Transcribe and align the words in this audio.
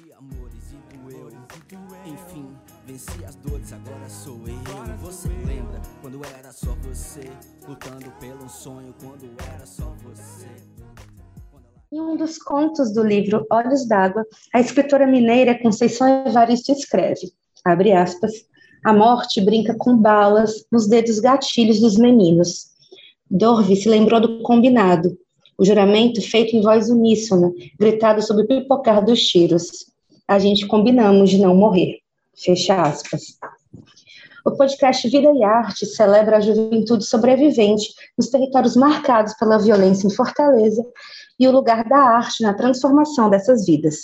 de 0.00 0.12
amores 0.12 0.72
e 0.72 0.96
doeu. 0.96 1.28
Enfim, 2.06 2.46
venci 2.86 3.24
as 3.26 3.34
dores, 3.36 3.72
agora 3.72 4.08
sou 4.08 4.38
eu. 4.46 4.96
Você 4.98 5.28
lembra 5.28 5.82
quando 6.00 6.20
era 6.24 6.50
só 6.50 6.74
você, 6.82 7.30
lutando 7.68 8.10
pelo 8.18 8.48
sonho, 8.48 8.94
quando 9.00 9.28
era 9.54 9.66
só 9.66 9.94
você. 10.02 10.48
Em 11.92 12.00
um 12.00 12.16
dos 12.16 12.38
contos 12.38 12.94
do 12.94 13.02
livro 13.02 13.46
Olhos 13.50 13.86
d'Água, 13.86 14.24
a 14.54 14.60
escritora 14.60 15.06
mineira 15.06 15.60
Conceição 15.60 16.24
Evaristo 16.26 16.72
escreve, 16.72 17.30
abre 17.62 17.92
aspas, 17.92 18.32
a 18.84 18.94
morte 18.94 19.42
brinca 19.42 19.74
com 19.76 19.96
balas 19.96 20.64
nos 20.72 20.88
dedos 20.88 21.20
gatilhos 21.20 21.80
dos 21.80 21.98
meninos. 21.98 22.70
Dorve 23.30 23.76
se 23.76 23.88
lembrou 23.88 24.20
do 24.20 24.42
combinado, 24.42 25.18
o 25.62 25.64
juramento 25.64 26.20
feito 26.20 26.56
em 26.56 26.60
voz 26.60 26.90
uníssona, 26.90 27.52
gritado 27.78 28.20
sob 28.20 28.42
o 28.42 28.46
pipocar 28.48 29.04
dos 29.04 29.24
tiros. 29.24 29.86
A 30.26 30.36
gente 30.36 30.66
combinamos 30.66 31.30
de 31.30 31.38
não 31.38 31.54
morrer. 31.54 32.00
Fecha 32.36 32.82
aspas. 32.82 33.38
O 34.44 34.50
podcast 34.56 35.08
Vida 35.08 35.30
e 35.32 35.44
Arte 35.44 35.86
celebra 35.86 36.38
a 36.38 36.40
juventude 36.40 37.04
sobrevivente 37.04 37.94
nos 38.18 38.28
territórios 38.28 38.74
marcados 38.74 39.34
pela 39.34 39.56
violência 39.56 40.08
em 40.08 40.10
Fortaleza 40.10 40.84
e 41.38 41.46
o 41.46 41.52
lugar 41.52 41.88
da 41.88 41.96
arte 41.96 42.42
na 42.42 42.54
transformação 42.54 43.30
dessas 43.30 43.64
vidas. 43.64 43.98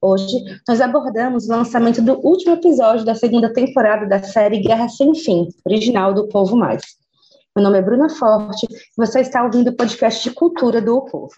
Hoje, 0.00 0.42
nós 0.66 0.80
abordamos 0.80 1.46
o 1.46 1.50
lançamento 1.50 2.00
do 2.00 2.14
último 2.26 2.54
episódio 2.54 3.04
da 3.04 3.14
segunda 3.14 3.52
temporada 3.52 4.06
da 4.06 4.22
série 4.22 4.60
Guerra 4.60 4.88
Sem 4.88 5.14
Fim, 5.14 5.48
original 5.66 6.14
do 6.14 6.28
Povo 6.28 6.56
Mais. 6.56 7.03
Meu 7.56 7.62
nome 7.62 7.78
é 7.78 7.82
Bruna 7.82 8.08
Forte 8.08 8.66
e 8.68 8.76
você 8.96 9.20
está 9.20 9.44
ouvindo 9.44 9.68
o 9.68 9.76
podcast 9.76 10.28
de 10.28 10.34
cultura 10.34 10.82
do 10.82 10.96
o 10.96 11.04
Povo. 11.04 11.36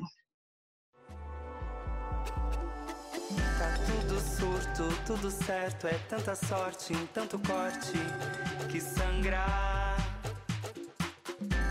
Tá 3.58 3.74
tudo 3.84 4.18
surto, 4.18 5.02
tudo 5.04 5.30
certo, 5.30 5.86
é 5.86 5.98
tanta 6.08 6.34
sorte 6.34 6.94
em 6.94 7.06
tanto 7.08 7.38
corte 7.40 7.92
que 8.70 8.80
sangrar. 8.80 9.98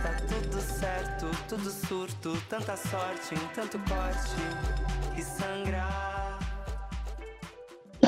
Tá 0.04 0.14
tudo 0.28 0.62
certo, 0.62 1.26
tudo 1.50 1.72
surto, 1.72 2.34
tanta 2.48 2.78
sorte 2.78 3.34
em 3.34 3.48
tanto 3.56 3.80
corte 3.80 5.16
que 5.16 5.24
sangrar. 5.24 6.35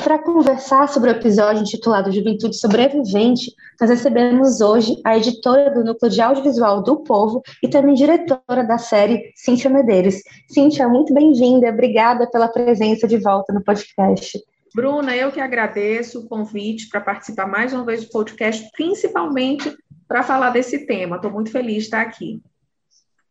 Para 0.08 0.20
conversar 0.20 0.88
sobre 0.88 1.10
o 1.10 1.12
episódio 1.12 1.60
intitulado 1.60 2.10
Juventude 2.10 2.56
Sobrevivente, 2.56 3.52
nós 3.78 3.90
recebemos 3.90 4.58
hoje 4.62 4.98
a 5.04 5.18
editora 5.18 5.70
do 5.70 5.84
Núcleo 5.84 6.10
de 6.10 6.18
Audiovisual 6.18 6.82
do 6.82 7.02
Povo 7.02 7.42
e 7.62 7.68
também 7.68 7.92
diretora 7.92 8.64
da 8.64 8.78
série, 8.78 9.30
Cíntia 9.36 9.68
Medeiros. 9.68 10.14
Cíntia, 10.48 10.88
muito 10.88 11.12
bem-vinda, 11.12 11.68
obrigada 11.68 12.26
pela 12.26 12.48
presença 12.48 13.06
de 13.06 13.18
volta 13.18 13.52
no 13.52 13.62
podcast. 13.62 14.42
Bruna, 14.74 15.14
eu 15.14 15.30
que 15.30 15.42
agradeço 15.42 16.20
o 16.20 16.26
convite 16.26 16.88
para 16.88 17.02
participar 17.02 17.46
mais 17.46 17.74
uma 17.74 17.84
vez 17.84 18.02
do 18.02 18.10
podcast, 18.10 18.66
principalmente 18.74 19.76
para 20.08 20.22
falar 20.22 20.48
desse 20.48 20.86
tema. 20.86 21.16
Estou 21.16 21.30
muito 21.30 21.50
feliz 21.50 21.80
de 21.80 21.82
estar 21.82 22.00
aqui. 22.00 22.40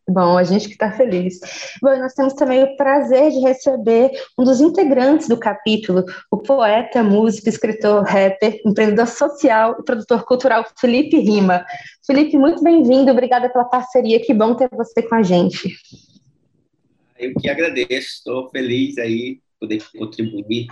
Bom, 0.09 0.37
a 0.37 0.43
gente 0.43 0.67
que 0.67 0.73
está 0.73 0.89
feliz. 0.89 1.37
Bom, 1.81 1.97
nós 1.97 2.13
temos 2.13 2.33
também 2.33 2.63
o 2.63 2.77
prazer 2.77 3.29
de 3.29 3.39
receber 3.39 4.11
um 4.39 4.43
dos 4.45 4.61
integrantes 4.61 5.27
do 5.27 5.37
capítulo, 5.37 6.05
o 6.31 6.37
poeta, 6.37 7.03
músico, 7.03 7.49
escritor, 7.49 8.03
rapper, 8.03 8.61
empreendedor 8.65 9.07
social 9.07 9.75
e 9.77 9.83
produtor 9.83 10.23
cultural 10.23 10.65
Felipe 10.79 11.19
Rima. 11.19 11.65
Felipe, 12.05 12.37
muito 12.37 12.63
bem-vindo, 12.63 13.11
obrigada 13.11 13.49
pela 13.49 13.65
parceria, 13.65 14.23
que 14.25 14.33
bom 14.33 14.55
ter 14.55 14.69
você 14.71 15.01
com 15.01 15.15
a 15.15 15.23
gente. 15.23 15.75
Eu 17.19 17.33
que 17.33 17.49
agradeço, 17.49 17.89
estou 17.91 18.49
feliz 18.49 18.97
aí 18.97 19.41
poder 19.59 19.83
contribuir. 19.97 20.67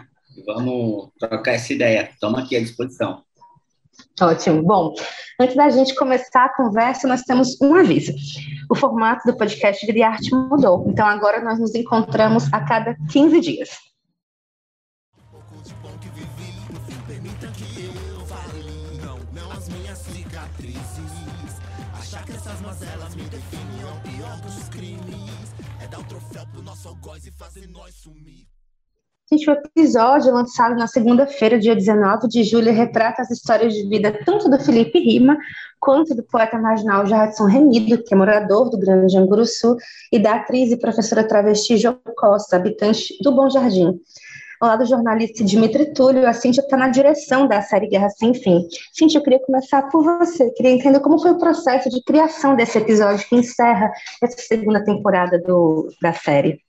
Vamos 0.45 1.09
trocar 1.19 1.55
essa 1.55 1.73
ideia, 1.73 2.09
estamos 2.09 2.39
aqui 2.39 2.55
à 2.55 2.61
disposição. 2.61 3.21
Ótimo. 4.21 4.63
Bom, 4.63 4.93
antes 5.39 5.55
da 5.55 5.69
gente 5.69 5.93
começar 5.95 6.45
a 6.45 6.55
conversa, 6.55 7.07
nós 7.07 7.21
temos 7.23 7.59
um 7.61 7.75
aviso. 7.75 8.13
O 8.69 8.75
formato 8.75 9.29
do 9.29 9.37
podcast 9.37 9.85
Vida 9.85 9.99
e 9.99 10.03
Arte 10.03 10.33
mudou, 10.33 10.85
então 10.87 11.05
agora 11.05 11.43
nós 11.43 11.59
nos 11.59 11.75
encontramos 11.75 12.51
a 12.53 12.61
cada 12.61 12.95
15 13.11 13.41
dias. 13.41 13.69
Achar 21.93 22.23
que 22.23 22.31
essas 22.31 22.61
mazelas 22.61 23.15
me 23.15 23.23
definem 23.23 23.81
é 23.81 23.85
o 23.85 24.01
pior 24.01 24.41
dos 24.41 24.69
crimes. 24.69 25.53
É 25.81 25.87
dar 25.87 25.99
um 25.99 26.03
troféu 26.03 26.45
pro 26.47 26.61
nosso 26.61 26.87
algoz 26.87 27.25
e 27.25 27.31
fazer 27.31 27.67
nós 27.67 27.93
sumir. 27.95 28.54
Gente, 29.31 29.49
o 29.49 29.53
episódio 29.53 30.31
lançado 30.31 30.75
na 30.75 30.85
segunda-feira, 30.85 31.57
dia 31.57 31.75
19 31.75 32.27
de 32.27 32.43
julho, 32.43 32.71
retrata 32.71 33.23
as 33.23 33.31
histórias 33.31 33.73
de 33.73 33.89
vida 33.89 34.15
tanto 34.23 34.47
do 34.47 34.59
Felipe 34.59 34.99
Rima 34.99 35.35
quanto 35.79 36.13
do 36.13 36.21
poeta 36.21 36.59
marginal 36.59 37.07
Jadson 37.07 37.45
Remido, 37.45 38.03
que 38.03 38.13
é 38.13 38.17
morador 38.17 38.69
do 38.69 38.77
Grande 38.77 39.17
Anguruçu, 39.17 39.77
e 40.11 40.19
da 40.19 40.35
atriz 40.35 40.71
e 40.71 40.77
professora 40.77 41.27
travesti 41.27 41.75
Jo 41.75 41.97
Costa, 42.15 42.55
habitante 42.55 43.17
do 43.23 43.31
Bom 43.31 43.49
Jardim. 43.49 43.99
Ao 44.61 44.69
lado 44.69 44.83
do 44.83 44.89
jornalista 44.89 45.43
Dimitri 45.43 45.91
Túlio, 45.91 46.27
a 46.27 46.33
Cintia 46.33 46.61
está 46.61 46.77
na 46.77 46.89
direção 46.89 47.47
da 47.47 47.63
série 47.63 47.87
Guerra 47.87 48.09
Sem 48.09 48.33
Fim. 48.35 48.67
Cintia, 48.93 49.19
eu 49.19 49.23
queria 49.23 49.39
começar 49.39 49.81
por 49.89 50.03
você. 50.03 50.51
Queria 50.51 50.71
entender 50.71 50.99
como 50.99 51.19
foi 51.19 51.31
o 51.31 51.39
processo 51.39 51.89
de 51.89 52.01
criação 52.03 52.55
desse 52.55 52.77
episódio 52.77 53.27
que 53.27 53.35
encerra 53.35 53.91
essa 54.21 54.37
segunda 54.37 54.83
temporada 54.83 55.39
do, 55.39 55.89
da 55.99 56.13
série. 56.13 56.64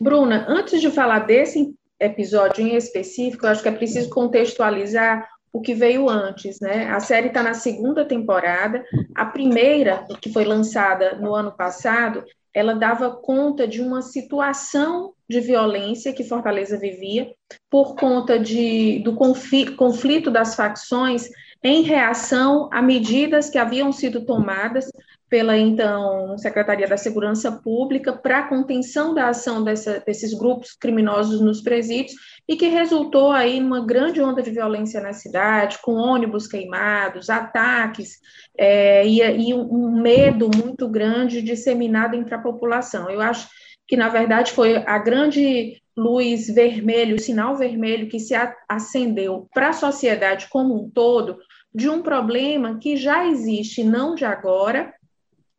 Bruna, 0.00 0.46
antes 0.48 0.80
de 0.80 0.90
falar 0.90 1.20
desse 1.20 1.74
episódio 1.98 2.66
em 2.66 2.76
específico, 2.76 3.46
eu 3.46 3.50
acho 3.50 3.62
que 3.62 3.68
é 3.68 3.72
preciso 3.72 4.10
contextualizar 4.10 5.28
o 5.52 5.60
que 5.60 5.72
veio 5.72 6.08
antes, 6.08 6.58
né? 6.60 6.90
A 6.90 6.98
série 6.98 7.28
está 7.28 7.42
na 7.42 7.54
segunda 7.54 8.04
temporada. 8.04 8.84
A 9.14 9.24
primeira, 9.24 10.04
que 10.20 10.32
foi 10.32 10.44
lançada 10.44 11.14
no 11.14 11.32
ano 11.32 11.52
passado, 11.52 12.24
ela 12.52 12.74
dava 12.74 13.10
conta 13.10 13.66
de 13.66 13.80
uma 13.80 14.02
situação 14.02 15.12
de 15.28 15.40
violência 15.40 16.12
que 16.12 16.24
Fortaleza 16.24 16.76
vivia 16.76 17.32
por 17.70 17.94
conta 17.94 18.38
de, 18.38 19.00
do 19.00 19.14
conflito 19.14 20.30
das 20.30 20.54
facções 20.54 21.28
em 21.62 21.82
reação 21.82 22.68
a 22.72 22.82
medidas 22.82 23.48
que 23.48 23.58
haviam 23.58 23.90
sido 23.92 24.24
tomadas 24.24 24.90
pela 25.28 25.56
então 25.56 26.36
Secretaria 26.38 26.86
da 26.86 26.96
Segurança 26.96 27.50
Pública 27.50 28.12
para 28.12 28.40
a 28.40 28.48
contenção 28.48 29.14
da 29.14 29.28
ação 29.28 29.64
dessa, 29.64 30.02
desses 30.06 30.34
grupos 30.34 30.72
criminosos 30.72 31.40
nos 31.40 31.60
presídios 31.60 32.14
e 32.48 32.56
que 32.56 32.68
resultou 32.68 33.32
aí 33.32 33.58
numa 33.58 33.84
grande 33.84 34.20
onda 34.20 34.42
de 34.42 34.50
violência 34.50 35.00
na 35.00 35.12
cidade, 35.12 35.78
com 35.82 35.92
ônibus 35.94 36.46
queimados, 36.46 37.30
ataques 37.30 38.18
é, 38.56 39.06
e, 39.06 39.20
e 39.20 39.54
um 39.54 40.00
medo 40.00 40.50
muito 40.54 40.88
grande 40.88 41.42
disseminado 41.42 42.14
entre 42.14 42.34
a 42.34 42.40
população. 42.40 43.10
Eu 43.10 43.20
acho 43.20 43.48
que, 43.86 43.96
na 43.96 44.08
verdade, 44.08 44.52
foi 44.52 44.76
a 44.76 44.98
grande 44.98 45.80
luz 45.96 46.48
vermelho, 46.48 47.16
o 47.16 47.20
sinal 47.20 47.56
vermelho 47.56 48.08
que 48.08 48.18
se 48.18 48.34
acendeu 48.68 49.48
para 49.54 49.70
a 49.70 49.74
sociedade 49.74 50.48
como 50.50 50.74
um 50.74 50.90
todo 50.90 51.38
de 51.74 51.88
um 51.88 52.02
problema 52.02 52.78
que 52.78 52.96
já 52.96 53.26
existe, 53.26 53.82
não 53.82 54.14
de 54.14 54.24
agora, 54.24 54.92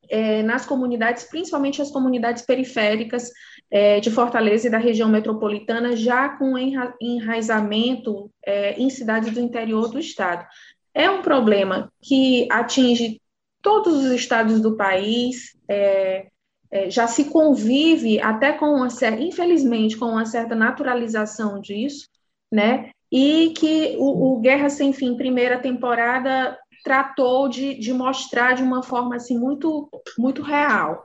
é, 0.09 0.43
nas 0.43 0.66
comunidades, 0.66 1.23
principalmente 1.23 1.81
as 1.81 1.91
comunidades 1.91 2.43
periféricas 2.45 3.29
é, 3.71 3.99
de 3.99 4.11
Fortaleza 4.11 4.67
e 4.67 4.71
da 4.71 4.77
região 4.77 5.09
metropolitana, 5.09 5.95
já 5.95 6.29
com 6.29 6.55
enraizamento 7.01 8.29
é, 8.45 8.73
em 8.73 8.89
cidades 8.89 9.33
do 9.33 9.39
interior 9.39 9.89
do 9.89 9.99
estado. 9.99 10.45
É 10.93 11.09
um 11.09 11.21
problema 11.21 11.91
que 12.01 12.47
atinge 12.49 13.21
todos 13.61 14.05
os 14.05 14.11
estados 14.11 14.61
do 14.61 14.77
país, 14.77 15.57
é, 15.67 16.27
é, 16.72 16.89
já 16.89 17.07
se 17.07 17.25
convive 17.25 18.19
até 18.19 18.53
com 18.53 18.67
uma 18.67 18.89
certa, 18.89 19.22
infelizmente, 19.22 19.97
com 19.97 20.05
uma 20.05 20.25
certa 20.25 20.55
naturalização 20.55 21.59
disso, 21.59 22.08
né? 22.51 22.91
E 23.11 23.53
que 23.58 23.96
o, 23.97 24.34
o 24.34 24.40
Guerra 24.40 24.69
Sem 24.69 24.93
Fim, 24.93 25.16
primeira 25.16 25.59
temporada, 25.59 26.58
tratou 26.85 27.49
de, 27.49 27.73
de 27.79 27.91
mostrar 27.91 28.53
de 28.53 28.61
uma 28.61 28.84
forma 28.84 29.16
assim 29.16 29.37
muito 29.37 29.90
muito 30.17 30.43
real. 30.43 31.03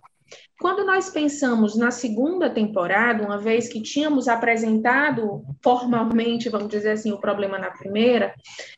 Quando 0.61 0.85
nós 0.85 1.09
pensamos 1.09 1.75
na 1.75 1.91
segunda 1.91 2.51
temporada, 2.51 3.25
uma 3.25 3.39
vez 3.39 3.67
que 3.67 3.81
tínhamos 3.81 4.29
apresentado 4.29 5.43
formalmente, 5.65 6.51
vamos 6.51 6.69
dizer 6.69 6.91
assim, 6.91 7.11
o 7.13 7.19
problema 7.19 7.59
na 7.59 7.71
primeira, 7.71 8.35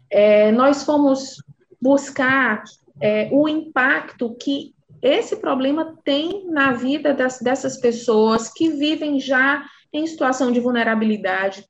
é, 0.08 0.52
nós 0.52 0.84
fomos 0.84 1.42
buscar 1.80 2.62
é, 3.00 3.28
o 3.32 3.48
impacto 3.48 4.36
que 4.36 4.72
esse 5.02 5.36
problema 5.36 5.98
tem 6.04 6.46
na 6.48 6.72
vida 6.72 7.12
das, 7.12 7.40
dessas 7.40 7.76
pessoas 7.78 8.48
que 8.48 8.70
vivem 8.70 9.18
já 9.18 9.64
em 9.92 10.06
situação 10.06 10.52
de 10.52 10.60
vulnerabilidade, 10.60 11.66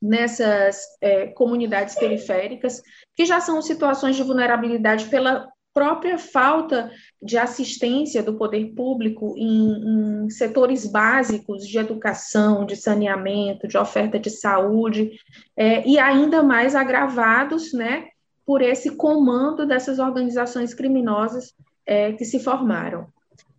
nessas 0.00 0.80
é, 1.00 1.28
comunidades 1.28 1.94
periféricas, 1.94 2.82
que 3.14 3.24
já 3.24 3.40
são 3.40 3.60
situações 3.60 4.16
de 4.16 4.22
vulnerabilidade 4.22 5.06
pela 5.06 5.48
própria 5.74 6.18
falta 6.18 6.90
de 7.20 7.38
assistência 7.38 8.22
do 8.22 8.34
poder 8.34 8.74
público 8.74 9.34
em, 9.38 10.24
em, 10.24 10.30
setores 10.30 10.86
básicos 10.86 11.66
de 11.66 11.78
educação, 11.78 12.66
de 12.66 12.76
saneamento, 12.76 13.66
de 13.66 13.78
oferta 13.78 14.18
de 14.18 14.28
saúde, 14.28 15.12
é, 15.56 15.86
e 15.88 15.98
ainda 15.98 16.42
mais 16.42 16.74
agravados 16.74 17.72
né, 17.72 18.08
por 18.44 18.60
esse 18.60 18.96
comando 18.96 19.66
dessas 19.66 19.98
organizações 19.98 20.74
criminosas 20.74 21.54
é, 21.86 22.12
que 22.12 22.24
se 22.24 22.38
formaram. 22.38 23.06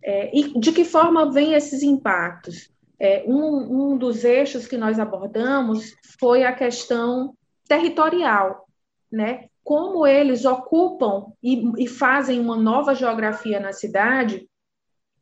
É, 0.02 0.30
e 0.36 0.58
de 0.58 0.70
que 0.70 0.84
forma 0.84 1.32
vêm 1.32 1.54
esses 1.54 1.82
impactos? 1.82 2.70
É, 3.00 3.24
um, 3.26 3.92
um 3.92 3.98
dos 3.98 4.22
eixos 4.22 4.66
que 4.66 4.76
nós 4.76 5.00
abordamos 5.00 5.94
foi 6.20 6.44
a 6.44 6.52
questão 6.52 7.34
territorial, 7.66 8.63
né? 9.10 9.48
como 9.64 10.06
eles 10.06 10.44
ocupam 10.44 11.32
e, 11.42 11.64
e 11.82 11.88
fazem 11.88 12.38
uma 12.38 12.56
nova 12.56 12.94
geografia 12.94 13.58
na 13.58 13.72
cidade, 13.72 14.46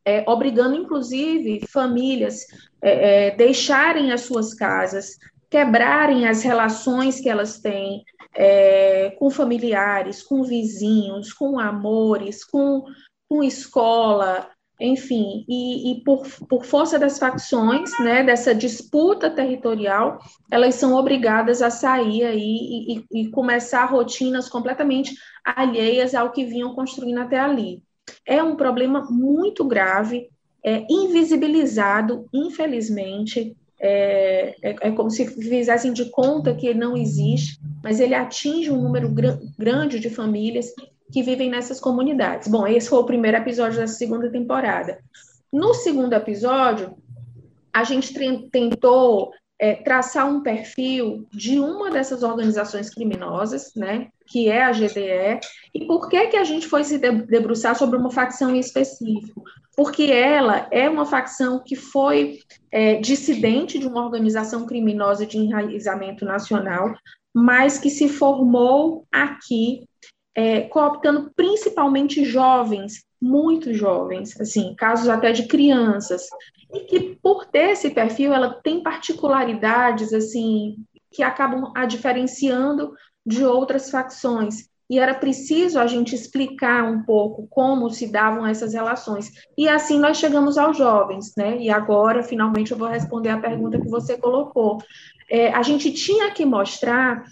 é, 0.05 0.25
obrigando 0.29 0.75
inclusive 0.75 1.65
famílias 1.69 2.45
é, 2.83 3.29
é, 3.29 3.37
deixarem 3.37 4.11
as 4.11 4.23
suas 4.23 4.53
casas, 4.53 5.17
quebrarem 5.49 6.27
as 6.27 6.43
relações 6.43 7.21
que 7.21 7.29
elas 7.29 7.61
têm 7.61 8.03
é, 8.35 9.11
com 9.11 9.31
familiares, 9.31 10.23
com 10.23 10.43
vizinhos, 10.43 11.33
com 11.33 11.61
amores, 11.61 12.45
com, 12.45 12.85
com 13.29 13.45
escola, 13.45 14.51
enfim, 14.81 15.45
e, 15.49 15.93
e 15.93 16.01
por, 16.03 16.27
por, 16.49 16.65
força 16.65 16.99
das 16.99 17.19
facções, 17.19 17.91
né, 18.01 18.25
dessa 18.25 18.55
disputa 18.55 19.31
territorial, 19.31 20.19
elas 20.51 20.75
são 20.75 20.95
obrigadas 20.95 21.63
a 21.63 21.71
sair 21.71 22.25
aí 22.25 22.41
e, 22.41 22.95
e, 22.99 23.23
e, 23.23 23.31
começar 23.31 23.85
rotinas 23.85 24.49
completamente 24.49 25.15
alheias 25.45 26.15
ao 26.15 26.33
que 26.33 26.45
vinham 26.45 26.75
construindo 26.75 27.19
até 27.19 27.39
ali. 27.39 27.83
É 28.27 28.43
um 28.43 28.57
problema 28.57 29.07
muito 29.09 29.65
grave, 29.65 30.29
é 30.65 30.85
invisibilizado, 30.91 32.27
infelizmente, 32.33 33.57
é, 33.85 34.55
é, 34.63 34.77
é, 34.81 34.91
como 34.93 35.11
se 35.11 35.27
fizessem 35.27 35.93
de 35.93 36.05
conta 36.07 36.55
que 36.55 36.73
não 36.73 36.97
existe, 36.97 37.61
mas 37.83 37.99
ele 37.99 38.15
atinge 38.15 38.71
um 38.71 38.81
número 38.81 39.09
gr 39.09 39.39
grande 39.59 39.99
de 39.99 40.09
famílias 40.09 40.73
que 41.13 41.23
vivem 41.23 41.51
nessas 41.51 41.79
comunidades. 41.79 42.49
Bom, 42.49 42.67
esse 42.67 42.89
foi 42.89 42.99
o 42.99 43.05
primeiro 43.05 43.37
episódio 43.37 43.79
da 43.79 43.87
segunda 43.87 44.31
temporada. 44.31 44.99
No 45.53 45.75
segundo 45.75 46.15
episódio, 46.15 46.97
a 47.73 47.85
gente 47.85 48.15
tentou 48.51 49.31
é, 49.59 49.75
traçar 49.75 50.27
um 50.27 50.43
perfil 50.43 51.27
de 51.31 51.61
uma 51.61 51.91
dessas 51.91 52.23
organizações 52.23 52.91
criminosas, 52.91 53.73
né, 53.77 54.09
que 54.27 54.49
é 54.49 54.63
a 54.63 54.73
GDE, 54.73 55.41
e 55.75 55.87
por 55.87 56.09
que, 56.09 56.29
que 56.29 56.37
a 56.37 56.45
gente 56.45 56.67
foi 56.67 56.83
se 56.83 56.99
debruçar 56.99 57.77
sobre 57.77 57.99
uma 57.99 58.11
facção 58.11 58.51
em 58.51 58.59
específico? 58.59 59.43
Porque 59.77 60.05
ela 60.05 60.67
é 60.71 60.89
uma 60.89 61.05
facção 61.05 61.63
que 61.65 61.77
foi 61.77 62.39
é, 62.73 62.97
dissidente 62.97 63.79
de 63.79 63.87
uma 63.87 64.05
organização 64.05 64.67
criminosa 64.67 65.27
de 65.27 65.39
enraizamento 65.39 66.25
nacional, 66.25 66.95
mas 67.35 67.79
que 67.79 67.91
se 67.91 68.09
formou 68.09 69.07
aqui 69.13 69.87
é, 70.35 70.63
cooptando 70.63 71.31
principalmente 71.37 72.25
jovens, 72.25 73.05
muito 73.21 73.73
jovens, 73.73 74.39
assim, 74.41 74.75
casos 74.75 75.09
até 75.09 75.33
de 75.33 75.47
crianças, 75.47 76.27
e 76.73 76.81
que 76.81 77.19
por 77.23 77.45
ter 77.47 77.71
esse 77.71 77.91
perfil, 77.91 78.33
ela 78.33 78.55
tem 78.63 78.83
particularidades, 78.83 80.13
assim, 80.13 80.77
que 81.11 81.23
acabam 81.23 81.71
a 81.77 81.85
diferenciando 81.85 82.95
de 83.25 83.45
outras 83.45 83.91
facções. 83.91 84.71
E 84.91 84.99
era 84.99 85.15
preciso 85.15 85.79
a 85.79 85.87
gente 85.87 86.15
explicar 86.15 86.85
um 86.85 87.03
pouco 87.03 87.47
como 87.49 87.89
se 87.89 88.11
davam 88.11 88.47
essas 88.47 88.75
relações. 88.75 89.31
E 89.57 89.69
assim 89.69 89.99
nós 89.99 90.19
chegamos 90.19 90.59
aos 90.59 90.77
jovens, 90.77 91.33
né? 91.37 91.57
E 91.59 91.71
agora, 91.71 92.23
finalmente, 92.23 92.73
eu 92.73 92.77
vou 92.77 92.89
responder 92.89 93.31
a 93.31 93.41
pergunta 93.41 93.81
que 93.81 93.89
você 93.89 94.19
colocou. 94.19 94.83
É, 95.31 95.51
a 95.53 95.63
gente 95.63 95.91
tinha 95.93 96.31
que 96.33 96.45
mostrar 96.45 97.25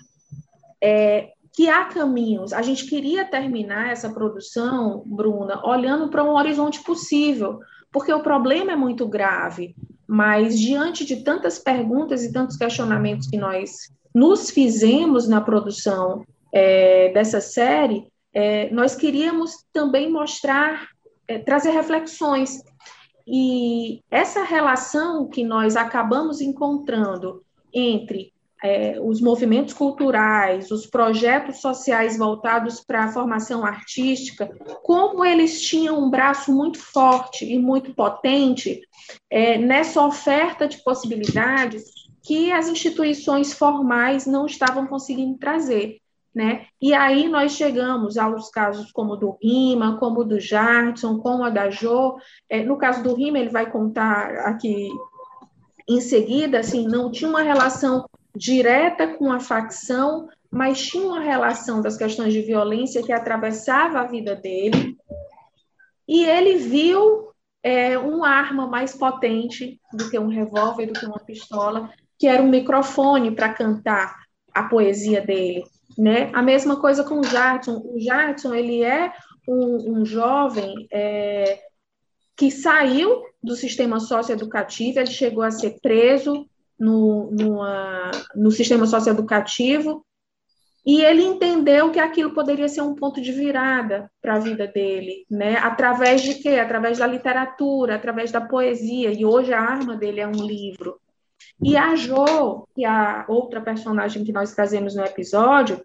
é, 0.82 1.32
que 1.52 1.68
há 1.68 1.84
caminhos. 1.84 2.52
A 2.52 2.62
gente 2.62 2.86
queria 2.86 3.24
terminar 3.24 3.90
essa 3.90 4.10
produção, 4.10 5.02
Bruna, 5.06 5.60
olhando 5.66 6.08
para 6.08 6.24
um 6.24 6.34
horizonte 6.34 6.82
possível, 6.82 7.60
porque 7.92 8.12
o 8.12 8.22
problema 8.22 8.72
é 8.72 8.76
muito 8.76 9.08
grave. 9.08 9.74
Mas 10.06 10.58
diante 10.58 11.04
de 11.04 11.22
tantas 11.22 11.58
perguntas 11.58 12.24
e 12.24 12.32
tantos 12.32 12.56
questionamentos 12.56 13.28
que 13.28 13.36
nós 13.36 13.92
nos 14.14 14.50
fizemos 14.50 15.28
na 15.28 15.40
produção 15.40 16.24
é, 16.52 17.12
dessa 17.12 17.40
série, 17.40 18.08
é, 18.32 18.70
nós 18.70 18.94
queríamos 18.94 19.64
também 19.72 20.10
mostrar, 20.10 20.88
é, 21.28 21.38
trazer 21.38 21.70
reflexões. 21.70 22.60
E 23.26 24.02
essa 24.10 24.42
relação 24.42 25.28
que 25.28 25.44
nós 25.44 25.76
acabamos 25.76 26.40
encontrando 26.40 27.44
entre 27.72 28.32
é, 28.62 28.98
os 29.00 29.20
movimentos 29.20 29.74
culturais, 29.74 30.70
os 30.70 30.86
projetos 30.86 31.60
sociais 31.60 32.18
voltados 32.18 32.80
para 32.80 33.04
a 33.04 33.12
formação 33.12 33.64
artística, 33.64 34.50
como 34.82 35.24
eles 35.24 35.62
tinham 35.62 35.98
um 35.98 36.10
braço 36.10 36.52
muito 36.52 36.78
forte 36.78 37.44
e 37.44 37.58
muito 37.58 37.94
potente 37.94 38.80
é, 39.30 39.56
nessa 39.58 40.04
oferta 40.04 40.68
de 40.68 40.82
possibilidades 40.82 41.84
que 42.22 42.52
as 42.52 42.68
instituições 42.68 43.52
formais 43.52 44.26
não 44.26 44.46
estavam 44.46 44.86
conseguindo 44.86 45.38
trazer. 45.38 45.98
Né? 46.32 46.66
E 46.80 46.94
aí 46.94 47.28
nós 47.28 47.52
chegamos 47.52 48.16
aos 48.16 48.50
casos 48.50 48.92
como 48.92 49.14
o 49.14 49.16
do 49.16 49.36
Rima, 49.42 49.98
como 49.98 50.20
o 50.20 50.24
do 50.24 50.38
Jardson, 50.38 51.18
como 51.18 51.42
a 51.42 51.50
da 51.50 51.70
Jo. 51.70 52.18
É, 52.48 52.62
no 52.62 52.78
caso 52.78 53.02
do 53.02 53.14
Rima, 53.14 53.38
ele 53.38 53.50
vai 53.50 53.68
contar 53.68 54.30
aqui 54.46 54.88
em 55.88 56.00
seguida, 56.00 56.60
assim, 56.60 56.86
não 56.86 57.10
tinha 57.10 57.28
uma 57.28 57.42
relação 57.42 58.08
direta 58.34 59.08
com 59.14 59.30
a 59.32 59.40
facção, 59.40 60.28
mas 60.50 60.86
tinha 60.86 61.06
uma 61.06 61.20
relação 61.20 61.80
das 61.80 61.96
questões 61.96 62.32
de 62.32 62.42
violência 62.42 63.02
que 63.02 63.12
atravessava 63.12 64.00
a 64.00 64.06
vida 64.06 64.34
dele. 64.34 64.96
E 66.08 66.24
ele 66.24 66.56
viu 66.56 67.30
é, 67.62 67.98
uma 67.98 68.28
arma 68.28 68.66
mais 68.66 68.94
potente 68.94 69.80
do 69.92 70.10
que 70.10 70.18
um 70.18 70.28
revólver, 70.28 70.86
do 70.86 70.98
que 70.98 71.06
uma 71.06 71.20
pistola, 71.20 71.90
que 72.18 72.26
era 72.26 72.42
um 72.42 72.48
microfone 72.48 73.30
para 73.30 73.54
cantar 73.54 74.16
a 74.52 74.64
poesia 74.64 75.20
dele. 75.20 75.64
Né? 75.96 76.30
A 76.32 76.42
mesma 76.42 76.80
coisa 76.80 77.04
com 77.04 77.20
o 77.20 77.24
Jadson. 77.24 77.82
O 77.84 77.98
Jadson 78.00 78.54
ele 78.54 78.82
é 78.82 79.12
um, 79.46 80.00
um 80.00 80.04
jovem 80.04 80.86
é, 80.92 81.60
que 82.36 82.50
saiu 82.50 83.22
do 83.42 83.54
sistema 83.54 84.00
socioeducativo, 84.00 84.98
ele 84.98 85.10
chegou 85.10 85.42
a 85.42 85.50
ser 85.50 85.78
preso, 85.80 86.46
no, 86.80 87.30
numa, 87.30 88.10
no 88.34 88.50
sistema 88.50 88.86
socioeducativo, 88.86 90.04
e 90.84 91.02
ele 91.02 91.22
entendeu 91.22 91.90
que 91.90 92.00
aquilo 92.00 92.32
poderia 92.32 92.66
ser 92.66 92.80
um 92.80 92.94
ponto 92.94 93.20
de 93.20 93.30
virada 93.32 94.10
para 94.22 94.36
a 94.36 94.38
vida 94.38 94.66
dele, 94.66 95.26
né? 95.30 95.58
Através 95.58 96.22
de 96.22 96.36
quê? 96.36 96.58
Através 96.58 96.96
da 96.96 97.06
literatura, 97.06 97.96
através 97.96 98.32
da 98.32 98.40
poesia, 98.40 99.12
e 99.12 99.24
hoje 99.24 99.52
a 99.52 99.60
arma 99.60 99.94
dele 99.94 100.20
é 100.20 100.26
um 100.26 100.46
livro. 100.46 100.98
E 101.62 101.76
a 101.76 101.94
Jo, 101.94 102.66
que 102.74 102.86
é 102.86 102.88
a 102.88 103.26
outra 103.28 103.60
personagem 103.60 104.24
que 104.24 104.32
nós 104.32 104.54
trazemos 104.54 104.94
no 104.94 105.04
episódio, 105.04 105.84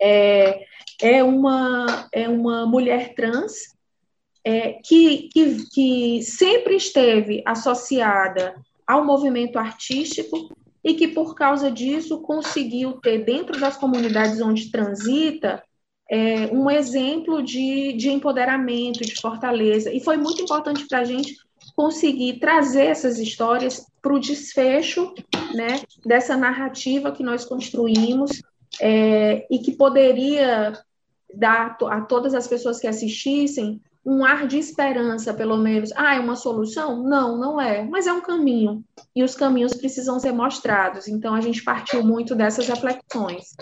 é, 0.00 0.64
é, 1.02 1.24
uma, 1.24 2.08
é 2.12 2.28
uma 2.28 2.66
mulher 2.66 3.14
trans 3.14 3.52
é, 4.44 4.74
que, 4.84 5.28
que, 5.32 5.68
que 5.72 6.22
sempre 6.22 6.76
esteve 6.76 7.42
associada 7.44 8.54
ao 8.86 9.04
movimento 9.04 9.58
artístico 9.58 10.54
e 10.82 10.94
que, 10.94 11.08
por 11.08 11.34
causa 11.34 11.70
disso, 11.70 12.20
conseguiu 12.20 12.92
ter, 13.00 13.24
dentro 13.24 13.58
das 13.58 13.76
comunidades 13.76 14.40
onde 14.40 14.70
transita, 14.70 15.62
é, 16.10 16.46
um 16.52 16.70
exemplo 16.70 17.42
de, 17.42 17.94
de 17.94 18.10
empoderamento, 18.10 19.00
de 19.00 19.18
fortaleza. 19.20 19.90
E 19.90 20.00
foi 20.00 20.16
muito 20.16 20.42
importante 20.42 20.86
para 20.86 20.98
a 20.98 21.04
gente 21.04 21.34
conseguir 21.74 22.38
trazer 22.38 22.84
essas 22.84 23.18
histórias 23.18 23.86
para 24.02 24.12
o 24.12 24.20
desfecho 24.20 25.14
né, 25.54 25.80
dessa 26.04 26.36
narrativa 26.36 27.10
que 27.10 27.22
nós 27.22 27.44
construímos 27.44 28.42
é, 28.80 29.46
e 29.50 29.58
que 29.58 29.72
poderia 29.72 30.78
dar 31.34 31.76
a 31.88 32.00
todas 32.02 32.34
as 32.34 32.46
pessoas 32.46 32.78
que 32.78 32.86
assistissem 32.86 33.80
um 34.04 34.24
ar 34.24 34.46
de 34.46 34.58
esperança, 34.58 35.32
pelo 35.32 35.56
menos. 35.56 35.90
Ah, 35.96 36.16
é 36.16 36.20
uma 36.20 36.36
solução? 36.36 37.02
Não, 37.02 37.38
não 37.38 37.60
é, 37.60 37.82
mas 37.84 38.06
é 38.06 38.12
um 38.12 38.20
caminho. 38.20 38.84
E 39.16 39.22
os 39.22 39.34
caminhos 39.34 39.74
precisam 39.74 40.18
ser 40.20 40.32
mostrados. 40.32 41.08
Então, 41.08 41.34
a 41.34 41.40
gente 41.40 41.64
partiu 41.64 42.04
muito 42.04 42.34
dessas 42.34 42.68
reflexões. 42.68 43.56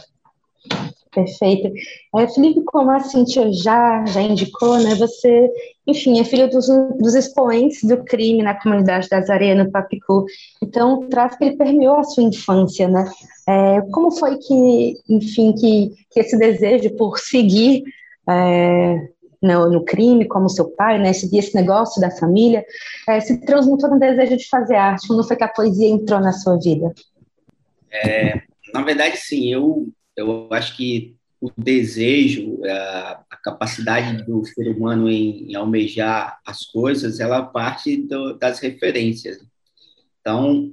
Perfeito. 1.15 1.71
É, 2.17 2.27
Felipe, 2.29 2.63
como 2.65 2.91
a 2.91 3.01
Cintia 3.01 3.53
já, 3.53 4.05
já 4.07 4.23
indicou, 4.23 4.79
né, 4.79 4.95
você, 4.95 5.51
enfim, 5.87 6.19
é 6.19 6.25
filho 6.25 6.49
dos, 6.49 6.67
dos 6.99 7.15
expoentes 7.15 7.85
do 7.85 8.03
crime 8.03 8.43
na 8.43 8.59
comunidade 8.59 9.09
das 9.11 9.29
Areias, 9.29 9.59
no 9.59 9.71
Papicu. 9.71 10.25
Então, 10.63 11.07
traz 11.11 11.37
que 11.37 11.45
ele 11.45 11.57
permeou 11.57 11.97
a 11.97 12.05
sua 12.05 12.23
infância, 12.23 12.89
né? 12.89 13.11
É, 13.47 13.83
como 13.93 14.11
foi 14.11 14.39
que, 14.39 14.95
enfim, 15.09 15.53
que, 15.53 15.93
que 16.11 16.21
esse 16.21 16.39
desejo 16.39 16.97
por 16.97 17.19
seguir 17.19 17.85
é, 18.29 19.09
no, 19.43 19.71
no, 19.71 19.85
crime, 19.85 20.27
como 20.27 20.49
seu 20.49 20.71
pai, 20.71 20.99
né, 20.99 21.13
seguia 21.13 21.41
esse 21.41 21.55
negócio 21.55 22.01
da 22.01 22.11
família, 22.11 22.65
é, 23.09 23.21
se 23.21 23.41
transmutou 23.45 23.91
no 23.91 23.99
desejo 23.99 24.37
de 24.37 24.49
fazer 24.49 24.77
arte? 24.77 25.07
Quando 25.09 25.27
foi 25.27 25.37
que 25.37 25.45
a 25.45 25.49
poesia 25.49 25.89
entrou 25.89 26.21
na 26.21 26.33
sua 26.33 26.59
vida? 26.59 26.95
É, 27.91 28.43
na 28.73 28.83
verdade, 28.83 29.17
sim, 29.17 29.53
eu, 29.53 29.89
eu 30.17 30.49
acho 30.51 30.77
que 30.77 31.17
o 31.41 31.51
desejo, 31.59 32.61
a, 32.65 33.25
a 33.29 33.37
capacidade 33.37 34.25
do 34.25 34.45
ser 34.45 34.69
humano 34.69 35.11
em, 35.11 35.51
em, 35.51 35.55
almejar 35.57 36.39
as 36.47 36.65
coisas, 36.65 37.19
ela 37.19 37.43
parte 37.43 37.97
do, 37.97 38.39
das 38.39 38.61
referências. 38.61 39.39
Então, 40.21 40.73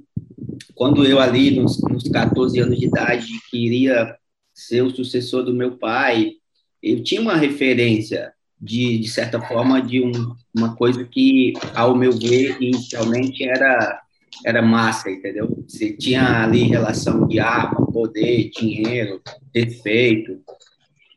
quando 0.74 1.04
eu 1.04 1.18
ali, 1.18 1.58
nos, 1.58 1.82
nos 1.82 2.04
14 2.04 2.60
anos 2.60 2.78
de 2.78 2.86
idade, 2.86 3.26
queria 3.50 4.16
ser 4.54 4.82
o 4.82 4.94
sucessor 4.94 5.42
do 5.42 5.52
meu 5.52 5.76
pai, 5.76 6.34
eu 6.80 7.02
tinha 7.02 7.20
uma 7.20 7.36
referência 7.36 8.32
de, 8.60 8.98
de 8.98 9.08
certa 9.08 9.40
forma, 9.40 9.80
de 9.80 10.02
um, 10.02 10.34
uma 10.54 10.76
coisa 10.76 11.04
que, 11.04 11.54
ao 11.74 11.96
meu 11.96 12.12
ver, 12.12 12.56
inicialmente 12.60 13.42
era 13.48 14.02
era 14.44 14.62
massa, 14.62 15.10
entendeu? 15.10 15.64
Você 15.68 15.92
tinha 15.92 16.44
ali 16.44 16.62
relação 16.62 17.26
de 17.26 17.38
arma, 17.38 17.86
poder, 17.86 18.50
dinheiro, 18.50 19.20
defeito, 19.52 20.40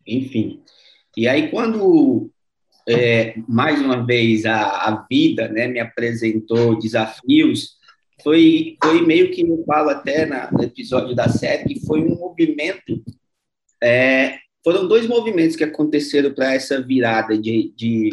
enfim. 0.05 0.61
E 1.15 1.27
aí, 1.27 1.49
quando, 1.49 2.29
é, 2.87 3.35
mais 3.47 3.79
uma 3.79 4.05
vez, 4.05 4.45
a, 4.45 4.59
a 4.59 5.05
vida 5.09 5.47
né, 5.47 5.67
me 5.67 5.79
apresentou 5.79 6.77
desafios, 6.77 7.77
foi, 8.21 8.77
foi 8.83 9.05
meio 9.05 9.31
que 9.31 9.41
eu 9.41 9.63
falo 9.65 9.89
até 9.89 10.25
na, 10.25 10.51
no 10.51 10.63
episódio 10.63 11.15
da 11.15 11.29
série, 11.29 11.65
que 11.65 11.85
foi 11.85 12.01
um 12.01 12.15
movimento, 12.15 13.01
é, 13.81 14.37
foram 14.63 14.87
dois 14.87 15.05
movimentos 15.07 15.55
que 15.55 15.63
aconteceram 15.63 16.33
para 16.33 16.53
essa 16.53 16.81
virada 16.81 17.37
de, 17.37 17.73
de, 17.75 18.09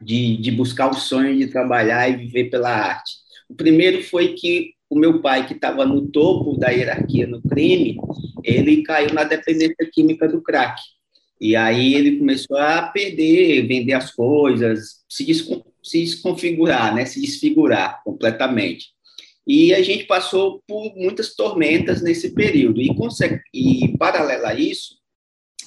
de, 0.00 0.36
de 0.38 0.50
buscar 0.50 0.90
o 0.90 0.94
sonho 0.94 1.36
de 1.36 1.48
trabalhar 1.48 2.08
e 2.08 2.16
viver 2.16 2.50
pela 2.50 2.70
arte. 2.70 3.12
O 3.48 3.54
primeiro 3.54 4.02
foi 4.02 4.34
que 4.34 4.74
o 4.88 4.98
meu 4.98 5.20
pai, 5.20 5.46
que 5.46 5.52
estava 5.52 5.84
no 5.84 6.08
topo 6.08 6.58
da 6.58 6.70
hierarquia 6.70 7.26
no 7.26 7.40
crime, 7.42 7.96
ele 8.42 8.82
caiu 8.82 9.12
na 9.12 9.22
dependência 9.22 9.88
química 9.92 10.26
do 10.26 10.42
crack. 10.42 10.80
E 11.40 11.54
aí 11.54 11.94
ele 11.94 12.18
começou 12.18 12.56
a 12.56 12.82
perder, 12.82 13.66
vender 13.66 13.92
as 13.92 14.12
coisas, 14.12 15.04
se, 15.08 15.24
se 15.82 16.00
desconfigurar, 16.00 16.94
né? 16.94 17.04
se 17.04 17.20
desfigurar 17.20 18.02
completamente. 18.02 18.88
E 19.46 19.72
a 19.72 19.82
gente 19.82 20.04
passou 20.04 20.62
por 20.66 20.94
muitas 20.96 21.34
tormentas 21.34 22.02
nesse 22.02 22.34
período. 22.34 22.80
E, 22.80 22.90
e 23.54 23.96
paralelo 23.96 24.46
a 24.46 24.54
isso, 24.54 24.99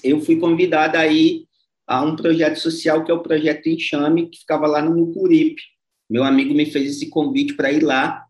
eu 0.03 0.19
fui 0.22 0.38
convidada 0.38 1.00
aí 1.00 1.45
a 1.88 2.01
um 2.03 2.15
projeto 2.15 2.57
social 2.57 3.03
que 3.03 3.12
é 3.12 3.13
o 3.13 3.24
Projeto 3.24 3.67
Enxame, 3.67 4.29
que 4.29 4.39
ficava 4.39 4.67
lá 4.67 4.81
no 4.81 4.95
Mucuripe. 4.95 5.62
Meu 6.10 6.24
amigo 6.24 6.53
me 6.53 6.65
fez 6.65 6.98
esse 6.98 7.10
convite 7.10 7.53
para 7.55 7.72
ir 7.72 7.81
lá 7.81 8.25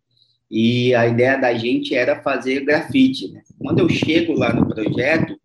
e 0.50 0.94
a 0.94 1.08
ideia 1.08 1.38
da 1.38 1.54
gente 1.54 1.96
era 1.96 2.22
fazer 2.22 2.64
grafite. 2.64 3.32
Né? 3.32 3.42
Quando 3.58 3.80
eu 3.80 3.90
chego 3.90 4.34
lá 4.34 4.54
no 4.54 4.68
projeto, 4.68 5.36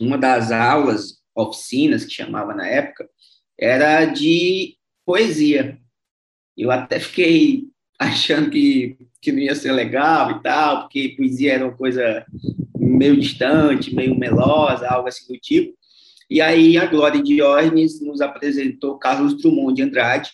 uma 0.00 0.18
das 0.18 0.50
aulas, 0.50 1.18
oficinas, 1.34 2.04
que 2.04 2.12
chamava 2.12 2.54
na 2.54 2.66
época, 2.66 3.08
era 3.58 4.04
de 4.04 4.76
poesia. 5.04 5.78
Eu 6.56 6.70
até 6.70 6.98
fiquei 6.98 7.64
achando 7.98 8.50
que, 8.50 8.96
que 9.20 9.32
não 9.32 9.38
ia 9.38 9.54
ser 9.54 9.72
legal 9.72 10.32
e 10.32 10.42
tal, 10.42 10.82
porque 10.82 11.14
poesia 11.16 11.54
era 11.54 11.64
uma 11.64 11.76
coisa 11.76 12.26
meio 12.96 13.18
distante, 13.18 13.94
meio 13.94 14.18
melosa, 14.18 14.88
algo 14.88 15.08
assim 15.08 15.26
do 15.32 15.38
tipo. 15.38 15.76
E 16.28 16.40
aí 16.40 16.76
a 16.76 16.86
Glória 16.86 17.22
Diógenes 17.22 18.00
nos 18.00 18.20
apresentou 18.20 18.98
Carlos 18.98 19.36
Drummond 19.40 19.74
de 19.74 19.82
Andrade, 19.82 20.30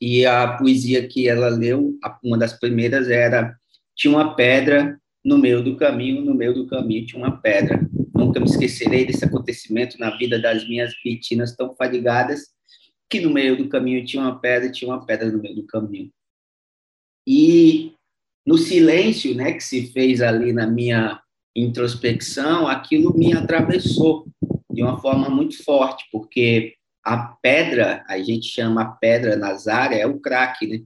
e 0.00 0.26
a 0.26 0.56
poesia 0.56 1.06
que 1.06 1.28
ela 1.28 1.48
leu, 1.48 1.96
uma 2.24 2.36
das 2.36 2.58
primeiras 2.58 3.08
era 3.08 3.56
tinha 3.94 4.12
uma 4.12 4.34
pedra 4.34 4.98
no 5.24 5.38
meio 5.38 5.62
do 5.62 5.76
caminho, 5.76 6.22
no 6.22 6.34
meio 6.34 6.52
do 6.52 6.66
caminho 6.66 7.06
tinha 7.06 7.22
uma 7.22 7.40
pedra. 7.40 7.88
Nunca 8.12 8.40
me 8.40 8.46
esquecerei 8.46 9.06
desse 9.06 9.24
acontecimento 9.24 9.96
na 10.00 10.10
vida 10.16 10.40
das 10.40 10.66
minhas 10.66 10.92
retinas 11.04 11.54
tão 11.54 11.76
fadigadas, 11.76 12.48
que 13.08 13.20
no 13.20 13.32
meio 13.32 13.56
do 13.56 13.68
caminho 13.68 14.04
tinha 14.04 14.24
uma 14.24 14.40
pedra, 14.40 14.72
tinha 14.72 14.90
uma 14.90 15.06
pedra 15.06 15.30
no 15.30 15.40
meio 15.40 15.54
do 15.54 15.66
caminho. 15.66 16.10
E 17.24 17.92
no 18.44 18.58
silêncio, 18.58 19.36
né, 19.36 19.52
que 19.52 19.62
se 19.62 19.92
fez 19.92 20.20
ali 20.20 20.52
na 20.52 20.66
minha 20.66 21.22
introspecção, 21.54 22.66
aquilo 22.66 23.16
me 23.16 23.32
atravessou 23.32 24.26
de 24.70 24.82
uma 24.82 24.98
forma 24.98 25.28
muito 25.28 25.62
forte, 25.62 26.04
porque 26.10 26.74
a 27.04 27.18
pedra, 27.42 28.04
a 28.08 28.18
gente 28.18 28.46
chama 28.46 28.82
a 28.82 28.86
pedra 28.86 29.36
Nazaré, 29.36 30.00
é 30.00 30.06
o 30.06 30.18
crack, 30.18 30.66
né? 30.66 30.82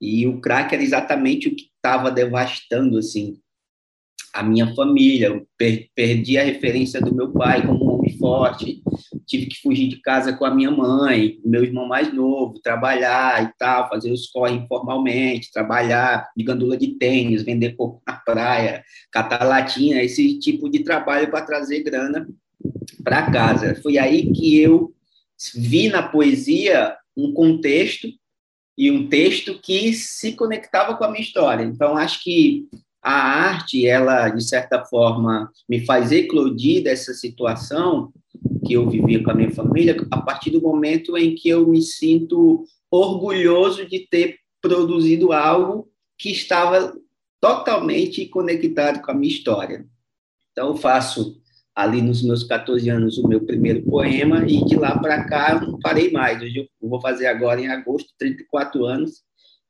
E 0.00 0.26
o 0.26 0.40
crack 0.40 0.74
era 0.74 0.82
exatamente 0.82 1.48
o 1.48 1.54
que 1.54 1.70
estava 1.74 2.10
devastando, 2.10 2.98
assim, 2.98 3.38
a 4.32 4.42
minha 4.42 4.74
família. 4.74 5.28
Eu 5.28 5.46
per 5.56 5.88
perdi 5.94 6.38
a 6.38 6.44
referência 6.44 7.00
do 7.00 7.14
meu 7.14 7.32
pai 7.32 7.66
como 7.66 7.85
homem 8.06 8.18
forte, 8.18 8.82
tive 9.26 9.46
que 9.46 9.60
fugir 9.60 9.88
de 9.88 10.00
casa 10.00 10.32
com 10.32 10.44
a 10.44 10.54
minha 10.54 10.70
mãe, 10.70 11.38
meu 11.44 11.64
irmão 11.64 11.86
mais 11.86 12.12
novo, 12.12 12.60
trabalhar 12.60 13.42
e 13.42 13.52
tal, 13.58 13.88
fazer 13.88 14.12
os 14.12 14.26
corre 14.28 14.54
informalmente, 14.54 15.50
trabalhar 15.52 16.28
de 16.36 16.44
gandula 16.44 16.76
de 16.76 16.94
tênis, 16.94 17.42
vender 17.42 17.74
coco 17.74 18.00
na 18.06 18.14
praia, 18.14 18.84
catar 19.10 19.44
latinha, 19.44 20.02
esse 20.02 20.38
tipo 20.38 20.70
de 20.70 20.80
trabalho 20.84 21.30
para 21.30 21.44
trazer 21.44 21.82
grana 21.82 22.26
para 23.02 23.30
casa. 23.30 23.74
Foi 23.82 23.98
aí 23.98 24.32
que 24.32 24.58
eu 24.58 24.94
vi 25.54 25.88
na 25.88 26.02
poesia 26.02 26.96
um 27.16 27.32
contexto 27.32 28.08
e 28.78 28.90
um 28.90 29.08
texto 29.08 29.58
que 29.60 29.94
se 29.94 30.32
conectava 30.32 30.96
com 30.96 31.04
a 31.04 31.10
minha 31.10 31.22
história. 31.22 31.64
Então, 31.64 31.96
acho 31.96 32.22
que 32.22 32.68
a 33.06 33.12
arte, 33.12 33.86
ela, 33.86 34.28
de 34.30 34.42
certa 34.42 34.84
forma, 34.84 35.48
me 35.68 35.86
faz 35.86 36.10
eclodir 36.10 36.82
dessa 36.82 37.14
situação 37.14 38.12
que 38.66 38.72
eu 38.72 38.90
vivia 38.90 39.22
com 39.22 39.30
a 39.30 39.34
minha 39.34 39.52
família 39.52 39.96
a 40.10 40.20
partir 40.20 40.50
do 40.50 40.60
momento 40.60 41.16
em 41.16 41.36
que 41.36 41.48
eu 41.48 41.68
me 41.68 41.80
sinto 41.80 42.64
orgulhoso 42.90 43.86
de 43.86 44.08
ter 44.10 44.38
produzido 44.60 45.32
algo 45.32 45.88
que 46.18 46.32
estava 46.32 46.96
totalmente 47.40 48.26
conectado 48.26 49.00
com 49.00 49.12
a 49.12 49.14
minha 49.14 49.32
história. 49.32 49.86
Então, 50.50 50.70
eu 50.70 50.76
faço 50.76 51.40
ali 51.76 52.02
nos 52.02 52.24
meus 52.24 52.42
14 52.42 52.90
anos 52.90 53.18
o 53.18 53.28
meu 53.28 53.40
primeiro 53.40 53.82
poema 53.82 54.44
e 54.48 54.64
de 54.64 54.74
lá 54.74 54.98
para 54.98 55.22
cá 55.28 55.60
não 55.60 55.78
parei 55.78 56.10
mais. 56.10 56.42
Eu 56.42 56.66
vou 56.80 57.00
fazer 57.00 57.28
agora 57.28 57.60
em 57.60 57.68
agosto 57.68 58.12
34 58.18 58.84
anos. 58.84 59.22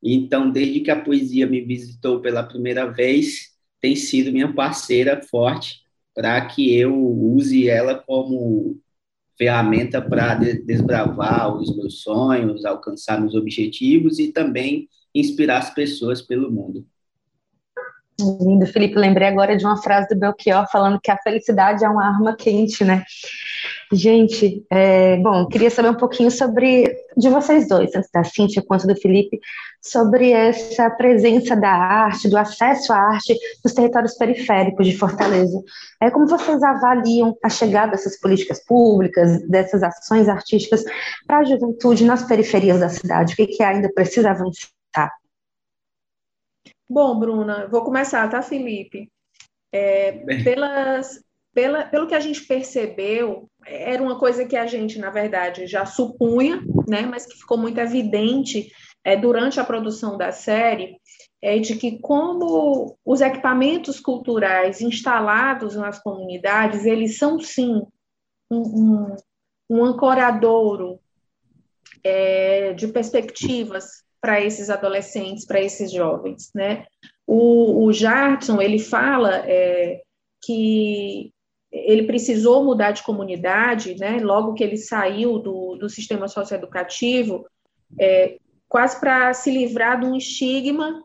Então, 0.09 0.51
desde 0.51 0.81
que 0.81 0.91
a 0.91 1.03
poesia 1.03 1.47
me 1.47 1.61
visitou 1.61 2.21
pela 2.21 2.45
primeira 2.45 2.87
vez, 2.87 3.57
tem 3.81 3.97
sido 3.97 4.33
minha 4.33 4.53
parceira 4.55 5.21
forte 5.21 5.81
para 6.15 6.41
que 6.47 6.75
eu 6.75 6.97
use 6.97 7.69
ela 7.69 7.95
como 7.95 8.79
ferramenta 9.37 10.01
para 10.01 10.35
desbravar 10.35 11.55
os 11.55 11.77
meus 11.77 12.03
sonhos, 12.03 12.65
alcançar 12.65 13.21
meus 13.21 13.35
objetivos 13.35 14.19
e 14.19 14.33
também 14.33 14.89
inspirar 15.15 15.59
as 15.59 15.75
pessoas 15.75 16.23
pelo 16.23 16.51
mundo. 16.51 16.87
Lindo, 18.19 18.67
Felipe. 18.67 18.99
Lembrei 18.99 19.29
agora 19.29 19.57
de 19.57 19.65
uma 19.67 19.77
frase 19.77 20.09
do 20.09 20.19
Belchior 20.19 20.67
falando 20.71 21.01
que 21.03 21.11
a 21.11 21.19
felicidade 21.19 21.85
é 21.85 21.89
uma 21.89 22.07
arma 22.07 22.35
quente, 22.35 22.83
né? 22.83 23.05
Gente, 23.93 24.67
é, 24.69 25.17
bom, 25.19 25.47
queria 25.47 25.71
saber 25.71 25.91
um 25.91 25.97
pouquinho 25.97 26.29
sobre, 26.29 26.93
de 27.17 27.29
vocês 27.29 27.69
dois, 27.69 27.93
tanto 27.93 28.09
da 28.13 28.25
Cíntia 28.25 28.63
quanto 28.67 28.85
do 28.85 28.97
Felipe, 28.97 29.39
sobre 29.81 30.33
essa 30.33 30.91
presença 30.91 31.55
da 31.55 31.71
arte, 31.71 32.29
do 32.29 32.37
acesso 32.37 32.93
à 32.93 32.97
arte 32.97 33.39
nos 33.65 33.75
territórios 33.75 34.15
periféricos 34.15 34.87
de 34.87 34.99
Fortaleza. 34.99 35.63
É, 36.03 36.11
como 36.11 36.27
vocês 36.27 36.61
avaliam 36.65 37.37
a 37.45 37.49
chegada 37.49 37.93
dessas 37.93 38.19
políticas 38.19 38.65
públicas, 38.65 39.41
dessas 39.49 39.85
ações 39.85 40.29
artísticas 40.29 40.85
para 41.25 41.39
a 41.39 41.45
juventude 41.45 42.05
nas 42.05 42.25
periferias 42.25 42.81
da 42.81 42.89
cidade? 42.89 43.35
O 43.35 43.37
que, 43.37 43.47
que 43.47 43.63
ainda 43.63 43.89
precisa 43.93 44.31
avançar? 44.31 45.13
Bom, 46.91 47.19
Bruna, 47.19 47.69
vou 47.69 47.83
começar, 47.83 48.29
tá, 48.29 48.43
Felipe? 48.43 49.09
É, 49.73 50.13
pelas, 50.43 51.21
pela, 51.57 51.85
pelo 51.87 52.07
que 52.07 52.15
a 52.15 52.21
gente 52.21 52.43
percebeu, 52.43 53.49
era 53.65 54.03
uma 54.03 54.19
coisa 54.19 54.45
que 54.45 54.59
a 54.59 54.67
gente, 54.67 54.99
na 54.99 55.09
verdade, 55.09 55.67
já 55.67 55.87
supunha, 55.87 56.63
né, 56.87 57.07
mas 57.07 57.25
que 57.25 57.39
ficou 57.39 57.57
muito 57.57 57.79
evidente 57.79 58.71
é, 59.03 59.17
durante 59.17 59.59
a 59.59 59.65
produção 59.65 60.19
da 60.19 60.31
série, 60.33 61.01
é 61.41 61.59
de 61.59 61.77
que 61.77 61.99
como 61.99 62.95
os 63.03 63.23
equipamentos 63.23 63.99
culturais 63.99 64.83
instalados 64.83 65.77
nas 65.77 65.99
comunidades, 65.99 66.85
eles 66.85 67.17
são, 67.17 67.41
sim, 67.41 67.81
um, 68.51 68.59
um, 68.59 69.17
um 69.71 69.83
ancoradouro 69.83 71.01
é, 72.05 72.75
de 72.75 72.87
perspectivas 72.89 74.05
para 74.21 74.43
esses 74.43 74.69
adolescentes, 74.69 75.47
para 75.47 75.63
esses 75.63 75.91
jovens, 75.91 76.51
né? 76.55 76.85
O, 77.27 77.87
o 77.87 77.93
Jarton, 77.95 78.61
ele 78.61 78.79
fala 78.79 79.43
é, 79.47 80.03
que 80.45 81.33
ele 81.87 82.03
precisou 82.03 82.65
mudar 82.65 82.91
de 82.91 83.05
comunidade, 83.05 83.95
né? 83.95 84.19
Logo 84.21 84.55
que 84.55 84.65
ele 84.65 84.77
saiu 84.77 85.39
do, 85.39 85.77
do 85.77 85.89
sistema 85.89 86.27
socioeducativo, 86.27 87.47
é, 87.99 88.39
quase 88.69 88.99
para 88.99 89.33
se 89.33 89.53
livrar 89.53 90.01
de 90.01 90.05
um 90.05 90.17
estigma 90.17 91.05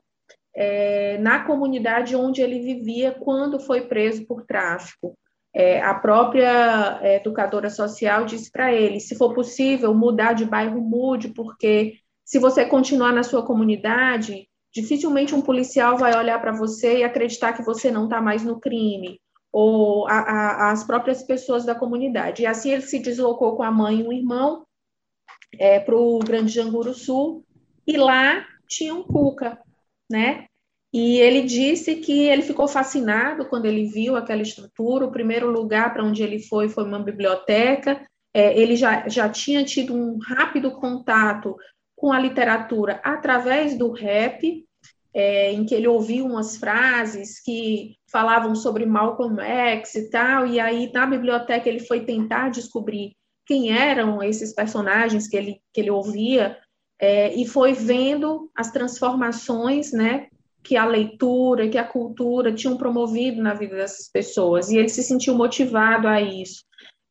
é, 0.55 1.19
na 1.19 1.45
comunidade 1.45 2.15
onde 2.15 2.41
ele 2.41 2.61
vivia 2.61 3.11
quando 3.11 3.59
foi 3.59 3.81
preso 3.81 4.25
por 4.25 4.41
tráfico. 4.43 5.15
É, 5.53 5.79
a 5.83 5.93
própria 5.93 7.00
é, 7.03 7.17
educadora 7.17 7.69
social 7.69 8.25
disse 8.25 8.51
para 8.51 8.73
ele: 8.73 9.00
se 9.00 9.15
for 9.15 9.35
possível 9.35 9.93
mudar 9.93 10.33
de 10.33 10.45
bairro, 10.45 10.81
mude, 10.81 11.27
porque 11.27 11.97
se 12.25 12.39
você 12.39 12.65
continuar 12.65 13.13
na 13.13 13.21
sua 13.21 13.45
comunidade, 13.45 14.47
dificilmente 14.73 15.35
um 15.35 15.41
policial 15.43 15.95
vai 15.95 16.17
olhar 16.17 16.41
para 16.41 16.53
você 16.53 17.00
e 17.00 17.03
acreditar 17.03 17.53
que 17.53 17.61
você 17.61 17.91
não 17.91 18.05
está 18.05 18.19
mais 18.19 18.43
no 18.43 18.59
crime, 18.59 19.19
ou 19.51 20.08
a, 20.08 20.20
a, 20.20 20.72
as 20.72 20.84
próprias 20.84 21.24
pessoas 21.24 21.65
da 21.65 21.75
comunidade. 21.75 22.43
E 22.43 22.46
assim 22.46 22.72
ele 22.72 22.84
se 22.84 23.00
deslocou 23.00 23.55
com 23.55 23.63
a 23.63 23.72
mãe 23.72 24.00
e 24.00 24.03
um 24.03 24.13
irmão 24.13 24.65
é, 25.60 25.79
para 25.79 25.96
o 25.96 26.20
Grande 26.20 26.53
Janguru 26.53 26.93
Sul, 26.93 27.43
e 27.86 27.98
lá 27.98 28.46
tinha 28.67 28.93
um 28.93 29.03
Cuca, 29.03 29.60
né? 30.10 30.46
E 30.93 31.20
ele 31.20 31.43
disse 31.43 31.96
que 31.96 32.24
ele 32.24 32.41
ficou 32.41 32.67
fascinado 32.67 33.46
quando 33.46 33.65
ele 33.65 33.86
viu 33.86 34.15
aquela 34.15 34.41
estrutura. 34.41 35.05
O 35.05 35.12
primeiro 35.12 35.50
lugar 35.50 35.93
para 35.93 36.03
onde 36.03 36.22
ele 36.22 36.39
foi 36.39 36.67
foi 36.67 36.84
uma 36.84 37.00
biblioteca. 37.00 38.05
É, 38.34 38.58
ele 38.60 38.75
já, 38.75 39.08
já 39.08 39.29
tinha 39.29 39.63
tido 39.63 39.93
um 39.96 40.17
rápido 40.20 40.72
contato 40.72 41.55
com 41.96 42.12
a 42.12 42.20
literatura 42.20 43.00
através 43.03 43.77
do 43.77 43.91
rap, 43.91 44.65
é, 45.13 45.51
em 45.51 45.65
que 45.65 45.75
ele 45.75 45.88
ouviu 45.88 46.25
umas 46.25 46.58
frases 46.58 47.41
que 47.41 47.96
falavam 48.12 48.56
sobre 48.56 48.86
Malcolm 48.86 49.41
X 49.41 49.96
e 49.96 50.10
tal, 50.10 50.48
e 50.48 50.60
aí 50.60 50.91
na 50.94 51.06
biblioteca 51.06 51.68
ele 51.68 51.80
foi 51.80 52.06
tentar 52.06 52.50
descobrir 52.50 53.13
quem 53.46 53.75
eram 53.75 54.24
esses 54.24 54.53
personagens 54.53 55.27
que 55.27 55.36
ele, 55.36 55.60
que 55.74 55.82
ele 55.82 55.91
ouvia, 55.91 56.58
é, 57.00 57.34
e 57.34 57.46
foi 57.46 57.74
vendo 57.74 58.50
as 58.56 58.72
transformações, 58.72 59.91
né, 59.91 60.27
que 60.63 60.77
a 60.77 60.86
leitura, 60.86 61.68
que 61.68 61.77
a 61.77 61.84
cultura 61.84 62.53
tinham 62.53 62.77
promovido 62.77 63.41
na 63.41 63.53
vida 63.53 63.75
dessas 63.75 64.08
pessoas, 64.08 64.70
e 64.70 64.77
ele 64.77 64.89
se 64.89 65.03
sentiu 65.03 65.36
motivado 65.36 66.08
a 66.08 66.22
isso. 66.22 66.63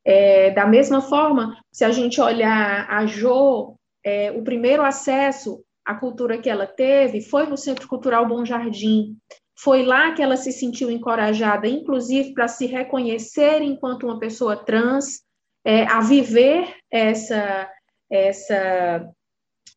É, 0.03 0.49
da 0.51 0.65
mesma 0.65 1.01
forma, 1.01 1.55
se 1.71 1.83
a 1.83 1.91
gente 1.91 2.19
olhar 2.19 2.89
a 2.89 3.05
Jo, 3.05 3.75
é, 4.03 4.31
o 4.31 4.43
primeiro 4.43 4.81
acesso 4.81 5.63
à 5.91 5.95
cultura 5.95 6.37
que 6.37 6.49
ela 6.49 6.65
teve 6.65 7.21
foi 7.21 7.45
no 7.45 7.57
Centro 7.57 7.87
Cultural 7.87 8.27
Bom 8.27 8.45
Jardim. 8.45 9.17
Foi 9.57 9.83
lá 9.83 10.13
que 10.13 10.21
ela 10.21 10.37
se 10.37 10.51
sentiu 10.51 10.89
encorajada, 10.89 11.67
inclusive 11.67 12.33
para 12.33 12.47
se 12.47 12.65
reconhecer 12.65 13.61
enquanto 13.61 14.05
uma 14.05 14.19
pessoa 14.19 14.55
trans, 14.55 15.21
é, 15.63 15.83
a 15.83 16.01
viver 16.01 16.75
essa, 16.89 17.69
essa 18.09 19.07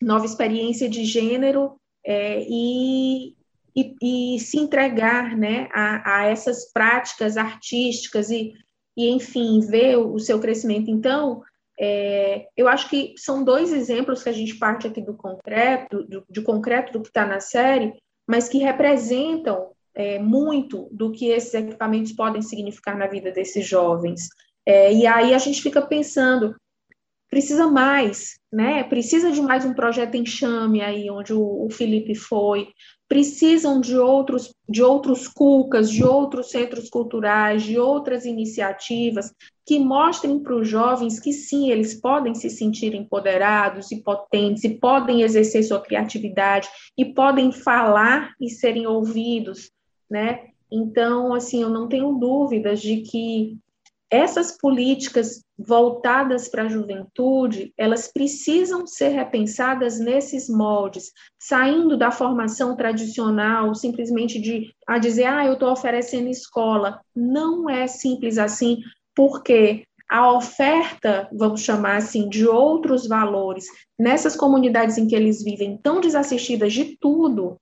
nova 0.01 0.25
experiência 0.25 0.89
de 0.89 1.05
gênero 1.05 1.79
é, 2.05 2.43
e, 2.49 3.35
e, 3.77 4.37
e, 4.37 4.41
se 4.41 4.59
entregar 4.59 5.37
né, 5.37 5.69
a, 5.75 6.19
a 6.19 6.25
essas 6.25 6.73
práticas 6.73 7.37
artísticas 7.37 8.31
e, 8.31 8.55
e, 8.97 9.11
enfim, 9.11 9.61
ver 9.61 9.97
o 9.97 10.19
seu 10.19 10.41
crescimento. 10.41 10.91
Então, 10.91 11.43
é, 11.79 12.47
eu 12.57 12.69
acho 12.69 12.89
que 12.89 13.15
são 13.17 13.43
dois 13.43 13.73
exemplos 13.73 14.23
que 14.23 14.29
a 14.29 14.33
gente 14.33 14.57
parte 14.57 14.87
aqui 14.87 15.01
do 15.01 15.15
concreto, 15.15 16.05
do, 16.05 16.25
de 16.29 16.41
concreto 16.43 16.93
do 16.93 17.03
que 17.03 17.09
está 17.09 17.27
na 17.27 17.41
série, 17.41 17.95
mas 18.27 18.49
que 18.49 18.59
representam 18.59 19.71
é, 19.95 20.19
muito 20.19 20.89
do 20.91 21.13
que 21.13 21.27
esses 21.27 21.53
equipamentos 21.55 22.13
podem 22.13 22.43
significar 22.43 22.97
na 22.97 23.07
vida 23.07 23.31
desses 23.31 23.67
jovens. 23.67 24.29
É, 24.67 24.93
e 24.93 25.07
aí 25.07 25.35
a 25.35 25.39
gente 25.39 25.63
fica 25.63 25.83
pensando, 25.83 26.55
precisa 27.29 27.67
mais, 27.67 28.39
né? 28.53 28.85
Precisa 28.85 29.31
de 29.31 29.43
mais 29.43 29.65
um 29.65 29.75
projeto 29.75 30.17
enxame 30.17 30.81
aí, 30.81 31.11
onde 31.11 31.33
o, 31.33 31.67
o 31.67 31.71
Felipe 31.71 32.15
foi, 32.15 32.69
precisam 33.15 33.81
de 33.81 33.97
outros, 33.97 34.53
de 34.69 34.83
outros 34.83 35.29
CUCAS, 35.29 35.89
de 35.89 36.03
outros 36.03 36.51
centros 36.51 36.91
culturais, 36.91 37.63
de 37.63 37.79
outras 37.79 38.25
iniciativas 38.25 39.33
que 39.65 39.79
mostrem 39.79 40.41
para 40.41 40.57
os 40.57 40.69
jovens 40.69 41.21
que 41.21 41.33
sim, 41.33 41.71
eles 41.71 41.95
podem 41.95 42.35
se 42.35 42.51
sentir 42.51 42.93
empoderados 42.93 43.93
e 43.93 44.03
potentes, 44.03 44.65
e 44.65 44.71
podem 44.71 45.23
exercer 45.23 45.63
sua 45.63 45.81
criatividade, 45.81 46.69
e 46.99 47.05
podem 47.05 47.53
falar 47.53 48.35
e 48.41 48.51
serem 48.51 48.85
ouvidos, 48.85 49.71
né? 50.11 50.49
Então, 50.69 51.33
assim, 51.33 51.63
eu 51.63 51.71
não 51.71 51.87
tenho 51.87 52.15
dúvidas 52.15 52.83
de 52.83 52.97
que 53.03 53.57
essas 54.15 54.57
políticas 54.57 55.43
voltadas 55.59 56.49
para 56.49 56.63
a 56.63 56.69
juventude, 56.69 57.73
elas 57.77 58.13
precisam 58.13 58.87
ser 58.87 59.09
repensadas 59.09 59.99
nesses 59.99 60.49
moldes, 60.49 61.11
saindo 61.37 61.97
da 61.97 62.13
formação 62.13 62.77
tradicional, 62.77 63.75
simplesmente 63.75 64.41
de 64.41 64.73
a 64.87 64.99
dizer, 64.99 65.25
ah, 65.25 65.45
eu 65.45 65.55
estou 65.55 65.73
oferecendo 65.73 66.29
escola. 66.29 67.01
Não 67.15 67.69
é 67.69 67.89
simples 67.89 68.39
assim, 68.39 68.79
porque 69.17 69.85
a 70.09 70.33
oferta, 70.33 71.29
vamos 71.33 71.63
chamar 71.63 71.97
assim, 71.97 72.29
de 72.29 72.47
outros 72.47 73.09
valores 73.09 73.65
nessas 73.99 74.37
comunidades 74.37 74.97
em 74.97 75.09
que 75.09 75.17
eles 75.17 75.43
vivem 75.43 75.77
tão 75.77 76.01
desassistidas 76.01 76.73
de 76.73 76.97
tudo, 77.01 77.57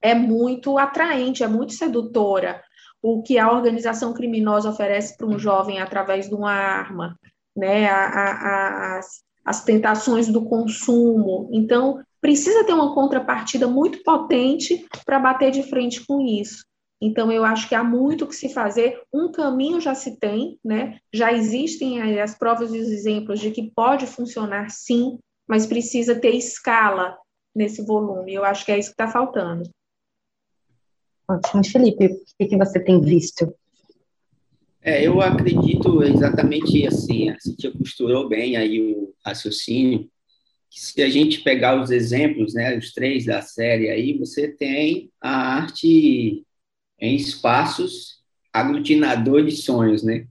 é 0.00 0.14
muito 0.14 0.78
atraente, 0.78 1.42
é 1.42 1.48
muito 1.48 1.74
sedutora 1.74 2.62
o 3.02 3.22
que 3.22 3.38
a 3.38 3.50
organização 3.50 4.12
criminosa 4.12 4.70
oferece 4.70 5.16
para 5.16 5.26
um 5.26 5.38
jovem 5.38 5.80
através 5.80 6.28
de 6.28 6.34
uma 6.34 6.52
arma, 6.52 7.18
né, 7.56 7.88
a, 7.88 8.06
a, 8.06 8.98
as, 8.98 9.22
as 9.44 9.64
tentações 9.64 10.28
do 10.28 10.44
consumo. 10.44 11.48
Então, 11.52 12.02
precisa 12.20 12.64
ter 12.64 12.72
uma 12.72 12.94
contrapartida 12.94 13.66
muito 13.66 14.02
potente 14.02 14.86
para 15.04 15.18
bater 15.18 15.50
de 15.50 15.62
frente 15.62 16.04
com 16.06 16.20
isso. 16.20 16.64
Então, 17.00 17.30
eu 17.30 17.44
acho 17.44 17.68
que 17.68 17.74
há 17.74 17.84
muito 17.84 18.26
que 18.26 18.34
se 18.34 18.48
fazer. 18.48 19.00
Um 19.12 19.30
caminho 19.30 19.80
já 19.80 19.94
se 19.94 20.18
tem, 20.18 20.58
né? 20.64 20.98
já 21.14 21.32
existem 21.32 22.20
as 22.20 22.36
provas 22.36 22.74
e 22.74 22.78
os 22.78 22.88
exemplos 22.88 23.38
de 23.38 23.52
que 23.52 23.70
pode 23.70 24.06
funcionar 24.06 24.68
sim, 24.70 25.18
mas 25.48 25.64
precisa 25.64 26.18
ter 26.18 26.34
escala 26.34 27.16
nesse 27.54 27.84
volume. 27.84 28.34
Eu 28.34 28.44
acho 28.44 28.64
que 28.64 28.72
é 28.72 28.78
isso 28.78 28.88
que 28.90 28.94
está 28.94 29.06
faltando. 29.06 29.62
Ótimo. 31.28 31.64
Felipe, 31.64 32.06
o 32.40 32.48
que 32.48 32.56
você 32.56 32.80
tem 32.80 33.00
visto? 33.00 33.54
É, 34.80 35.06
eu 35.06 35.20
acredito 35.20 36.02
exatamente 36.02 36.86
assim, 36.86 37.28
a 37.28 37.38
Cintia 37.38 37.70
costurou 37.70 38.28
bem 38.28 38.56
aí 38.56 38.80
o 38.80 39.12
raciocínio, 39.24 40.08
se 40.70 41.02
a 41.02 41.08
gente 41.08 41.40
pegar 41.40 41.80
os 41.80 41.90
exemplos, 41.90 42.54
né, 42.54 42.76
os 42.76 42.92
três 42.92 43.24
da 43.24 43.42
série 43.42 43.90
aí, 43.90 44.16
você 44.18 44.48
tem 44.48 45.10
a 45.20 45.56
arte 45.56 46.44
em 47.00 47.16
espaços 47.16 48.18
aglutinador 48.52 49.44
de 49.44 49.52
sonhos, 49.52 50.02
né? 50.02 50.26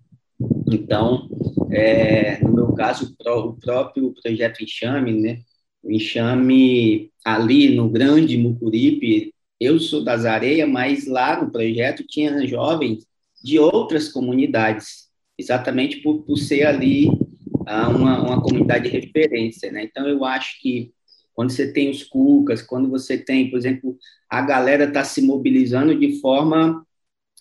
Então, 0.71 1.29
é, 1.71 2.39
no 2.43 2.53
meu 2.53 2.73
caso, 2.73 3.15
o 3.19 3.53
próprio 3.53 4.13
projeto 4.21 4.63
Enxame, 4.63 5.13
né? 5.13 5.41
O 5.81 5.91
Enxame 5.91 7.11
ali 7.23 7.75
no 7.75 7.89
Grande 7.89 8.37
Mucuripe, 8.37 9.33
eu 9.59 9.79
sou 9.79 10.03
das 10.03 10.25
Areias, 10.25 10.69
mas 10.69 11.07
lá 11.07 11.41
no 11.41 11.51
projeto 11.51 12.03
tinha 12.07 12.45
jovens 12.47 13.05
de 13.43 13.59
outras 13.59 14.09
comunidades, 14.09 15.07
exatamente 15.37 15.97
por, 15.97 16.23
por 16.23 16.37
ser 16.37 16.65
ali 16.65 17.09
ah, 17.65 17.89
uma, 17.89 18.21
uma 18.21 18.41
comunidade 18.41 18.89
de 18.89 18.97
referência, 18.97 19.71
né? 19.71 19.83
Então, 19.83 20.07
eu 20.07 20.23
acho 20.23 20.61
que 20.61 20.91
quando 21.33 21.51
você 21.51 21.71
tem 21.71 21.89
os 21.89 22.03
cucas, 22.03 22.61
quando 22.61 22.89
você 22.89 23.17
tem, 23.17 23.49
por 23.49 23.57
exemplo, 23.57 23.97
a 24.29 24.41
galera 24.41 24.85
está 24.85 25.03
se 25.03 25.21
mobilizando 25.21 25.97
de 25.97 26.19
forma 26.19 26.85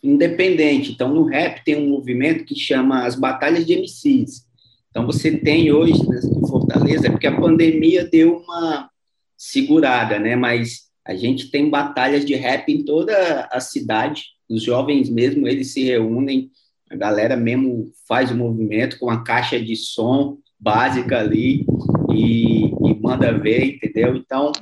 independente. 0.03 0.93
Então, 0.93 1.13
no 1.13 1.25
rap 1.25 1.65
tem 1.65 1.77
um 1.77 1.89
movimento 1.89 2.45
que 2.45 2.55
chama 2.55 3.07
as 3.07 3.15
batalhas 3.15 3.65
de 3.65 3.75
MCs. 3.75 4.47
Então, 4.91 5.07
você 5.07 5.37
tem 5.37 5.73
hoje 5.73 5.95
em 5.95 6.47
Fortaleza, 6.47 7.11
porque 7.11 7.27
a 7.27 7.41
pandemia 7.41 8.05
deu 8.05 8.39
uma 8.39 8.91
segurada, 9.37 10.19
né? 10.19 10.37
Mas 10.37 10.86
a 11.07 11.15
gente 11.15 11.51
tem 11.51 11.71
batalhas 11.71 12.25
de 12.25 12.35
rap 12.35 12.69
em 12.69 12.85
toda 12.85 13.49
a 13.51 13.61
cidade. 13.61 14.25
Os 14.49 14.63
jovens 14.63 15.09
mesmo, 15.09 15.47
eles 15.47 15.73
se 15.73 15.85
reúnem, 15.85 16.51
a 16.91 16.97
galera 16.97 17.37
mesmo 17.37 17.93
faz 18.09 18.31
o 18.31 18.37
movimento 18.37 18.99
com 18.99 19.11
a 19.11 19.23
caixa 19.23 19.61
de 19.61 19.77
som 19.77 20.39
básica 20.59 21.19
ali 21.19 21.65
e, 22.11 22.67
e 22.67 23.01
manda 23.01 23.37
ver, 23.37 23.75
entendeu? 23.75 24.17
Então, 24.17 24.53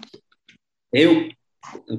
eu, 0.93 1.29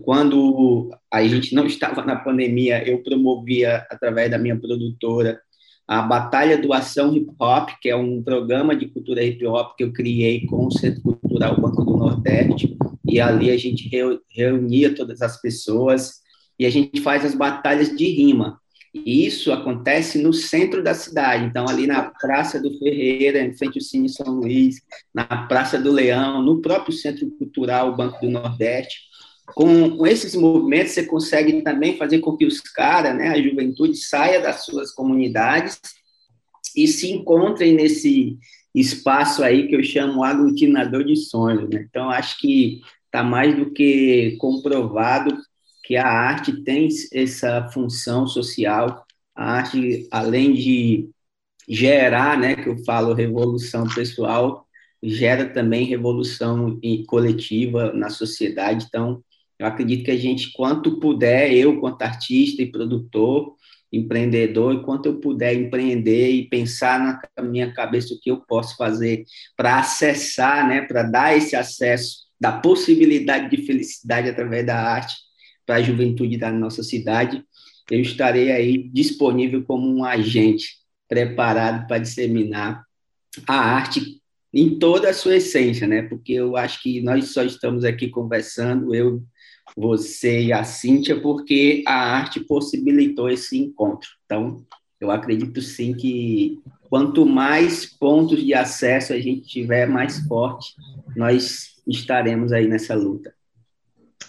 quando 0.04 0.90
a 1.12 1.24
gente 1.28 1.54
não 1.56 1.66
estava 1.66 2.04
na 2.04 2.16
pandemia, 2.16 2.88
eu 2.88 3.02
promovia, 3.04 3.86
através 3.90 4.30
da 4.30 4.38
minha 4.38 4.58
produtora, 4.58 5.40
a 5.88 6.02
Batalha 6.02 6.58
do 6.58 6.74
Ação 6.74 7.16
Hip 7.16 7.32
Hop, 7.40 7.70
que 7.82 7.90
é 7.90 7.96
um 7.96 8.22
programa 8.22 8.76
de 8.76 8.88
cultura 8.88 9.24
hip 9.24 9.46
hop 9.46 9.76
que 9.78 9.84
eu 9.84 9.94
criei 9.94 10.46
com 10.48 10.66
o 10.66 10.72
Centro 10.72 11.02
Cultural 11.02 11.60
Banco 11.62 11.84
do 11.84 11.96
Nordeste, 11.96 12.76
e 13.08 13.20
ali 13.20 13.52
a 13.52 13.58
gente 13.58 13.90
reunia 14.30 14.96
todas 14.96 15.22
as 15.22 15.40
pessoas 15.40 16.22
e 16.58 16.66
a 16.66 16.70
gente 16.70 17.02
faz 17.02 17.26
as 17.26 17.36
batalhas 17.36 17.96
de 17.96 18.06
rima. 18.06 18.60
E 18.94 19.26
isso 19.26 19.52
acontece 19.52 20.18
no 20.22 20.32
centro 20.32 20.82
da 20.82 20.94
cidade, 20.94 21.44
então 21.44 21.68
ali 21.68 21.86
na 21.86 22.04
Praça 22.04 22.62
do 22.62 22.80
Ferreira, 22.80 23.42
em 23.42 23.54
frente 23.54 23.78
ao 23.78 23.84
Cine 23.84 24.08
São 24.08 24.36
Luís, 24.36 24.78
na 25.14 25.26
Praça 25.26 25.78
do 25.78 25.92
Leão, 25.92 26.42
no 26.42 26.62
próprio 26.62 26.94
Centro 26.94 27.30
Cultural 27.32 27.94
Banco 27.96 28.22
do 28.22 28.32
Nordeste. 28.32 29.02
Com, 29.54 29.98
com 29.98 30.08
esses 30.08 30.34
movimentos, 30.34 30.94
você 30.94 31.04
consegue 31.04 31.62
também 31.62 31.98
fazer 31.98 32.20
com 32.20 32.38
que 32.38 32.46
os 32.46 32.62
caras, 32.62 33.16
né, 33.16 33.28
a 33.28 33.42
juventude, 33.42 33.98
saia 33.98 34.40
das 34.40 34.64
suas 34.64 34.92
comunidades 34.92 35.78
e 36.76 36.88
se 36.88 37.12
encontrem 37.12 37.74
nesse 37.74 38.38
espaço 38.80 39.44
aí 39.44 39.68
que 39.68 39.76
eu 39.76 39.84
chamo 39.84 40.24
aglutinador 40.24 41.04
de 41.04 41.16
sonhos. 41.16 41.70
Né? 41.70 41.86
Então, 41.90 42.10
acho 42.10 42.38
que 42.40 42.82
está 43.06 43.24
mais 43.24 43.56
do 43.56 43.72
que 43.72 44.36
comprovado 44.38 45.38
que 45.84 45.96
a 45.96 46.08
arte 46.08 46.64
tem 46.64 46.90
essa 47.14 47.70
função 47.70 48.28
social. 48.28 49.06
A 49.36 49.54
arte, 49.54 50.08
além 50.12 50.54
de 50.54 51.10
gerar, 51.68 52.38
né, 52.38 52.56
que 52.56 52.68
eu 52.68 52.78
falo 52.84 53.14
revolução 53.14 53.88
pessoal, 53.88 54.66
gera 55.02 55.48
também 55.48 55.86
revolução 55.86 56.80
coletiva 57.08 57.94
na 57.94 58.10
sociedade. 58.10 58.86
Então, 58.88 59.24
eu 59.58 59.66
acredito 59.66 60.04
que 60.04 60.12
a 60.12 60.18
gente, 60.18 60.52
quanto 60.52 61.00
puder, 61.00 61.54
eu, 61.54 61.80
quanto 61.80 62.02
artista 62.02 62.62
e 62.62 62.72
produtor, 62.72 63.55
empreendedor, 63.98 64.74
enquanto 64.74 65.08
eu 65.08 65.20
puder 65.20 65.54
empreender 65.54 66.30
e 66.32 66.50
pensar 66.50 67.22
na 67.38 67.44
minha 67.44 67.74
cabeça 67.74 68.14
o 68.14 68.20
que 68.20 68.32
eu 68.32 68.38
posso 68.38 68.76
fazer 68.76 69.26
para 69.56 69.80
acessar, 69.80 70.68
né, 70.68 70.82
para 70.82 71.04
dar 71.04 71.36
esse 71.36 71.56
acesso 71.56 72.26
da 72.40 72.52
possibilidade 72.52 73.50
de 73.50 73.66
felicidade 73.66 74.30
através 74.30 74.66
da 74.66 74.78
arte 74.78 75.16
para 75.66 75.76
a 75.76 75.82
juventude 75.82 76.38
da 76.38 76.52
nossa 76.52 76.84
cidade, 76.84 77.44
eu 77.90 78.00
estarei 78.00 78.52
aí 78.52 78.90
disponível 78.90 79.64
como 79.64 79.88
um 79.88 80.04
agente 80.04 80.78
preparado 81.08 81.88
para 81.88 82.00
disseminar 82.00 82.84
a 83.48 83.56
arte 83.56 84.22
em 84.54 84.80
toda 84.80 85.10
a 85.10 85.14
sua 85.14 85.36
essência, 85.36 85.88
né? 85.88 86.04
Porque 86.04 86.34
eu 86.34 86.56
acho 86.56 86.82
que 86.82 87.02
nós 87.02 87.30
só 87.34 87.44
estamos 87.44 87.84
aqui 87.84 88.08
conversando, 88.08 88.96
eu 88.96 89.22
você 89.76 90.44
e 90.44 90.54
a 90.54 90.64
Cíntia, 90.64 91.20
porque 91.20 91.84
a 91.86 91.94
arte 91.94 92.40
possibilitou 92.40 93.30
esse 93.30 93.58
encontro. 93.58 94.10
Então, 94.26 94.64
eu 95.00 95.12
acredito 95.12 95.62
sim 95.62 95.94
que 95.94 96.60
quanto 96.90 97.26
mais 97.26 97.86
pontos 97.86 98.42
de 98.42 98.54
acesso 98.54 99.12
a 99.12 99.20
gente 99.20 99.48
tiver, 99.48 99.88
mais 99.88 100.26
forte 100.28 100.74
nós 101.16 101.76
estaremos 101.88 102.52
aí 102.52 102.68
nessa 102.68 102.96
luta. 102.96 103.34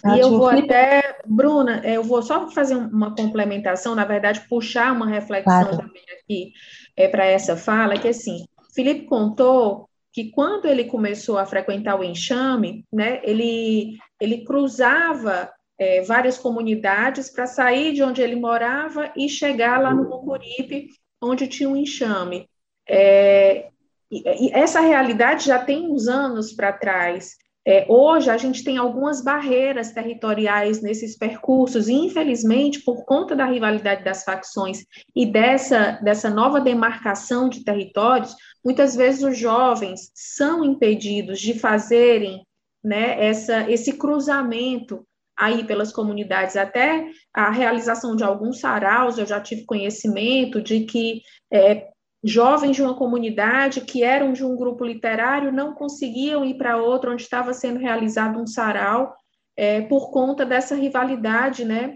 E 0.05 0.19
eu 0.19 0.29
vou 0.29 0.47
até, 0.47 1.19
Bruna, 1.25 1.81
eu 1.83 2.03
vou 2.03 2.21
só 2.21 2.49
fazer 2.51 2.75
uma 2.75 3.15
complementação, 3.15 3.95
na 3.95 4.05
verdade, 4.05 4.41
puxar 4.47 4.93
uma 4.93 5.07
reflexão 5.07 5.63
claro. 5.63 5.77
também 5.77 6.03
aqui 6.19 6.51
é, 6.95 7.07
para 7.07 7.25
essa 7.25 7.57
fala, 7.57 7.97
que 7.97 8.07
assim, 8.07 8.45
Felipe 8.75 9.05
contou 9.05 9.89
que 10.17 10.31
quando 10.31 10.65
ele 10.65 10.85
começou 10.85 11.37
a 11.37 11.45
frequentar 11.45 11.95
o 11.95 12.03
enxame, 12.03 12.83
né, 12.91 13.21
ele, 13.23 13.99
ele 14.19 14.43
cruzava 14.43 15.47
é, 15.77 16.01
várias 16.01 16.39
comunidades 16.39 17.29
para 17.29 17.45
sair 17.45 17.93
de 17.93 18.01
onde 18.01 18.19
ele 18.19 18.35
morava 18.35 19.13
e 19.15 19.29
chegar 19.29 19.79
lá 19.79 19.93
no 19.93 20.09
Mucuripe, 20.09 20.87
onde 21.21 21.47
tinha 21.47 21.69
um 21.69 21.77
enxame. 21.77 22.49
É, 22.89 23.69
e, 24.09 24.47
e 24.47 24.51
essa 24.53 24.79
realidade 24.79 25.45
já 25.45 25.63
tem 25.63 25.87
uns 25.87 26.07
anos 26.07 26.51
para 26.51 26.73
trás. 26.73 27.35
É, 27.69 27.85
hoje 27.89 28.29
a 28.29 28.37
gente 28.37 28.63
tem 28.63 28.77
algumas 28.77 29.21
barreiras 29.21 29.91
territoriais 29.91 30.81
nesses 30.81 31.17
percursos, 31.17 31.89
e 31.89 31.93
infelizmente, 31.93 32.79
por 32.79 33.03
conta 33.03 33.35
da 33.35 33.45
rivalidade 33.45 34.05
das 34.05 34.23
facções 34.23 34.85
e 35.13 35.25
dessa, 35.25 35.99
dessa 36.01 36.29
nova 36.29 36.61
demarcação 36.61 37.49
de 37.49 37.65
territórios, 37.65 38.33
Muitas 38.67 38.97
vezes 38.97 39.23
os 39.23 39.37
jovens 39.37 40.11
são 40.13 40.61
impedidos 40.61 41.39
de 41.39 41.57
fazerem 41.57 42.45
né, 42.83 43.25
essa, 43.25 43.71
esse 43.71 43.93
cruzamento 43.93 45.07
aí 45.39 45.63
pelas 45.63 45.93
comunidades, 45.93 46.57
até 46.57 47.09
a 47.33 47.49
realização 47.49 48.13
de 48.13 48.25
alguns 48.25 48.59
saraus, 48.59 49.17
eu 49.17 49.25
já 49.25 49.39
tive 49.39 49.63
conhecimento 49.65 50.61
de 50.61 50.81
que 50.81 51.21
é, 51.49 51.87
jovens 52.23 52.75
de 52.75 52.81
uma 52.81 52.95
comunidade 52.95 53.81
que 53.81 54.03
eram 54.03 54.33
de 54.33 54.43
um 54.43 54.55
grupo 54.55 54.83
literário 54.83 55.51
não 55.51 55.73
conseguiam 55.73 56.43
ir 56.43 56.57
para 56.57 56.77
outro 56.77 57.11
onde 57.11 57.21
estava 57.21 57.53
sendo 57.53 57.79
realizado 57.79 58.39
um 58.39 58.47
sarau 58.47 59.13
é, 59.55 59.81
por 59.81 60.11
conta 60.11 60.45
dessa 60.45 60.75
rivalidade, 60.75 61.65
né, 61.65 61.95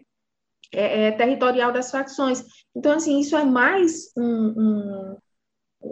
é, 0.73 1.07
é, 1.07 1.11
territorial 1.11 1.71
das 1.71 1.91
facções. 1.91 2.43
Então, 2.75 2.93
assim, 2.93 3.19
isso 3.19 3.35
é 3.35 3.43
mais 3.43 4.11
um, 4.17 4.23
um, 4.23 5.17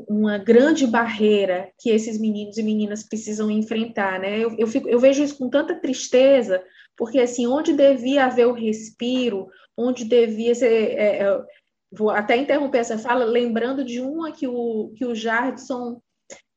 uma 0.08 0.38
grande 0.38 0.88
barreira 0.88 1.72
que 1.80 1.90
esses 1.90 2.20
meninos 2.20 2.58
e 2.58 2.64
meninas 2.64 3.04
precisam 3.04 3.52
enfrentar, 3.52 4.20
né? 4.20 4.40
Eu, 4.40 4.56
eu, 4.58 4.68
fico, 4.68 4.88
eu 4.88 5.00
vejo 5.00 5.24
isso 5.24 5.38
com 5.38 5.50
tanta 5.50 5.76
tristeza, 5.76 6.64
porque 6.98 7.20
assim, 7.20 7.46
onde 7.46 7.74
devia 7.74 8.26
haver 8.26 8.48
o 8.48 8.54
respiro, 8.54 9.48
onde 9.78 10.06
devia 10.06 10.56
ser, 10.56 10.72
é, 10.72 11.24
é, 11.24 11.42
vou 11.92 12.10
até 12.10 12.38
interromper 12.38 12.80
essa 12.80 12.98
fala, 12.98 13.26
lembrando 13.26 13.84
de 13.84 14.00
uma 14.00 14.32
que 14.32 14.48
o 14.48 14.94
que 14.96 15.06
o 15.06 15.16
Jardson 15.16 16.02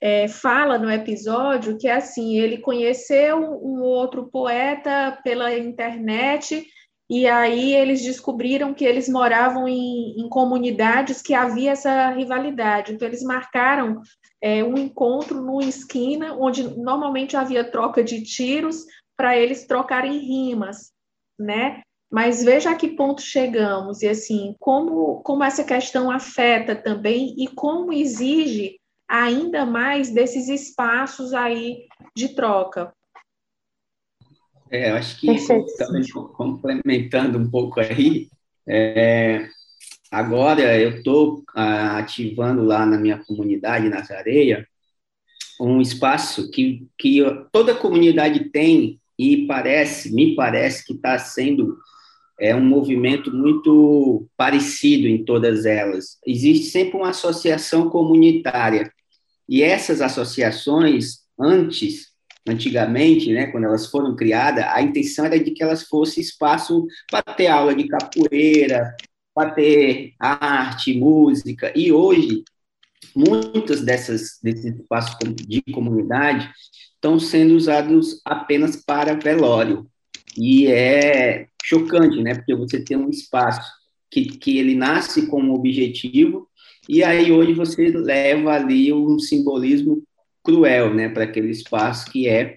é, 0.00 0.28
fala 0.28 0.78
no 0.78 0.90
episódio, 0.90 1.78
que 1.78 1.88
é 1.88 1.94
assim, 1.94 2.36
ele 2.36 2.58
conheceu 2.58 3.38
um 3.38 3.80
outro 3.80 4.28
poeta 4.30 5.18
pela 5.22 5.56
internet 5.56 6.66
e 7.08 7.26
aí 7.26 7.74
eles 7.74 8.02
descobriram 8.02 8.72
que 8.72 8.84
eles 8.84 9.08
moravam 9.08 9.68
em, 9.68 10.18
em 10.18 10.28
comunidades 10.30 11.20
que 11.20 11.34
havia 11.34 11.72
essa 11.72 12.10
rivalidade. 12.10 12.92
Então, 12.94 13.06
eles 13.06 13.22
marcaram 13.22 14.00
é, 14.40 14.64
um 14.64 14.78
encontro 14.78 15.42
numa 15.42 15.62
esquina, 15.62 16.34
onde 16.34 16.62
normalmente 16.62 17.36
havia 17.36 17.70
troca 17.70 18.02
de 18.02 18.22
tiros, 18.22 18.86
para 19.14 19.36
eles 19.36 19.66
trocarem 19.66 20.18
rimas, 20.18 20.90
né? 21.38 21.82
Mas 22.12 22.44
veja 22.44 22.70
a 22.70 22.74
que 22.74 22.88
ponto 22.88 23.22
chegamos, 23.22 24.02
e 24.02 24.08
assim, 24.08 24.54
como, 24.60 25.22
como 25.22 25.42
essa 25.42 25.64
questão 25.64 26.10
afeta 26.10 26.76
também 26.76 27.34
e 27.38 27.48
como 27.48 27.90
exige 27.90 28.78
ainda 29.08 29.64
mais 29.64 30.10
desses 30.10 30.46
espaços 30.46 31.32
aí 31.32 31.86
de 32.14 32.34
troca. 32.34 32.92
É, 34.70 34.90
eu 34.90 34.96
acho 34.96 35.18
que 35.18 35.26
também 35.78 36.06
complementando 36.34 37.38
um 37.38 37.50
pouco 37.50 37.80
aí, 37.80 38.28
é, 38.68 39.48
agora 40.10 40.78
eu 40.78 40.98
estou 40.98 41.42
ah, 41.54 41.96
ativando 41.96 42.62
lá 42.62 42.84
na 42.84 42.98
minha 42.98 43.24
comunidade, 43.24 43.88
nas 43.88 44.10
areias, 44.10 44.66
um 45.58 45.80
espaço 45.80 46.50
que, 46.50 46.86
que 46.98 47.22
toda 47.50 47.74
comunidade 47.74 48.50
tem 48.50 49.00
e 49.18 49.46
parece, 49.46 50.12
me 50.12 50.34
parece 50.34 50.84
que 50.84 50.92
está 50.92 51.18
sendo 51.18 51.78
é 52.40 52.54
um 52.54 52.64
movimento 52.64 53.32
muito 53.32 54.26
parecido 54.36 55.06
em 55.06 55.24
todas 55.24 55.64
elas. 55.64 56.18
Existe 56.26 56.66
sempre 56.66 56.96
uma 56.96 57.10
associação 57.10 57.88
comunitária 57.88 58.92
e 59.48 59.62
essas 59.62 60.00
associações 60.00 61.20
antes 61.38 62.12
antigamente, 62.48 63.32
né, 63.32 63.46
quando 63.46 63.64
elas 63.64 63.86
foram 63.86 64.16
criadas, 64.16 64.64
a 64.64 64.82
intenção 64.82 65.24
era 65.24 65.38
de 65.38 65.52
que 65.52 65.62
elas 65.62 65.84
fossem 65.84 66.22
espaço 66.22 66.86
para 67.10 67.22
ter 67.34 67.46
aula 67.46 67.74
de 67.74 67.86
capoeira, 67.86 68.96
para 69.34 69.50
ter 69.50 70.14
arte, 70.18 70.94
música, 70.98 71.72
e 71.76 71.92
hoje 71.92 72.42
muitos 73.14 73.82
dessas 73.82 74.38
desses 74.42 74.76
espaços 74.76 75.16
de 75.46 75.62
comunidade 75.72 76.50
estão 76.94 77.18
sendo 77.18 77.54
usados 77.54 78.20
apenas 78.24 78.76
para 78.76 79.14
velório. 79.14 79.86
E 80.36 80.66
é 80.66 81.46
chocante, 81.62 82.20
né, 82.22 82.34
porque 82.34 82.54
você 82.54 82.82
tem 82.82 82.96
um 82.96 83.10
espaço 83.10 83.70
que, 84.10 84.24
que 84.24 84.58
ele 84.58 84.74
nasce 84.74 85.26
com 85.26 85.40
um 85.40 85.52
objetivo, 85.52 86.48
e 86.88 87.02
aí 87.02 87.30
hoje 87.30 87.52
você 87.52 87.88
leva 87.88 88.52
ali 88.52 88.92
um 88.92 89.18
simbolismo 89.18 90.02
cruel, 90.42 90.92
né, 90.92 91.08
para 91.08 91.24
aquele 91.24 91.50
espaço 91.50 92.10
que 92.10 92.28
é 92.28 92.56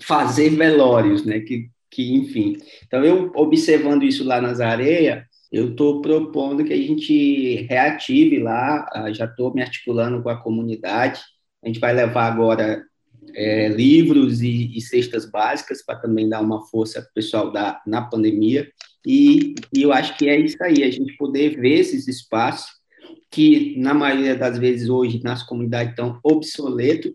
fazer 0.00 0.50
velórios, 0.50 1.24
né, 1.24 1.40
que, 1.40 1.70
que 1.90 2.14
enfim. 2.14 2.58
Então, 2.86 3.04
eu 3.04 3.32
observando 3.34 4.02
isso 4.02 4.24
lá 4.24 4.40
nas 4.40 4.60
areias, 4.60 5.24
eu 5.50 5.70
estou 5.70 6.00
propondo 6.00 6.64
que 6.64 6.72
a 6.72 6.76
gente 6.76 7.66
reative 7.68 8.38
lá, 8.38 8.88
ah, 8.92 9.12
já 9.12 9.26
estou 9.26 9.52
me 9.54 9.62
articulando 9.62 10.22
com 10.22 10.28
a 10.30 10.40
comunidade, 10.40 11.20
a 11.62 11.68
gente 11.68 11.78
vai 11.78 11.92
levar 11.92 12.26
agora 12.26 12.82
é, 13.34 13.68
livros 13.68 14.42
e, 14.42 14.70
e, 14.76 14.80
cestas 14.80 15.30
básicas 15.30 15.84
para 15.84 15.98
também 15.98 16.28
dar 16.28 16.40
uma 16.40 16.66
força 16.66 17.00
para 17.00 17.10
o 17.10 17.14
pessoal 17.14 17.52
da, 17.52 17.80
na 17.86 18.02
pandemia, 18.02 18.70
e, 19.06 19.54
e 19.74 19.82
eu 19.82 19.92
acho 19.92 20.16
que 20.16 20.28
é 20.28 20.38
isso 20.38 20.62
aí, 20.62 20.84
a 20.84 20.90
gente 20.90 21.16
poder 21.16 21.60
ver 21.60 21.80
esses 21.80 22.06
espaços 22.06 22.70
que 23.30 23.74
na 23.78 23.94
maioria 23.94 24.36
das 24.36 24.58
vezes 24.58 24.88
hoje 24.88 25.20
nas 25.24 25.42
comunidades 25.42 25.92
estão 25.92 26.20
obsoletos 26.22 27.12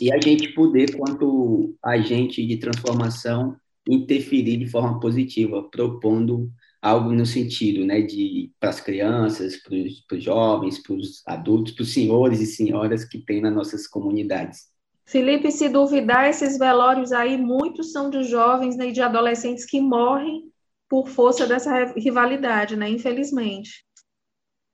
e 0.00 0.12
a 0.12 0.20
gente 0.20 0.48
poder, 0.48 0.96
quanto 0.96 1.74
agente 1.82 2.44
de 2.44 2.56
transformação, 2.56 3.56
interferir 3.88 4.56
de 4.56 4.66
forma 4.66 4.98
positiva, 4.98 5.62
propondo 5.70 6.50
algo 6.82 7.12
no 7.12 7.24
sentido, 7.24 7.84
né, 7.84 8.00
de 8.00 8.50
para 8.60 8.70
as 8.70 8.80
crianças, 8.80 9.56
para 9.56 9.76
os 10.16 10.22
jovens, 10.22 10.78
para 10.82 10.94
os 10.94 11.22
adultos, 11.26 11.72
para 11.72 11.82
os 11.82 11.92
senhores 11.92 12.40
e 12.40 12.46
senhoras 12.46 13.04
que 13.04 13.18
tem 13.18 13.40
nas 13.40 13.54
nossas 13.54 13.86
comunidades. 13.86 14.66
Felipe, 15.06 15.52
se 15.52 15.68
duvidar, 15.68 16.28
esses 16.28 16.58
velórios 16.58 17.12
aí, 17.12 17.38
muitos 17.38 17.92
são 17.92 18.10
de 18.10 18.24
jovens 18.24 18.76
né, 18.76 18.88
e 18.88 18.92
de 18.92 19.00
adolescentes 19.00 19.64
que 19.64 19.80
morrem 19.80 20.50
por 20.88 21.08
força 21.08 21.46
dessa 21.46 21.84
rivalidade, 21.96 22.76
né? 22.76 22.88
Infelizmente. 22.88 23.84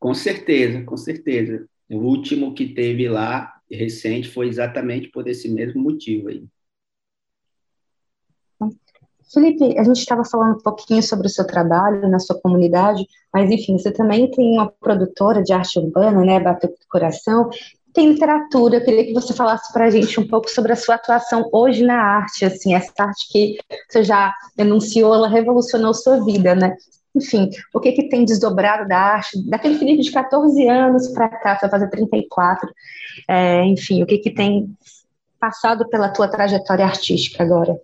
Com 0.01 0.15
certeza, 0.15 0.83
com 0.85 0.97
certeza. 0.97 1.67
O 1.91 1.99
último 1.99 2.55
que 2.55 2.75
teve 2.75 3.09
lá, 3.09 3.53
recente, 3.71 4.29
foi 4.31 4.49
exatamente 4.49 5.09
por 5.11 5.29
esse 5.29 5.51
mesmo 5.51 5.83
motivo 5.83 6.29
aí. 6.29 6.45
Felipe, 9.33 9.79
a 9.79 9.85
gente 9.85 9.99
estava 9.99 10.25
falando 10.25 10.57
um 10.57 10.63
pouquinho 10.63 11.03
sobre 11.03 11.27
o 11.27 11.31
seu 11.31 11.47
trabalho 11.47 12.09
na 12.09 12.19
sua 12.19 12.39
comunidade, 12.39 13.07
mas 13.33 13.51
enfim, 13.51 13.79
você 13.79 13.91
também 13.91 14.31
tem 14.31 14.53
uma 14.53 14.71
produtora 14.71 15.43
de 15.43 15.55
arte 15.55 15.79
urbana, 15.79 16.23
né, 16.23 16.39
Batuque 16.39 16.79
do 16.79 16.87
Coração, 16.89 17.49
tem 17.93 18.13
literatura, 18.13 18.77
eu 18.77 18.85
queria 18.85 19.05
que 19.05 19.13
você 19.13 19.35
falasse 19.35 19.73
para 19.73 19.87
a 19.87 19.91
gente 19.91 20.19
um 20.19 20.27
pouco 20.27 20.49
sobre 20.49 20.73
a 20.73 20.77
sua 20.77 20.95
atuação 20.95 21.49
hoje 21.53 21.85
na 21.85 21.97
arte, 21.97 22.45
assim, 22.45 22.75
essa 22.75 22.93
arte 22.99 23.29
que 23.31 23.59
você 23.89 24.03
já 24.03 24.35
denunciou, 24.57 25.15
ela 25.15 25.29
revolucionou 25.29 25.93
sua 25.93 26.25
vida, 26.25 26.55
né? 26.55 26.77
Enfim, 27.15 27.51
o 27.75 27.81
que 27.81 27.93
que 27.93 28.09
tem 28.09 28.25
desdobrado 28.25 28.89
da 28.89 28.99
arte, 28.99 29.47
daquele 29.47 29.79
Felipe 29.79 30.03
de 30.03 30.11
14 30.11 30.67
anos 30.67 31.09
para 31.09 31.29
cá, 31.29 31.55
você 31.55 31.69
vai 31.69 31.71
fazer 31.71 31.91
34, 31.91 32.71
é, 33.29 33.65
enfim, 33.67 34.03
o 34.03 34.07
que 34.07 34.19
que 34.19 34.31
tem 34.31 34.75
passado 35.39 35.87
pela 35.89 36.09
tua 36.09 36.29
trajetória 36.29 36.87
artística 36.87 37.43
agora? 37.43 37.79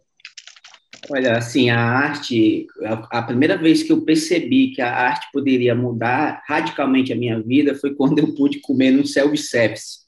Olha, 1.10 1.38
assim, 1.38 1.70
a 1.70 1.80
arte, 1.80 2.66
a, 3.10 3.22
primeira 3.22 3.56
vez 3.56 3.82
que 3.82 3.90
eu 3.90 4.02
percebi 4.02 4.72
que 4.72 4.82
a 4.82 4.94
arte 4.94 5.26
poderia 5.32 5.74
mudar 5.74 6.42
radicalmente 6.46 7.12
a 7.12 7.16
minha 7.16 7.40
vida 7.40 7.74
foi 7.74 7.94
quando 7.94 8.18
eu 8.18 8.34
pude 8.34 8.60
comer 8.60 8.90
no 8.90 9.06
self-service. 9.06 10.00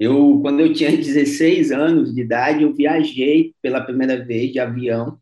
Eu, 0.00 0.38
quando 0.40 0.60
eu 0.60 0.72
tinha 0.72 0.96
16 0.96 1.72
anos 1.72 2.14
de 2.14 2.22
idade, 2.22 2.62
eu 2.62 2.72
viajei 2.72 3.54
pela 3.60 3.82
primeira 3.82 4.24
vez 4.24 4.50
de 4.52 4.58
avião. 4.58 5.18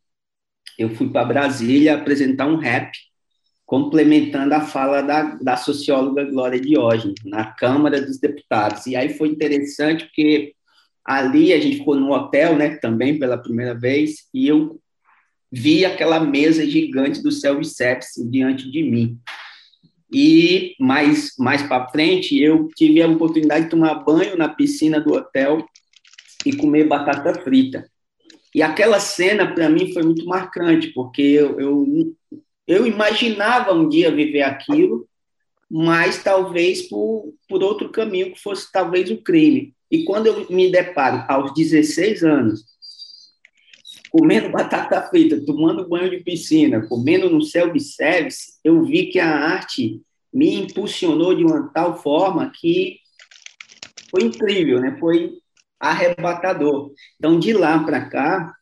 Eu 0.79 0.91
fui 0.91 1.09
para 1.09 1.25
Brasília 1.25 1.97
apresentar 1.97 2.47
um 2.47 2.57
rap, 2.57 2.93
complementando 3.67 4.55
a 4.55 4.61
fala 4.61 5.03
da, 5.03 5.35
da 5.37 5.57
socióloga 5.57 6.25
Glória 6.25 6.61
Diógenes, 6.61 7.17
na 7.25 7.45
Câmara 7.45 8.01
dos 8.01 8.19
Deputados. 8.19 8.87
E 8.87 8.95
aí 8.95 9.11
foi 9.11 9.29
interessante 9.29 10.05
porque 10.05 10.55
ali 11.05 11.53
a 11.53 11.61
gente 11.61 11.79
ficou 11.79 11.97
no 11.97 12.13
hotel, 12.13 12.57
né, 12.57 12.77
também 12.77 13.19
pela 13.19 13.37
primeira 13.37 13.75
vez, 13.75 14.29
e 14.33 14.47
eu 14.49 14.81
vi 15.55 15.85
aquela 15.85 16.19
mesa 16.19 16.67
gigante 16.67 17.23
do 17.23 17.31
self-service 17.31 18.29
diante 18.29 18.69
de 18.71 18.83
mim. 18.83 19.19
E 20.13 20.75
mais, 20.81 21.33
mais 21.39 21.63
para 21.63 21.89
frente, 21.89 22.41
eu 22.41 22.69
tive 22.75 23.01
a 23.01 23.09
oportunidade 23.09 23.65
de 23.65 23.71
tomar 23.71 23.95
banho 24.05 24.37
na 24.37 24.49
piscina 24.49 25.01
do 25.01 25.15
hotel 25.15 25.65
e 26.45 26.55
comer 26.55 26.89
batata 26.89 27.35
frita. 27.43 27.89
E 28.55 28.63
aquela 28.63 28.99
cena, 28.99 29.53
para 29.53 29.69
mim, 29.69 29.93
foi 29.93 30.03
muito 30.03 30.27
marcante, 30.27 30.89
porque 30.89 31.23
eu, 31.23 31.59
eu, 31.61 32.17
eu 32.67 32.87
imaginava 32.87 33.73
um 33.73 33.89
dia 33.89 34.15
viver 34.15 34.43
aquilo, 34.43 35.09
mas 35.71 36.23
talvez 36.23 36.83
por, 36.83 37.33
por 37.49 37.63
outro 37.63 37.91
caminho, 37.91 38.33
que 38.33 38.41
fosse 38.41 38.71
talvez 38.71 39.11
o 39.11 39.23
crime. 39.23 39.75
E 39.91 40.05
quando 40.05 40.27
eu 40.27 40.47
me 40.51 40.71
deparo 40.71 41.25
aos 41.29 41.55
16 41.55 42.23
anos 42.23 42.74
comendo 44.15 44.49
batata 44.49 45.03
frita, 45.03 45.45
tomando 45.45 45.89
banho 45.89 46.09
de 46.09 46.19
piscina, 46.19 46.87
comendo 46.87 47.29
no 47.29 47.43
self-service, 47.43 48.61
eu 48.63 48.85
vi 48.85 49.07
que 49.07 49.19
a 49.19 49.29
arte 49.29 50.01
me 50.33 50.55
impulsionou 50.55 51.35
de 51.35 51.45
uma 51.45 51.69
tal 51.75 52.01
forma 52.01 52.49
que 52.55 53.01
foi 54.13 54.23
incrível, 54.23 54.81
né? 54.81 54.97
Foi 55.01 55.33
arrebatador. 55.81 56.93
Então, 57.19 57.41
de 57.41 57.53
lá 57.53 57.83
para 57.83 58.09
cá, 58.09 58.55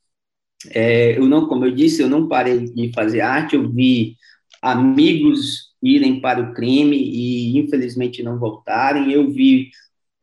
é, 0.71 1.19
eu 1.19 1.27
não, 1.27 1.47
como 1.47 1.67
eu 1.67 1.71
disse, 1.71 2.01
eu 2.01 2.09
não 2.09 2.29
parei 2.29 2.61
de 2.61 2.91
fazer 2.95 3.21
arte, 3.21 3.55
eu 3.55 3.71
vi 3.71 4.17
amigos 4.63 5.75
irem 5.83 6.19
para 6.19 6.41
o 6.41 6.55
crime 6.55 6.97
e 6.97 7.59
infelizmente 7.59 8.23
não 8.23 8.39
voltarem, 8.39 9.13
eu 9.13 9.31
vi 9.31 9.71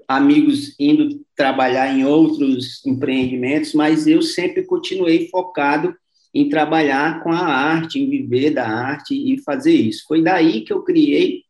amigos 0.10 0.74
indo 0.80 1.24
trabalhar 1.36 1.93
em 1.93 2.04
outros 2.04 2.84
empreendimentos, 2.84 3.76
mas 3.76 4.08
eu 4.08 4.24
sempre 4.24 4.65
continuei 4.65 5.28
focado 5.30 5.95
em 6.34 6.50
trabalhar 6.50 7.22
com 7.22 7.32
a 7.32 7.45
arte, 7.45 8.00
em 8.00 8.10
viver 8.10 8.50
da 8.50 8.67
arte 8.67 9.13
e 9.13 9.38
fazer 9.43 9.74
isso. 9.74 10.06
Foi 10.08 10.24
daí 10.24 10.62
que 10.62 10.74
eu 10.74 10.82
criei 10.82 11.43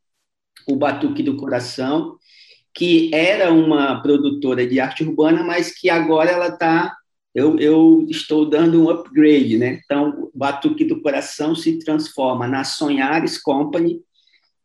o 0.67 0.75
Batuque 0.75 1.23
do 1.23 1.37
Coração, 1.37 2.17
que 2.73 3.09
era 3.13 3.51
uma 3.53 4.01
produtora 4.01 4.67
de 4.67 4.77
arte 4.77 5.05
urbana, 5.05 5.41
mas 5.41 5.73
que 5.73 5.89
agora 5.89 6.29
ela 6.29 6.47
está 6.47 6.97
eu, 7.33 7.57
eu, 7.59 8.05
estou 8.09 8.49
dando 8.49 8.83
um 8.83 8.89
upgrade, 8.89 9.57
né? 9.57 9.79
Então, 9.85 10.29
o 10.33 10.37
Batuque 10.37 10.83
do 10.83 10.99
Coração 10.99 11.55
se 11.55 11.77
transforma 11.79 12.47
na 12.47 12.63
Sonhares 12.63 13.37
Company, 13.37 14.01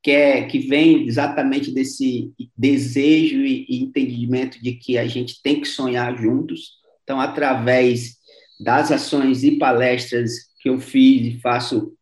que, 0.04 0.10
é, 0.10 0.44
que 0.44 0.58
vem 0.58 1.06
exatamente 1.06 1.72
desse 1.72 2.30
desejo 2.54 3.38
e, 3.38 3.64
e 3.66 3.82
entendimento 3.82 4.62
de 4.62 4.72
que 4.72 4.98
a 4.98 5.06
gente 5.06 5.40
tem 5.42 5.62
que 5.62 5.66
sonhar 5.66 6.14
juntos. 6.18 6.74
Então, 7.02 7.18
através 7.18 8.18
das 8.60 8.92
ações 8.92 9.42
e 9.42 9.52
palestras 9.58 10.34
que 10.60 10.68
eu 10.68 10.78
fiz 10.78 11.26
e 11.26 11.40
faço 11.40 11.94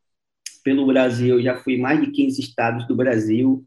pelo 0.64 0.84
Brasil, 0.84 1.36
eu 1.36 1.42
já 1.42 1.56
fui 1.56 1.78
mais 1.78 2.00
de 2.00 2.10
15 2.10 2.40
estados 2.40 2.88
do 2.88 2.96
Brasil, 2.96 3.64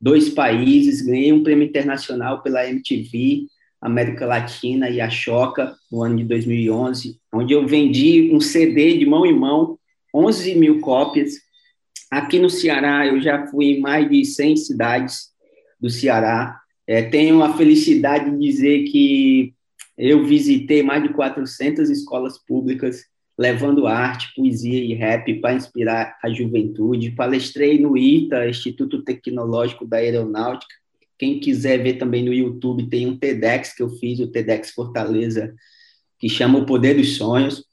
dois 0.00 0.30
países, 0.30 1.02
ganhei 1.02 1.30
um 1.30 1.42
prêmio 1.42 1.66
internacional 1.66 2.42
pela 2.42 2.66
MTV, 2.66 3.46
América 3.82 4.24
Latina 4.24 4.88
e 4.88 4.98
a 4.98 5.10
Choca, 5.10 5.76
no 5.92 6.02
ano 6.02 6.16
de 6.16 6.24
2011, 6.24 7.20
onde 7.30 7.52
eu 7.52 7.66
vendi 7.66 8.30
um 8.32 8.40
CD 8.40 8.96
de 8.96 9.04
mão 9.04 9.26
em 9.26 9.38
mão, 9.38 9.78
11 10.14 10.54
mil 10.54 10.80
cópias, 10.80 11.34
Aqui 12.14 12.38
no 12.38 12.48
Ceará, 12.48 13.04
eu 13.04 13.20
já 13.20 13.44
fui 13.48 13.72
em 13.72 13.80
mais 13.80 14.08
de 14.08 14.24
100 14.24 14.56
cidades 14.58 15.32
do 15.80 15.90
Ceará. 15.90 16.60
É, 16.86 17.02
tenho 17.02 17.42
a 17.42 17.56
felicidade 17.56 18.30
de 18.30 18.38
dizer 18.38 18.84
que 18.84 19.52
eu 19.98 20.24
visitei 20.24 20.80
mais 20.80 21.02
de 21.02 21.08
400 21.08 21.90
escolas 21.90 22.38
públicas, 22.38 23.02
levando 23.36 23.88
arte, 23.88 24.32
poesia 24.36 24.78
e 24.78 24.94
rap 24.94 25.40
para 25.40 25.54
inspirar 25.54 26.16
a 26.22 26.30
juventude. 26.30 27.10
Palestrei 27.10 27.80
no 27.80 27.98
ITA, 27.98 28.48
Instituto 28.48 29.02
Tecnológico 29.02 29.84
da 29.84 29.96
Aeronáutica. 29.96 30.72
Quem 31.18 31.40
quiser 31.40 31.82
ver 31.82 31.94
também 31.94 32.24
no 32.24 32.32
YouTube, 32.32 32.88
tem 32.88 33.08
um 33.08 33.18
TEDx 33.18 33.74
que 33.74 33.82
eu 33.82 33.90
fiz, 33.90 34.20
o 34.20 34.28
TEDx 34.28 34.70
Fortaleza, 34.70 35.52
que 36.20 36.28
chama 36.28 36.60
O 36.60 36.64
Poder 36.64 36.94
dos 36.94 37.16
Sonhos. 37.16 37.64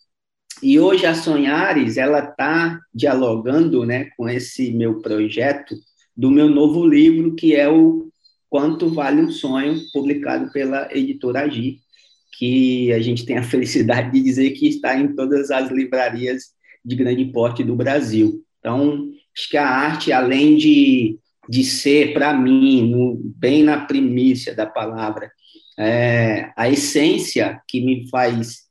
E 0.61 0.79
hoje 0.79 1.05
a 1.05 1.15
Sonhares 1.15 1.97
ela 1.97 2.19
está 2.19 2.79
dialogando, 2.93 3.85
né, 3.85 4.09
com 4.15 4.29
esse 4.29 4.71
meu 4.71 5.01
projeto 5.01 5.75
do 6.15 6.29
meu 6.29 6.47
novo 6.47 6.85
livro 6.85 7.35
que 7.35 7.55
é 7.55 7.67
o 7.67 8.09
Quanto 8.49 8.89
Vale 8.89 9.21
um 9.21 9.31
Sonho, 9.31 9.79
publicado 9.93 10.51
pela 10.51 10.87
editora 10.91 11.45
Agi, 11.45 11.79
que 12.37 12.91
a 12.91 12.99
gente 12.99 13.25
tem 13.25 13.37
a 13.37 13.43
felicidade 13.43 14.11
de 14.11 14.21
dizer 14.21 14.51
que 14.51 14.67
está 14.67 14.95
em 14.97 15.15
todas 15.15 15.49
as 15.49 15.71
livrarias 15.71 16.51
de 16.83 16.95
grande 16.95 17.25
porte 17.25 17.63
do 17.63 17.75
Brasil. 17.75 18.43
Então, 18.59 19.09
acho 19.35 19.49
que 19.49 19.57
a 19.57 19.67
arte, 19.67 20.11
além 20.11 20.57
de, 20.57 21.17
de 21.49 21.63
ser, 21.63 22.13
para 22.13 22.33
mim, 22.33 22.89
no, 22.89 23.19
bem 23.37 23.63
na 23.63 23.85
primícia 23.85 24.53
da 24.53 24.65
palavra, 24.65 25.31
é, 25.79 26.51
a 26.55 26.69
essência 26.69 27.61
que 27.67 27.79
me 27.79 28.09
faz 28.09 28.70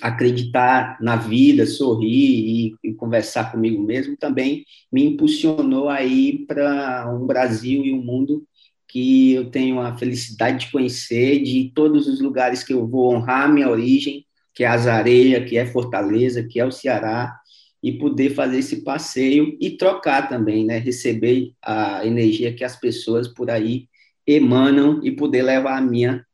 acreditar 0.00 0.98
na 1.00 1.16
vida, 1.16 1.66
sorrir 1.66 2.74
e, 2.82 2.88
e, 2.90 2.94
conversar 2.94 3.52
comigo 3.52 3.82
mesmo 3.82 4.16
também 4.16 4.64
me 4.92 5.04
impulsionou 5.04 5.88
aí 5.88 6.44
para 6.46 7.12
um 7.14 7.26
Brasil 7.26 7.84
e 7.84 7.92
um 7.92 8.02
mundo 8.02 8.44
que 8.88 9.32
eu 9.32 9.50
tenho 9.50 9.80
a 9.80 9.96
felicidade 9.96 10.66
de 10.66 10.72
conhecer, 10.72 11.42
de 11.42 11.70
todos 11.74 12.08
os 12.08 12.20
lugares 12.20 12.64
que 12.64 12.72
eu 12.72 12.86
vou 12.86 13.14
honrar 13.14 13.52
minha 13.52 13.68
origem, 13.68 14.26
que 14.52 14.64
é 14.64 14.66
Azareia, 14.66 15.44
que 15.44 15.56
é 15.56 15.64
Fortaleza, 15.64 16.42
que 16.42 16.58
é 16.58 16.66
o 16.66 16.72
Ceará, 16.72 17.38
e 17.82 17.92
poder 17.92 18.30
fazer 18.34 18.58
esse 18.58 18.82
passeio 18.82 19.56
e 19.60 19.70
trocar 19.70 20.28
também, 20.28 20.64
né? 20.64 20.78
Receber 20.78 21.52
a 21.62 22.04
energia 22.04 22.52
que 22.52 22.64
as 22.64 22.76
pessoas 22.76 23.28
por 23.28 23.50
aí 23.50 23.88
emanam 24.26 25.00
e 25.02 25.10
poder 25.10 25.42
levar 25.42 25.78
a 25.78 25.80
minha 25.80 26.26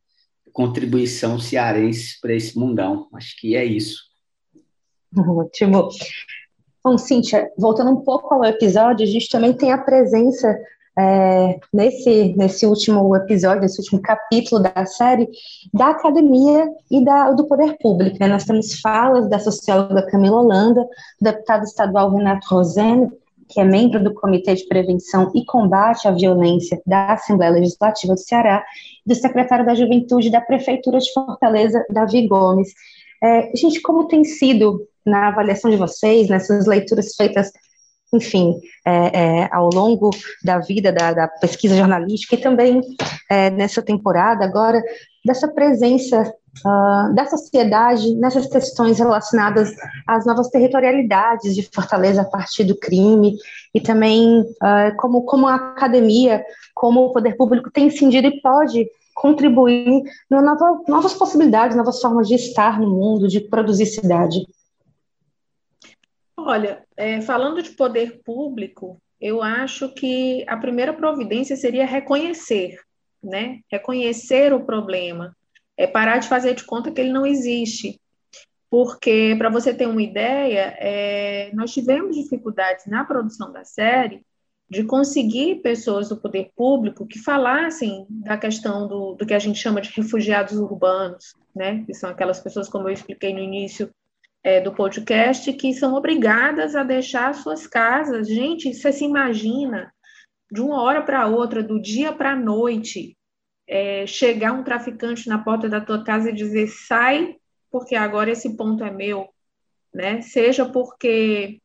contribuição 0.57 1.39
cearense 1.39 2.19
para 2.19 2.33
esse 2.33 2.59
mundão. 2.59 3.09
Acho 3.13 3.39
que 3.39 3.55
é 3.55 3.63
isso. 3.63 3.99
Ótimo. 5.15 5.91
Bom, 6.83 6.97
Cíntia, 6.97 7.51
voltando 7.59 7.91
um 7.91 8.01
pouco 8.01 8.33
ao 8.33 8.43
episódio, 8.43 9.05
a 9.05 9.09
gente 9.09 9.29
também 9.29 9.53
tem 9.53 9.71
a 9.71 9.77
presença 9.77 10.59
é, 10.99 11.61
nesse, 11.71 12.35
nesse 12.39 12.65
último 12.65 13.15
episódio, 13.15 13.61
nesse 13.61 13.81
último 13.83 14.01
capítulo 14.01 14.63
da 14.63 14.87
série, 14.87 15.29
da 15.75 15.89
academia 15.89 16.67
e 16.91 17.05
da, 17.05 17.33
do 17.33 17.47
poder 17.47 17.77
público. 17.79 18.17
Né? 18.19 18.27
Nós 18.27 18.45
temos 18.45 18.81
falas 18.81 19.29
da 19.29 19.39
socióloga 19.39 20.07
Camila 20.07 20.41
Holanda, 20.41 20.85
do 21.21 21.25
deputado 21.25 21.65
estadual 21.65 22.11
Renato 22.17 22.49
Roseno, 22.49 23.13
que 23.49 23.61
é 23.61 23.65
membro 23.65 24.03
do 24.03 24.13
Comitê 24.15 24.55
de 24.55 24.67
Prevenção 24.67 25.31
e 25.35 25.45
Combate 25.45 26.09
à 26.09 26.11
Violência 26.11 26.81
da 26.87 27.13
Assembleia 27.13 27.53
Legislativa 27.53 28.15
do 28.15 28.21
Ceará, 28.21 28.65
e 29.05 29.09
do 29.09 29.15
secretário 29.15 29.65
da 29.65 29.75
Juventude 29.75 30.31
da 30.31 30.41
Prefeitura 30.41 30.99
de 30.99 31.13
Fortaleza, 31.13 31.85
Davi 31.91 32.27
Gomes. 32.27 32.73
É, 33.23 33.51
gente, 33.57 33.81
como 33.81 34.09
tem 34.09 34.25
sido 34.25 34.87
na 35.05 35.29
avaliação 35.29 35.71
de 35.71 35.77
vocês, 35.77 36.29
nessas 36.29 36.67
leituras 36.67 37.15
feitas, 37.15 37.53
enfim, 38.13 38.55
é, 38.85 39.21
é, 39.43 39.49
ao 39.53 39.69
longo 39.73 40.11
da 40.45 40.59
vida 40.59 40.93
da, 40.93 41.13
da, 41.13 41.29
pesquisa 41.29 41.77
jornalística 41.77 42.35
e 42.35 42.41
também 42.41 42.81
é, 43.31 43.51
nessa 43.51 43.83
temporada 43.83 44.45
agora, 44.45 44.83
dessa 45.27 45.49
presença 45.49 46.33
uh, 46.65 47.15
da 47.15 47.27
sociedade 47.27 48.15
nessas 48.15 48.47
questões 48.47 48.99
relacionadas 48.99 49.75
às 50.07 50.25
novas 50.25 50.49
territorialidades 50.49 51.55
de 51.55 51.63
Fortaleza 51.63 52.23
a 52.23 52.25
partir 52.25 52.65
do 52.65 52.79
crime 52.79 53.37
e 53.75 53.81
também 53.81 54.41
uh, 54.41 54.97
como, 54.97 55.23
como 55.23 55.47
a 55.47 55.57
academia, 55.57 56.45
como 56.75 57.07
o 57.07 57.13
poder 57.13 57.37
público 57.37 57.71
tem 57.71 57.89
incidido 57.89 58.29
e 58.29 58.41
pode 58.41 58.89
contribuir 59.15 59.89
em 59.89 60.05
nova, 60.31 60.83
novas 60.87 61.15
possibilidades, 61.15 61.77
novas 61.77 62.01
formas 62.01 62.29
de 62.29 62.35
estar 62.35 62.79
no 62.79 62.89
mundo, 62.89 63.27
de 63.29 63.41
produzir 63.41 63.87
cidade. 63.87 64.47
Olha, 66.37 66.85
é, 66.97 67.21
falando 67.23 67.63
de 67.63 67.71
poder 67.71 68.21
público, 68.23 68.99
eu 69.21 69.43
acho 69.43 69.89
que 69.95 70.45
a 70.47 70.57
primeira 70.57 70.93
providência 70.93 71.57
seria 71.57 71.87
reconhecer, 71.87 72.79
né? 73.23 73.61
Reconhecer 73.71 74.53
o 74.53 74.65
problema, 74.65 75.37
é 75.77 75.87
parar 75.87 76.19
de 76.19 76.29
fazer 76.29 76.55
de 76.55 76.65
conta 76.65 76.91
que 76.91 77.01
ele 77.01 77.13
não 77.13 77.27
existe. 77.27 78.01
Porque, 78.69 79.35
para 79.39 79.49
você 79.49 79.73
ter 79.73 79.87
uma 79.87 80.03
ideia, 80.03 80.77
é, 80.79 81.51
nós 81.55 81.73
tivemos 81.73 82.17
dificuldades 82.17 82.87
na 82.87 83.05
produção 83.05 83.53
da 83.53 83.65
série 83.65 84.25
de 84.69 84.83
conseguir 84.83 85.63
pessoas 85.63 86.09
do 86.09 86.17
poder 86.17 86.51
público 86.57 87.07
que 87.07 87.21
falassem 87.21 88.05
da 88.09 88.37
questão 88.37 88.89
do, 88.89 89.15
do 89.15 89.25
que 89.25 89.35
a 89.35 89.39
gente 89.39 89.59
chama 89.59 89.81
de 89.81 89.91
refugiados 89.91 90.59
urbanos, 90.59 91.35
né? 91.55 91.85
que 91.87 91.95
são 91.95 92.11
aquelas 92.11 92.41
pessoas, 92.41 92.69
como 92.69 92.89
eu 92.89 92.93
expliquei 92.93 93.33
no 93.33 93.39
início 93.39 93.89
é, 94.43 94.61
do 94.61 94.73
podcast, 94.73 95.53
que 95.53 95.73
são 95.73 95.95
obrigadas 95.95 96.75
a 96.75 96.83
deixar 96.83 97.33
suas 97.35 97.67
casas. 97.67 98.27
Gente, 98.27 98.75
você 98.75 98.93
se 98.93 99.05
imagina, 99.05 99.93
de 100.51 100.61
uma 100.61 100.83
hora 100.83 101.03
para 101.03 101.27
outra, 101.27 101.63
do 101.63 101.81
dia 101.81 102.13
para 102.13 102.33
a 102.33 102.37
noite, 102.37 103.17
é, 103.67 104.07
chegar 104.07 104.53
um 104.53 104.63
traficante 104.63 105.29
na 105.29 105.39
porta 105.39 105.69
da 105.69 105.81
tua 105.81 106.05
casa 106.05 106.31
e 106.31 106.35
dizer 106.35 106.69
sai, 106.69 107.37
porque 107.71 107.97
agora 107.97 108.31
esse 108.31 108.57
ponto 108.57 108.85
é 108.85 108.91
meu, 108.91 109.29
né? 109.93 110.21
Seja 110.21 110.65
porque 110.65 111.61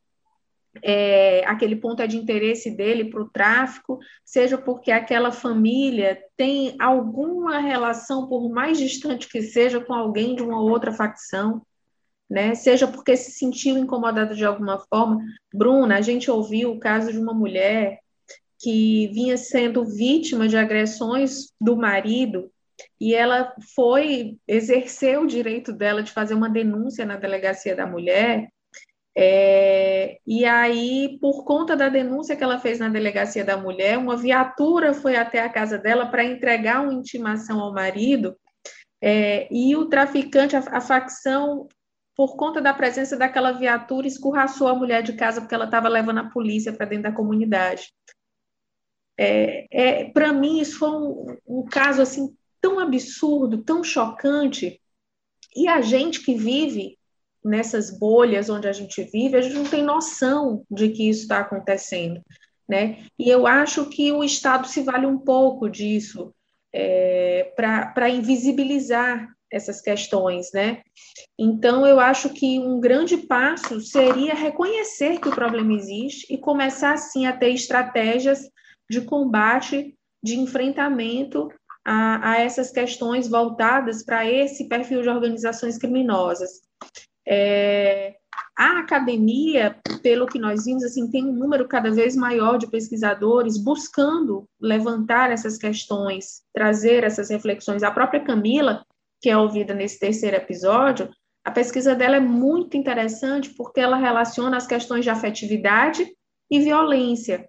é, 0.82 1.44
aquele 1.46 1.76
ponto 1.76 2.02
é 2.02 2.08
de 2.08 2.18
interesse 2.18 2.72
dele 2.72 3.06
para 3.06 3.22
o 3.22 3.30
tráfico, 3.30 4.00
seja 4.26 4.58
porque 4.58 4.92
aquela 4.92 5.32
família 5.32 6.18
tem 6.36 6.76
alguma 6.80 7.60
relação, 7.60 8.28
por 8.28 8.50
mais 8.50 8.78
distante 8.78 9.28
que 9.28 9.42
seja, 9.42 9.80
com 9.80 9.94
alguém 9.94 10.36
de 10.36 10.42
uma 10.42 10.60
outra 10.60 10.92
facção, 10.92 11.62
né? 12.30 12.56
Seja 12.56 12.88
porque 12.88 13.18
se 13.18 13.32
sentiu 13.32 13.78
incomodado 13.78 14.36
de 14.36 14.46
alguma 14.46 14.80
forma. 14.90 15.22
Bruna, 15.54 15.98
a 15.98 16.02
gente 16.02 16.32
ouviu 16.32 16.72
o 16.72 16.80
caso 16.80 17.12
de 17.12 17.20
uma 17.20 17.34
mulher 17.34 18.00
que 18.62 19.08
vinha 19.08 19.38
sendo 19.38 19.84
vítima 19.84 20.48
de 20.48 20.58
agressões 20.58 21.52
do 21.60 21.76
marido 21.76 22.52
e 23.00 23.16
ela 23.16 23.54
foi 23.76 24.38
exercer 24.48 25.20
o 25.20 25.28
direito 25.28 25.74
dela 25.74 26.04
de 26.04 26.12
fazer 26.12 26.34
uma 26.34 26.50
denúncia 26.50 27.06
na 27.06 27.18
delegacia 27.18 27.76
da 27.76 27.86
mulher. 27.86 28.50
É, 29.18 30.20
e 30.26 30.46
aí, 30.46 31.18
por 31.20 31.44
conta 31.44 31.76
da 31.76 31.90
denúncia 31.90 32.36
que 32.36 32.44
ela 32.44 32.60
fez 32.60 32.80
na 32.80 32.90
delegacia 32.90 33.44
da 33.44 33.58
mulher, 33.58 33.98
uma 33.98 34.16
viatura 34.16 34.94
foi 34.94 35.16
até 35.16 35.42
a 35.42 35.50
casa 35.50 35.78
dela 35.78 36.06
para 36.06 36.24
entregar 36.24 36.82
uma 36.82 36.94
intimação 36.94 37.60
ao 37.60 37.74
marido. 37.74 38.36
É, 39.02 39.48
e 39.52 39.76
o 39.76 39.88
traficante, 39.90 40.56
a, 40.56 40.60
a 40.60 40.80
facção 40.80 41.68
por 42.16 42.36
conta 42.36 42.62
da 42.62 42.74
presença 42.74 43.18
daquela 43.18 43.52
viatura, 43.52 44.06
escorraçou 44.06 44.68
a 44.68 44.76
mulher 44.76 45.02
de 45.02 45.14
casa 45.14 45.42
porque 45.42 45.56
ela 45.56 45.66
estava 45.66 45.90
levando 45.90 46.20
a 46.20 46.30
polícia 46.30 46.72
para 46.72 46.86
dentro 46.86 47.04
da 47.04 47.12
comunidade. 47.12 47.92
É, 49.24 49.68
é, 49.70 50.06
Para 50.06 50.34
mim, 50.34 50.60
isso 50.60 50.80
foi 50.80 50.90
um, 50.90 51.38
um 51.48 51.64
caso 51.64 52.02
assim 52.02 52.36
tão 52.60 52.80
absurdo, 52.80 53.64
tão 53.64 53.84
chocante. 53.84 54.82
E 55.56 55.68
a 55.68 55.80
gente 55.80 56.24
que 56.24 56.34
vive 56.34 56.98
nessas 57.46 57.96
bolhas 58.00 58.50
onde 58.50 58.68
a 58.68 58.74
gente 58.74 59.04
vive, 59.04 59.38
a 59.38 59.42
gente 59.42 59.54
não 59.54 59.66
tem 59.66 59.84
noção 59.84 60.66
de 60.72 60.90
que 60.90 61.08
isso 61.08 61.22
está 61.22 61.40
acontecendo. 61.40 62.20
Né? 62.68 63.06
E 63.20 63.30
eu 63.30 63.46
acho 63.46 63.86
que 63.90 64.12
o 64.12 64.24
Estado 64.24 64.68
se 64.68 64.82
vale 64.82 65.06
um 65.06 65.20
pouco 65.20 65.70
disso 65.70 66.34
é, 66.74 67.54
para 67.56 68.10
invisibilizar 68.10 69.28
essas 69.52 69.82
questões, 69.82 70.52
né? 70.54 70.82
Então, 71.38 71.86
eu 71.86 72.00
acho 72.00 72.30
que 72.30 72.58
um 72.58 72.80
grande 72.80 73.18
passo 73.18 73.82
seria 73.82 74.34
reconhecer 74.34 75.20
que 75.20 75.28
o 75.28 75.36
problema 75.36 75.74
existe 75.74 76.34
e 76.34 76.38
começar, 76.38 76.94
assim, 76.94 77.26
a 77.26 77.36
ter 77.36 77.50
estratégias 77.50 78.50
de 78.92 79.02
combate, 79.02 79.96
de 80.22 80.38
enfrentamento 80.38 81.50
a, 81.84 82.32
a 82.32 82.40
essas 82.40 82.72
questões 82.72 83.28
voltadas 83.28 84.04
para 84.04 84.30
esse 84.30 84.68
perfil 84.68 85.02
de 85.02 85.10
organizações 85.10 85.78
criminosas. 85.78 86.62
É, 87.26 88.16
a 88.58 88.80
academia, 88.80 89.78
pelo 90.04 90.28
que 90.28 90.38
nós 90.38 90.66
vimos, 90.66 90.84
assim, 90.84 91.10
tem 91.10 91.26
um 91.26 91.34
número 91.34 91.68
cada 91.68 91.90
vez 91.90 92.16
maior 92.16 92.58
de 92.58 92.70
pesquisadores 92.70 93.58
buscando 93.58 94.46
levantar 94.60 95.32
essas 95.32 95.58
questões, 95.58 96.42
trazer 96.54 97.06
essas 97.06 97.30
reflexões. 97.30 97.84
A 97.84 97.92
própria 97.92 98.20
Camila, 98.24 98.86
que 99.22 99.30
é 99.30 99.38
ouvida 99.38 99.74
nesse 99.74 100.00
terceiro 100.00 100.36
episódio, 100.36 101.10
a 101.46 101.50
pesquisa 101.50 101.96
dela 101.96 102.18
é 102.18 102.20
muito 102.20 102.76
interessante 102.76 103.50
porque 103.52 103.80
ela 103.80 103.96
relaciona 103.96 104.58
as 104.58 104.68
questões 104.68 105.06
de 105.06 105.10
afetividade 105.10 106.06
e 106.52 106.60
violência. 106.60 107.48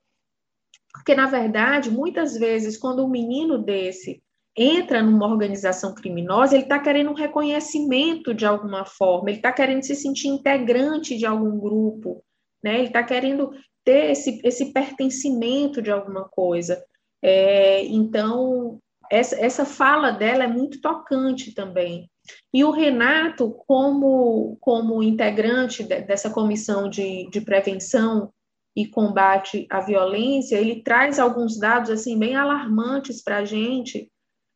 Porque, 0.92 1.14
na 1.14 1.26
verdade, 1.26 1.90
muitas 1.90 2.36
vezes, 2.36 2.76
quando 2.76 3.04
um 3.04 3.08
menino 3.08 3.58
desse 3.58 4.22
entra 4.56 5.02
numa 5.02 5.26
organização 5.26 5.94
criminosa, 5.94 6.54
ele 6.54 6.64
está 6.64 6.78
querendo 6.78 7.10
um 7.10 7.14
reconhecimento 7.14 8.34
de 8.34 8.44
alguma 8.44 8.84
forma, 8.84 9.30
ele 9.30 9.38
está 9.38 9.50
querendo 9.50 9.82
se 9.82 9.94
sentir 9.94 10.28
integrante 10.28 11.16
de 11.16 11.24
algum 11.24 11.58
grupo, 11.58 12.22
né? 12.62 12.78
ele 12.78 12.88
está 12.88 13.02
querendo 13.02 13.50
ter 13.84 14.10
esse, 14.10 14.40
esse 14.44 14.72
pertencimento 14.72 15.80
de 15.80 15.90
alguma 15.90 16.28
coisa. 16.28 16.84
É, 17.22 17.84
então, 17.86 18.78
essa, 19.10 19.36
essa 19.40 19.64
fala 19.64 20.10
dela 20.10 20.44
é 20.44 20.48
muito 20.48 20.80
tocante 20.80 21.54
também. 21.54 22.08
E 22.52 22.62
o 22.62 22.70
Renato, 22.70 23.50
como, 23.66 24.56
como 24.60 25.02
integrante 25.02 25.82
de, 25.82 26.02
dessa 26.02 26.30
comissão 26.30 26.88
de, 26.88 27.28
de 27.30 27.40
prevenção 27.40 28.32
e 28.74 28.86
combate 28.86 29.66
à 29.70 29.80
violência, 29.80 30.56
ele 30.56 30.82
traz 30.82 31.18
alguns 31.18 31.58
dados 31.58 31.90
assim 31.90 32.18
bem 32.18 32.34
alarmantes 32.34 33.22
para 33.22 33.38
a 33.38 33.44
gente 33.44 34.10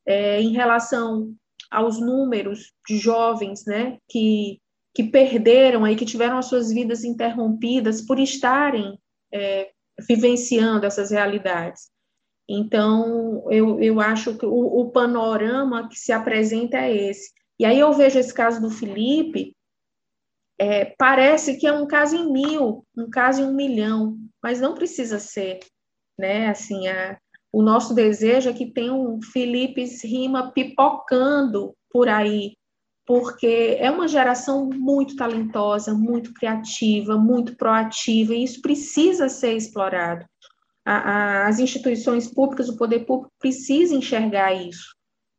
é, 0.06 0.40
em 0.40 0.52
relação 0.52 1.34
aos 1.70 2.00
números 2.00 2.72
de 2.86 2.96
jovens, 2.98 3.64
né, 3.66 3.98
que 4.08 4.60
que 4.94 5.04
perderam 5.04 5.84
aí, 5.84 5.94
que 5.94 6.06
tiveram 6.06 6.38
as 6.38 6.46
suas 6.46 6.72
vidas 6.72 7.04
interrompidas 7.04 8.00
por 8.00 8.18
estarem 8.18 8.98
é, 9.30 9.70
vivenciando 10.08 10.86
essas 10.86 11.10
realidades. 11.10 11.90
Então, 12.48 13.44
eu, 13.50 13.78
eu 13.82 14.00
acho 14.00 14.38
que 14.38 14.46
o, 14.46 14.80
o 14.80 14.90
panorama 14.90 15.88
que 15.88 15.96
se 15.96 16.12
apresenta 16.12 16.78
é 16.78 17.10
esse. 17.10 17.30
E 17.58 17.64
aí 17.64 17.78
eu 17.78 17.92
vejo 17.92 18.18
esse 18.18 18.32
caso 18.32 18.60
do 18.60 18.70
Felipe, 18.70 19.55
é, 20.58 20.84
parece 20.98 21.56
que 21.56 21.66
é 21.66 21.72
um 21.72 21.86
caso 21.86 22.16
em 22.16 22.32
mil, 22.32 22.84
um 22.96 23.10
caso 23.10 23.42
em 23.42 23.44
um 23.44 23.54
milhão, 23.54 24.16
mas 24.42 24.60
não 24.60 24.74
precisa 24.74 25.18
ser, 25.18 25.60
né? 26.18 26.48
Assim, 26.48 26.88
a, 26.88 27.18
o 27.52 27.62
nosso 27.62 27.94
desejo 27.94 28.48
é 28.48 28.52
que 28.52 28.72
tenha 28.72 28.92
um 28.92 29.20
Felipe 29.20 29.84
Rima 30.04 30.52
pipocando 30.52 31.74
por 31.90 32.08
aí, 32.08 32.54
porque 33.06 33.76
é 33.78 33.90
uma 33.90 34.08
geração 34.08 34.68
muito 34.68 35.14
talentosa, 35.14 35.94
muito 35.94 36.32
criativa, 36.32 37.16
muito 37.16 37.56
proativa, 37.56 38.34
e 38.34 38.42
isso 38.42 38.60
precisa 38.60 39.28
ser 39.28 39.54
explorado. 39.56 40.24
A, 40.84 40.94
a, 40.94 41.48
as 41.48 41.58
instituições 41.58 42.32
públicas, 42.32 42.68
o 42.68 42.76
poder 42.76 43.00
público 43.00 43.32
precisa 43.38 43.94
enxergar 43.94 44.54
isso. 44.54 44.95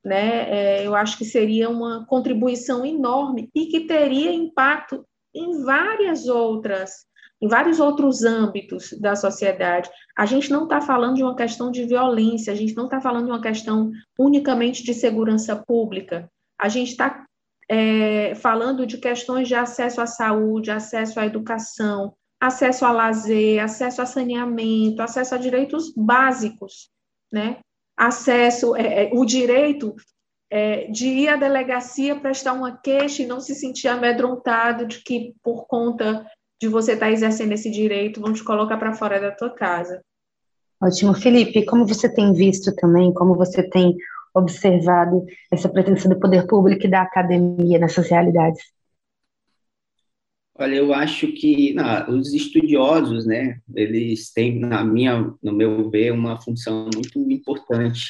Né? 0.08 0.50
É, 0.50 0.88
eu 0.88 0.96
acho 0.96 1.18
que 1.18 1.26
seria 1.26 1.70
uma 1.70 2.06
contribuição 2.06 2.86
enorme 2.86 3.50
e 3.54 3.66
que 3.66 3.82
teria 3.82 4.32
impacto 4.32 5.06
em 5.36 5.66
várias 5.66 6.30
outras, 6.30 7.06
em 7.42 7.48
vários 7.50 7.78
outros 7.82 8.24
âmbitos 8.24 8.94
da 9.02 9.18
sociedade. 9.18 9.90
A 10.18 10.26
gente 10.26 10.50
não 10.50 10.64
está 10.64 10.80
falando 10.80 11.16
de 11.16 11.24
uma 11.24 11.36
questão 11.36 11.70
de 11.70 11.84
violência, 11.84 12.54
a 12.54 12.56
gente 12.56 12.74
não 12.74 12.86
está 12.86 13.02
falando 13.02 13.26
de 13.26 13.32
uma 13.32 13.42
questão 13.42 13.92
unicamente 14.18 14.82
de 14.82 14.94
segurança 14.94 15.58
pública. 15.58 16.32
A 16.58 16.70
gente 16.70 16.92
está 16.92 17.26
é, 17.70 18.34
falando 18.36 18.88
de 18.88 19.00
questões 19.00 19.50
de 19.50 19.56
acesso 19.56 20.00
à 20.00 20.08
saúde, 20.08 20.72
acesso 20.72 21.20
à 21.20 21.26
educação, 21.26 22.14
acesso 22.40 22.86
a 22.86 22.94
lazer, 22.94 23.62
acesso 23.62 24.02
a 24.02 24.06
saneamento, 24.06 25.02
acesso 25.02 25.36
a 25.36 25.38
direitos 25.38 25.94
básicos, 25.94 26.90
né? 27.30 27.58
Acesso, 27.98 28.76
é, 28.76 29.06
é, 29.06 29.10
o 29.12 29.26
direito 29.26 29.96
é, 30.50 30.86
de 30.90 31.08
ir 31.08 31.30
à 31.30 31.36
delegacia 31.36 32.16
prestar 32.16 32.54
uma 32.54 32.78
queixa 32.78 33.24
e 33.24 33.28
não 33.28 33.40
se 33.40 33.56
sentir 33.56 33.88
amedrontado 33.88 34.86
de 34.86 35.04
que 35.04 35.34
por 35.44 35.66
conta 35.66 36.26
de 36.62 36.68
você 36.68 36.94
estar 36.94 37.12
exercendo 37.12 37.52
esse 37.52 37.70
direito 37.70 38.22
vão 38.22 38.34
te 38.34 38.44
colocar 38.44 38.78
para 38.78 38.94
fora 38.94 39.20
da 39.20 39.32
tua 39.32 39.50
casa. 39.50 40.02
Ótimo, 40.82 41.14
Felipe. 41.14 41.66
Como 41.66 41.86
você 41.86 42.08
tem 42.08 42.34
visto 42.34 42.74
também, 42.76 43.14
como 43.14 43.36
você 43.36 43.68
tem 43.68 43.96
observado 44.34 45.26
essa 45.52 45.68
presença 45.68 46.08
do 46.08 46.20
poder 46.20 46.46
público 46.46 46.86
e 46.86 46.90
da 46.90 47.02
academia 47.02 47.80
nessas 47.80 48.08
realidades? 48.08 48.62
Olha, 50.60 50.76
eu 50.76 50.92
acho 50.92 51.32
que 51.34 51.74
não, 51.74 52.18
os 52.18 52.34
estudiosos, 52.34 53.28
né, 53.28 53.60
eles 53.76 54.32
têm, 54.34 54.60
na 54.60 54.84
minha, 54.84 55.32
no 55.42 55.54
meu 55.54 55.90
ver, 55.90 56.12
uma 56.12 56.42
função 56.42 56.90
muito 56.94 57.20
importante, 57.32 58.02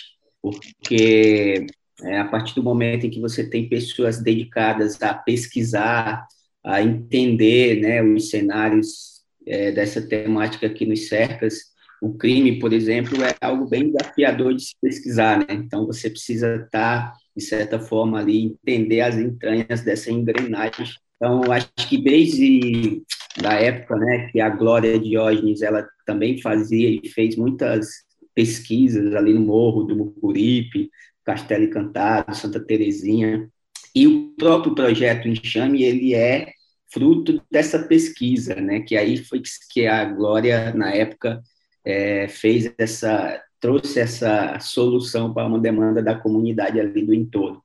porque 0.41 1.65
é, 2.03 2.19
a 2.19 2.25
partir 2.25 2.55
do 2.55 2.63
momento 2.63 3.05
em 3.05 3.09
que 3.09 3.19
você 3.19 3.49
tem 3.49 3.67
pessoas 3.67 4.21
dedicadas 4.21 5.01
a 5.01 5.13
pesquisar, 5.13 6.25
a 6.63 6.81
entender, 6.81 7.81
né, 7.81 8.01
os 8.01 8.29
cenários 8.29 9.23
é, 9.45 9.71
dessa 9.73 10.01
temática 10.01 10.69
que 10.69 10.85
nos 10.85 11.07
cercas, 11.09 11.75
o 12.01 12.13
crime, 12.13 12.59
por 12.59 12.71
exemplo, 12.71 13.21
é 13.23 13.35
algo 13.41 13.67
bem 13.67 13.91
desafiador 13.91 14.53
de 14.53 14.63
se 14.63 14.75
pesquisar, 14.81 15.39
né? 15.39 15.47
Então 15.49 15.85
você 15.87 16.09
precisa 16.09 16.55
estar, 16.55 17.13
de 17.35 17.43
certa 17.43 17.79
forma, 17.79 18.19
ali 18.19 18.43
entender 18.43 19.01
as 19.01 19.15
entranhas 19.15 19.81
dessa 19.81 20.11
engrenagem 20.11 20.85
então, 21.17 21.41
acho 21.51 21.69
que 21.89 21.97
desde 21.97 23.03
da 23.41 23.53
época, 23.53 23.95
né, 23.95 24.29
que 24.31 24.39
a 24.39 24.49
Glória 24.49 24.99
Diógenes, 24.99 25.61
ela 25.61 25.87
também 26.05 26.41
fazia 26.41 26.89
e 26.89 27.07
fez 27.09 27.35
muitas 27.35 27.87
pesquisas 28.33 29.13
ali 29.15 29.33
no 29.33 29.41
Morro 29.41 29.83
do 29.83 29.95
Mucuripe, 29.95 30.89
Castelo 31.23 31.65
Encantado, 31.65 32.35
Santa 32.35 32.59
Terezinha, 32.59 33.49
e 33.93 34.07
o 34.07 34.33
próprio 34.37 34.75
projeto 34.75 35.27
Enxame, 35.27 35.83
ele 35.83 36.13
é 36.13 36.51
fruto 36.91 37.41
dessa 37.51 37.79
pesquisa, 37.79 38.55
né, 38.55 38.81
que 38.81 38.95
aí 38.95 39.17
foi 39.17 39.41
que 39.71 39.87
a 39.87 40.05
Glória, 40.05 40.73
na 40.73 40.91
época, 40.91 41.41
é, 41.83 42.27
fez 42.27 42.71
essa, 42.77 43.41
trouxe 43.59 43.99
essa 43.99 44.59
solução 44.59 45.33
para 45.33 45.47
uma 45.47 45.59
demanda 45.59 46.01
da 46.01 46.15
comunidade 46.15 46.79
ali 46.79 47.05
do 47.05 47.13
entorno. 47.13 47.61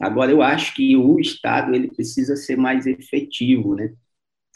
Agora, 0.00 0.30
eu 0.30 0.42
acho 0.42 0.74
que 0.74 0.96
o 0.96 1.20
Estado 1.20 1.74
ele 1.74 1.88
precisa 1.88 2.34
ser 2.34 2.56
mais 2.56 2.86
efetivo, 2.86 3.74
né? 3.74 3.92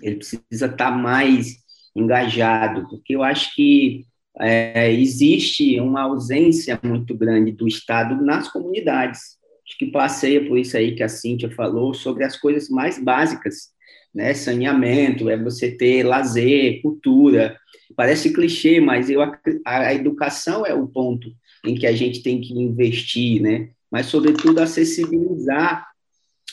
Ele 0.03 0.17
precisa 0.17 0.67
estar 0.67 0.91
mais 0.91 1.59
engajado, 1.95 2.89
porque 2.89 3.15
eu 3.15 3.23
acho 3.23 3.55
que 3.55 4.07
é, 4.41 4.93
existe 4.93 5.79
uma 5.81 6.03
ausência 6.03 6.81
muito 6.83 7.15
grande 7.17 7.53
do 7.53 7.69
Estado 7.69 8.17
nas 8.25 8.49
comunidades. 8.49 9.21
Acho 9.67 9.79
que 9.79 9.87
passeia 9.87 10.47
por 10.47 10.59
isso 10.59 10.77
aí 10.77 10.95
que 10.95 11.03
a 11.03 11.09
Cíntia 11.09 11.51
falou 11.51 11.95
sobre 11.95 12.25
as 12.25 12.37
coisas 12.37 12.69
mais 12.69 12.99
básicas, 12.99 13.69
né? 14.15 14.35
Saneamento, 14.35 15.29
é 15.29 15.37
você 15.37 15.71
ter 15.71 16.05
lazer, 16.05 16.81
cultura. 16.83 17.57
Parece 17.97 18.33
clichê, 18.33 18.81
mas 18.81 19.11
eu, 19.11 19.23
a, 19.23 19.39
a 19.65 19.95
educação 19.95 20.67
é 20.67 20.75
o 20.75 20.89
ponto 20.89 21.31
em 21.65 21.75
que 21.75 21.87
a 21.87 21.93
gente 21.93 22.23
tem 22.23 22.41
que 22.41 22.55
investir, 22.55 23.41
né? 23.41 23.71
Mas, 23.95 24.07
sobretudo, 24.07 24.59
acessibilizar 24.59 25.87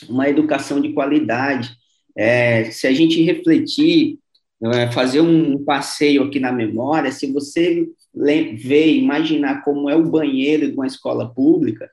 uma 0.08 0.28
educação 0.28 0.80
de 0.80 0.92
qualidade. 0.92 1.76
É, 2.16 2.70
se 2.70 2.86
a 2.86 2.92
gente 2.92 3.20
refletir, 3.20 4.20
é, 4.62 4.92
fazer 4.92 5.20
um 5.22 5.58
passeio 5.64 6.22
aqui 6.22 6.38
na 6.38 6.52
memória, 6.52 7.10
se 7.10 7.32
você 7.32 7.88
ver, 8.14 8.94
imaginar 8.94 9.64
como 9.64 9.90
é 9.90 9.96
o 9.96 10.08
banheiro 10.08 10.68
de 10.68 10.74
uma 10.74 10.86
escola 10.86 11.34
pública, 11.34 11.90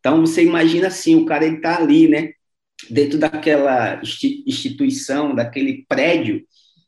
então 0.00 0.20
você 0.22 0.42
imagina 0.42 0.88
assim, 0.88 1.14
o 1.14 1.26
cara 1.26 1.46
está 1.46 1.78
ali, 1.78 2.08
né, 2.08 2.32
dentro 2.90 3.20
daquela 3.20 4.02
instituição, 4.02 5.32
daquele 5.32 5.84
prédio, 5.88 6.42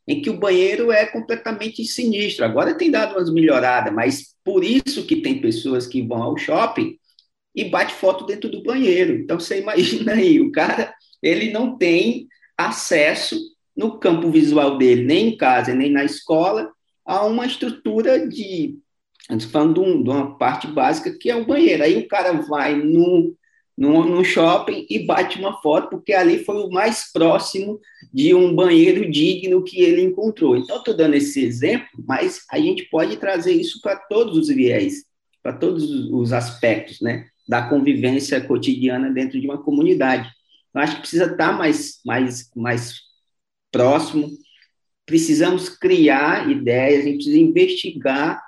em 0.05 0.21
que 0.21 0.29
o 0.29 0.37
banheiro 0.37 0.91
é 0.91 1.05
completamente 1.05 1.85
sinistro. 1.85 2.43
Agora 2.43 2.73
tem 2.75 2.91
dado 2.91 3.13
umas 3.13 3.31
melhoradas, 3.31 3.93
mas 3.93 4.35
por 4.43 4.65
isso 4.65 5.05
que 5.05 5.21
tem 5.21 5.39
pessoas 5.39 5.87
que 5.87 6.01
vão 6.01 6.21
ao 6.21 6.37
shopping 6.37 6.97
e 7.55 7.65
bate 7.65 7.93
foto 7.93 8.25
dentro 8.25 8.49
do 8.49 8.61
banheiro. 8.61 9.15
Então 9.15 9.39
você 9.39 9.61
imagina 9.61 10.13
aí, 10.13 10.39
o 10.41 10.51
cara 10.51 10.93
ele 11.21 11.51
não 11.51 11.77
tem 11.77 12.27
acesso 12.57 13.39
no 13.75 13.97
campo 13.99 14.29
visual 14.29 14.77
dele, 14.77 15.03
nem 15.03 15.29
em 15.29 15.37
casa, 15.37 15.73
nem 15.73 15.91
na 15.91 16.03
escola, 16.03 16.71
a 17.05 17.25
uma 17.25 17.45
estrutura 17.45 18.27
de, 18.27 18.77
falando 19.51 19.73
de, 19.75 19.79
um, 19.79 20.03
de, 20.03 20.09
uma 20.09 20.37
parte 20.37 20.67
básica 20.67 21.15
que 21.17 21.29
é 21.29 21.35
o 21.35 21.45
banheiro. 21.45 21.83
Aí 21.83 21.97
o 21.97 22.07
cara 22.07 22.31
vai 22.33 22.75
no, 22.75 23.35
no 23.77 24.23
shopping 24.23 24.85
e 24.89 25.05
bate 25.05 25.37
uma 25.37 25.61
foto, 25.61 25.89
porque 25.89 26.13
ali 26.13 26.43
foi 26.43 26.55
o 26.63 26.69
mais 26.69 27.11
próximo 27.11 27.79
de 28.13 28.33
um 28.33 28.55
banheiro 28.55 29.09
digno 29.09 29.63
que 29.63 29.81
ele 29.81 30.01
encontrou. 30.01 30.55
Então, 30.55 30.77
estou 30.77 30.95
dando 30.95 31.15
esse 31.15 31.43
exemplo, 31.43 31.87
mas 32.07 32.43
a 32.49 32.57
gente 32.57 32.85
pode 32.89 33.17
trazer 33.17 33.53
isso 33.53 33.81
para 33.81 33.97
todos 33.97 34.37
os 34.37 34.47
viés, 34.47 35.03
para 35.43 35.53
todos 35.53 35.83
os 36.11 36.31
aspectos, 36.31 37.01
né? 37.01 37.27
Da 37.47 37.67
convivência 37.69 38.41
cotidiana 38.41 39.11
dentro 39.11 39.39
de 39.39 39.45
uma 39.45 39.61
comunidade. 39.61 40.29
Eu 40.73 40.81
acho 40.81 40.95
que 40.95 41.01
precisa 41.01 41.25
estar 41.25 41.53
mais, 41.57 41.99
mais, 42.05 42.49
mais 42.55 42.95
próximo, 43.71 44.29
precisamos 45.05 45.69
criar 45.69 46.49
ideias, 46.49 47.01
a 47.01 47.03
gente 47.03 47.15
precisa 47.17 47.39
investigar 47.39 48.41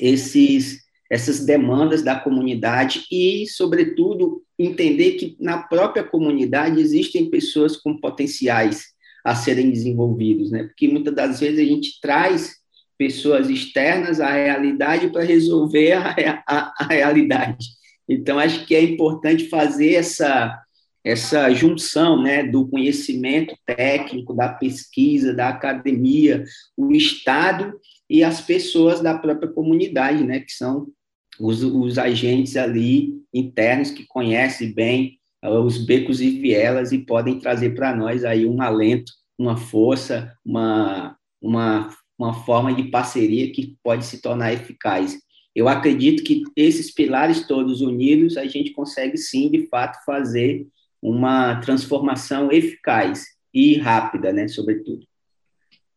esses, 0.00 0.80
essas 1.10 1.44
demandas 1.44 2.02
da 2.02 2.18
comunidade 2.18 3.04
e, 3.10 3.46
sobretudo, 3.46 4.42
entender 4.58 5.12
que 5.12 5.36
na 5.38 5.62
própria 5.62 6.02
comunidade 6.02 6.80
existem 6.80 7.30
pessoas 7.30 7.76
com 7.76 7.96
potenciais 7.96 8.86
a 9.24 9.34
serem 9.34 9.70
desenvolvidos, 9.70 10.50
né? 10.50 10.64
Porque 10.64 10.88
muitas 10.88 11.14
das 11.14 11.40
vezes 11.40 11.60
a 11.60 11.64
gente 11.64 12.00
traz 12.00 12.56
pessoas 12.96 13.48
externas 13.48 14.20
à 14.20 14.30
realidade 14.32 15.08
para 15.10 15.22
resolver 15.22 15.92
a, 15.92 16.42
a, 16.46 16.74
a 16.78 16.86
realidade. 16.86 17.77
Então, 18.08 18.38
acho 18.38 18.64
que 18.66 18.74
é 18.74 18.82
importante 18.82 19.48
fazer 19.48 19.94
essa, 19.94 20.58
essa 21.04 21.50
junção 21.52 22.22
né, 22.22 22.42
do 22.42 22.66
conhecimento 22.66 23.54
técnico, 23.66 24.34
da 24.34 24.48
pesquisa, 24.48 25.34
da 25.34 25.48
academia, 25.48 26.44
o 26.76 26.92
Estado 26.92 27.78
e 28.08 28.24
as 28.24 28.40
pessoas 28.40 29.00
da 29.00 29.16
própria 29.18 29.48
comunidade, 29.48 30.24
né, 30.24 30.40
que 30.40 30.52
são 30.52 30.86
os, 31.38 31.62
os 31.62 31.98
agentes 31.98 32.56
ali 32.56 33.22
internos 33.32 33.90
que 33.90 34.06
conhecem 34.06 34.72
bem 34.72 35.18
uh, 35.44 35.60
os 35.60 35.78
becos 35.78 36.20
e 36.20 36.30
vielas 36.30 36.92
e 36.92 36.98
podem 36.98 37.38
trazer 37.38 37.74
para 37.74 37.94
nós 37.94 38.24
aí 38.24 38.46
um 38.46 38.60
alento, 38.60 39.12
uma 39.38 39.56
força, 39.56 40.34
uma, 40.44 41.16
uma, 41.40 41.94
uma 42.18 42.34
forma 42.44 42.74
de 42.74 42.84
parceria 42.84 43.52
que 43.52 43.76
pode 43.82 44.04
se 44.04 44.20
tornar 44.20 44.52
eficaz. 44.52 45.16
Eu 45.58 45.68
acredito 45.68 46.22
que 46.22 46.44
esses 46.54 46.88
pilares 46.88 47.44
todos 47.44 47.80
unidos, 47.80 48.36
a 48.36 48.46
gente 48.46 48.70
consegue 48.70 49.18
sim, 49.18 49.50
de 49.50 49.66
fato, 49.66 49.98
fazer 50.04 50.68
uma 51.02 51.56
transformação 51.56 52.52
eficaz 52.52 53.24
e 53.52 53.76
rápida, 53.76 54.32
né, 54.32 54.46
sobretudo. 54.46 55.04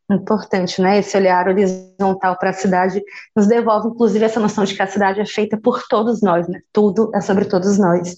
Importante, 0.09 0.82
né? 0.82 0.97
Esse 0.97 1.16
olhar 1.16 1.47
horizontal 1.47 2.39
para 2.39 2.49
a 2.49 2.53
cidade 2.53 3.03
nos 3.36 3.45
devolve, 3.45 3.89
inclusive, 3.89 4.26
essa 4.26 4.39
noção 4.39 4.64
de 4.64 4.74
que 4.74 4.82
a 4.82 4.88
cidade 4.88 5.22
é 5.22 5.26
feita 5.28 5.55
por 5.55 5.84
todos 5.88 6.24
nós, 6.24 6.47
né? 6.47 6.59
Tudo 6.74 7.12
é 7.14 7.22
sobre 7.22 7.45
todos 7.45 7.78
nós. 7.78 8.18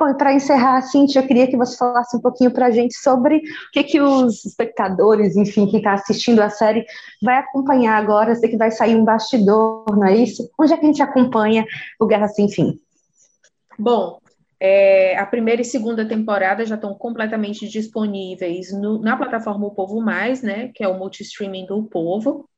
Bom, 0.00 0.14
para 0.14 0.32
encerrar, 0.32 0.80
Cintia, 0.80 1.20
eu 1.20 1.26
queria 1.26 1.46
que 1.46 1.58
você 1.58 1.76
falasse 1.76 2.16
um 2.16 2.20
pouquinho 2.22 2.50
para 2.50 2.68
a 2.68 2.70
gente 2.70 2.94
sobre 2.96 3.36
o 3.36 3.42
que, 3.70 3.84
que 3.84 4.00
os 4.00 4.46
espectadores, 4.46 5.36
enfim, 5.36 5.66
quem 5.66 5.76
está 5.76 5.92
assistindo 5.92 6.40
a 6.40 6.48
série, 6.48 6.86
vai 7.20 7.36
acompanhar 7.36 7.98
agora. 7.98 8.34
Sei 8.34 8.48
que 8.48 8.56
vai 8.56 8.70
sair 8.70 8.96
um 8.96 9.04
bastidor, 9.04 9.84
não 9.90 10.06
é 10.06 10.16
isso? 10.16 10.50
Onde 10.58 10.72
é 10.72 10.78
que 10.78 10.86
a 10.86 10.88
gente 10.88 11.02
acompanha 11.02 11.66
o 12.00 12.06
Guerra 12.06 12.28
Sem 12.28 12.48
Fim? 12.48 12.80
Bom, 13.78 14.18
é, 14.58 15.18
a 15.18 15.26
primeira 15.26 15.60
e 15.60 15.66
segunda 15.66 16.08
temporada 16.08 16.64
já 16.64 16.76
estão 16.76 16.94
completamente 16.94 17.68
disponíveis 17.68 18.72
no, 18.72 19.02
na 19.02 19.18
plataforma 19.18 19.66
O 19.66 19.74
Povo 19.74 20.00
Mais, 20.00 20.40
né, 20.42 20.70
que 20.74 20.82
é 20.82 20.88
o 20.88 20.98
multi-streaming 20.98 21.66
do 21.66 21.82
Povo. 21.82 22.48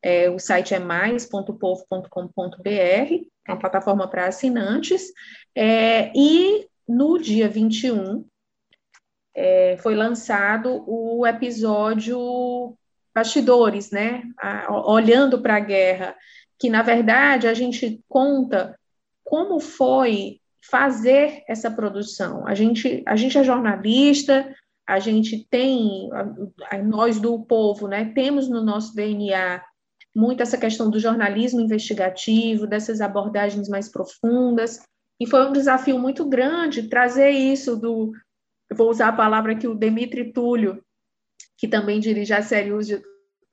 É, 0.00 0.30
o 0.30 0.38
site 0.38 0.72
é 0.72 0.78
mais.povo.com.br, 0.78 2.68
é 2.68 3.24
uma 3.48 3.58
plataforma 3.58 4.06
para 4.06 4.28
assinantes. 4.28 5.02
É, 5.56 6.12
e 6.14 6.70
no 6.88 7.18
dia 7.18 7.48
21, 7.48 8.24
é, 9.34 9.76
foi 9.78 9.94
lançado 9.94 10.84
o 10.86 11.26
episódio 11.26 12.76
Bastidores, 13.14 13.90
né? 13.90 14.22
A, 14.38 14.90
olhando 14.90 15.40
para 15.40 15.56
a 15.56 15.60
guerra, 15.60 16.16
que 16.58 16.70
na 16.70 16.82
verdade 16.82 17.46
a 17.46 17.54
gente 17.54 18.00
conta 18.08 18.78
como 19.24 19.60
foi 19.60 20.40
fazer 20.70 21.42
essa 21.48 21.70
produção. 21.70 22.46
A 22.46 22.54
gente, 22.54 23.02
a 23.06 23.16
gente 23.16 23.36
é 23.36 23.44
jornalista, 23.44 24.54
a 24.86 24.98
gente 24.98 25.46
tem, 25.50 26.08
nós 26.84 27.20
do 27.20 27.42
povo, 27.44 27.88
né, 27.88 28.12
temos 28.14 28.48
no 28.48 28.62
nosso 28.62 28.94
DNA 28.94 29.62
muito 30.14 30.42
essa 30.42 30.58
questão 30.58 30.90
do 30.90 31.00
jornalismo 31.00 31.60
investigativo, 31.60 32.66
dessas 32.66 33.00
abordagens 33.00 33.68
mais 33.68 33.90
profundas, 33.90 34.80
e 35.22 35.26
foi 35.26 35.46
um 35.46 35.52
desafio 35.52 36.00
muito 36.00 36.24
grande 36.28 36.88
trazer 36.88 37.30
isso 37.30 37.76
do, 37.76 38.10
vou 38.74 38.90
usar 38.90 39.06
a 39.06 39.12
palavra 39.12 39.54
que 39.54 39.68
o 39.68 39.74
Demitri 39.74 40.32
Túlio, 40.32 40.82
que 41.56 41.68
também 41.68 42.00
dirige 42.00 42.34
a 42.34 42.42
série 42.42 42.72
Use, 42.72 43.00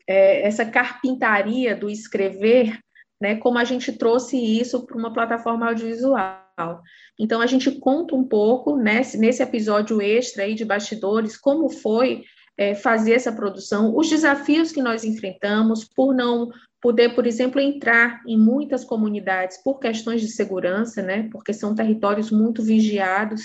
é, 0.08 0.48
essa 0.48 0.66
carpintaria 0.66 1.76
do 1.76 1.88
escrever, 1.88 2.80
né, 3.22 3.36
como 3.36 3.60
a 3.60 3.64
gente 3.64 3.94
trouxe 3.94 4.36
isso 4.36 4.84
para 4.84 4.98
uma 4.98 5.14
plataforma 5.14 5.68
audiovisual. 5.68 6.82
Então, 7.20 7.40
a 7.40 7.46
gente 7.46 7.70
conta 7.80 8.16
um 8.16 8.28
pouco, 8.28 8.76
né, 8.76 9.02
nesse 9.20 9.44
episódio 9.44 10.02
extra 10.02 10.46
aí 10.46 10.56
de 10.56 10.66
bastidores, 10.66 11.38
como 11.38 11.70
foi 11.70 12.24
é, 12.60 12.76
fazer 12.76 13.14
essa 13.14 13.32
produção, 13.32 13.96
os 13.96 14.10
desafios 14.10 14.70
que 14.74 14.82
nós 14.82 15.06
enfrentamos 15.06 15.86
por 15.86 16.14
não 16.14 16.52
poder, 16.82 17.16
por 17.16 17.26
exemplo, 17.26 17.62
entrar 17.62 18.22
em 18.28 18.38
muitas 18.38 18.84
comunidades 18.84 19.64
por 19.64 19.80
questões 19.80 20.20
de 20.20 20.28
segurança, 20.28 21.02
né, 21.02 21.30
porque 21.32 21.54
são 21.54 21.74
territórios 21.74 22.30
muito 22.30 22.62
vigiados, 22.62 23.44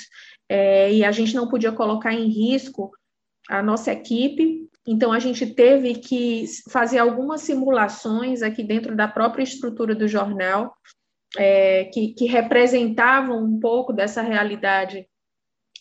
é, 0.49 0.93
e 0.93 1.05
a 1.05 1.13
gente 1.13 1.33
não 1.37 1.49
podia 1.49 1.71
colocar 1.71 2.13
em 2.13 2.27
risco 2.27 2.91
a 3.49 3.63
nossa 3.63 3.93
equipe, 3.93 4.69
então 4.85 5.13
a 5.13 5.21
gente 5.21 5.47
teve 5.47 5.95
que 5.95 6.47
fazer 6.69 6.99
algumas 6.99 7.43
simulações 7.43 8.43
aqui 8.43 8.65
dentro 8.65 8.97
da 8.97 9.07
própria 9.07 9.45
estrutura 9.45 9.95
do 9.95 10.09
jornal, 10.09 10.75
é, 11.39 11.85
que, 11.85 12.15
que 12.15 12.27
representavam 12.27 13.45
um 13.45 13.61
pouco 13.61 13.93
dessa 13.93 14.23
realidade 14.23 15.07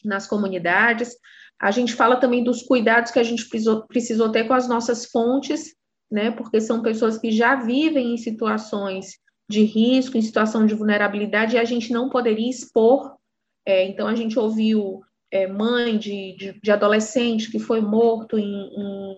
nas 0.05 0.27
comunidades. 0.27 1.15
A 1.59 1.71
gente 1.71 1.93
fala 1.93 2.17
também 2.17 2.43
dos 2.43 2.63
cuidados 2.63 3.11
que 3.11 3.19
a 3.19 3.23
gente 3.23 3.47
precisou, 3.47 3.87
precisou 3.87 4.29
ter 4.29 4.45
com 4.45 4.53
as 4.53 4.67
nossas 4.67 5.05
fontes, 5.05 5.75
né, 6.11 6.31
porque 6.31 6.61
são 6.61 6.81
pessoas 6.81 7.17
que 7.17 7.31
já 7.31 7.55
vivem 7.55 8.13
em 8.13 8.17
situações 8.17 9.17
de 9.49 9.63
risco, 9.63 10.17
em 10.17 10.21
situação 10.21 10.65
de 10.65 10.75
vulnerabilidade, 10.75 11.55
e 11.55 11.59
a 11.59 11.65
gente 11.65 11.91
não 11.91 12.09
poderia 12.09 12.49
expor. 12.49 13.15
É, 13.65 13.85
então, 13.85 14.07
a 14.07 14.15
gente 14.15 14.37
ouviu 14.37 15.01
é, 15.31 15.47
mãe 15.47 15.97
de, 15.97 16.35
de, 16.37 16.59
de, 16.61 16.71
adolescente 16.71 17.49
que 17.49 17.59
foi 17.59 17.81
morto 17.81 18.37
em, 18.37 18.45
em, 18.45 19.17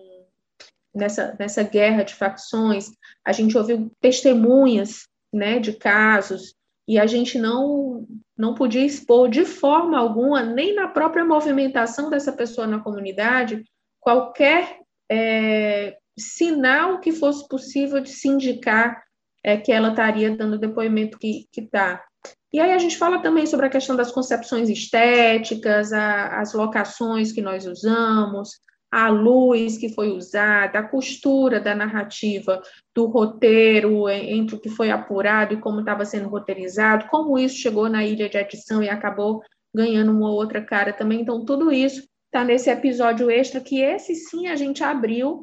nessa, 0.94 1.36
nessa 1.38 1.62
guerra 1.62 2.02
de 2.02 2.14
facções, 2.14 2.90
a 3.24 3.32
gente 3.32 3.56
ouviu 3.56 3.92
testemunhas 4.00 5.06
né, 5.32 5.58
de 5.58 5.74
casos 5.74 6.54
e 6.86 6.98
a 6.98 7.06
gente 7.06 7.38
não 7.38 8.06
não 8.36 8.54
podia 8.54 8.84
expor 8.84 9.30
de 9.30 9.46
forma 9.46 9.98
alguma, 9.98 10.42
nem 10.42 10.74
na 10.74 10.88
própria 10.88 11.24
movimentação 11.24 12.10
dessa 12.10 12.32
pessoa 12.32 12.66
na 12.66 12.80
comunidade, 12.80 13.64
qualquer 13.98 14.78
é, 15.10 15.96
sinal 16.18 17.00
que 17.00 17.12
fosse 17.12 17.48
possível 17.48 17.98
de 17.98 18.10
se 18.10 18.28
indicar 18.28 19.02
é, 19.42 19.56
que 19.56 19.72
ela 19.72 19.88
estaria 19.88 20.36
dando 20.36 20.54
o 20.54 20.58
depoimento 20.58 21.18
que 21.18 21.46
está. 21.56 22.04
E 22.52 22.60
aí 22.60 22.72
a 22.72 22.78
gente 22.78 22.98
fala 22.98 23.20
também 23.20 23.46
sobre 23.46 23.66
a 23.66 23.70
questão 23.70 23.96
das 23.96 24.12
concepções 24.12 24.68
estéticas, 24.68 25.92
a, 25.92 26.40
as 26.40 26.52
locações 26.52 27.32
que 27.32 27.40
nós 27.40 27.66
usamos, 27.66 28.50
a 28.90 29.08
luz 29.08 29.76
que 29.76 29.88
foi 29.88 30.08
usada, 30.10 30.78
a 30.78 30.88
costura 30.88 31.60
da 31.60 31.74
narrativa 31.74 32.62
do 32.94 33.06
roteiro 33.06 34.08
entre 34.08 34.56
o 34.56 34.60
que 34.60 34.68
foi 34.68 34.90
apurado 34.90 35.54
e 35.54 35.60
como 35.60 35.80
estava 35.80 36.04
sendo 36.04 36.28
roteirizado, 36.28 37.06
como 37.08 37.38
isso 37.38 37.56
chegou 37.56 37.88
na 37.88 38.04
ilha 38.04 38.28
de 38.28 38.38
adição 38.38 38.82
e 38.82 38.88
acabou 38.88 39.42
ganhando 39.74 40.12
uma 40.12 40.30
outra 40.30 40.64
cara 40.64 40.92
também. 40.92 41.20
Então, 41.20 41.44
tudo 41.44 41.72
isso 41.72 42.06
está 42.26 42.44
nesse 42.44 42.70
episódio 42.70 43.30
extra, 43.30 43.60
que 43.60 43.80
esse 43.80 44.14
sim 44.14 44.46
a 44.46 44.56
gente 44.56 44.82
abriu 44.82 45.42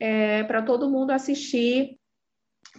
é, 0.00 0.42
para 0.44 0.62
todo 0.62 0.90
mundo 0.90 1.10
assistir 1.10 1.98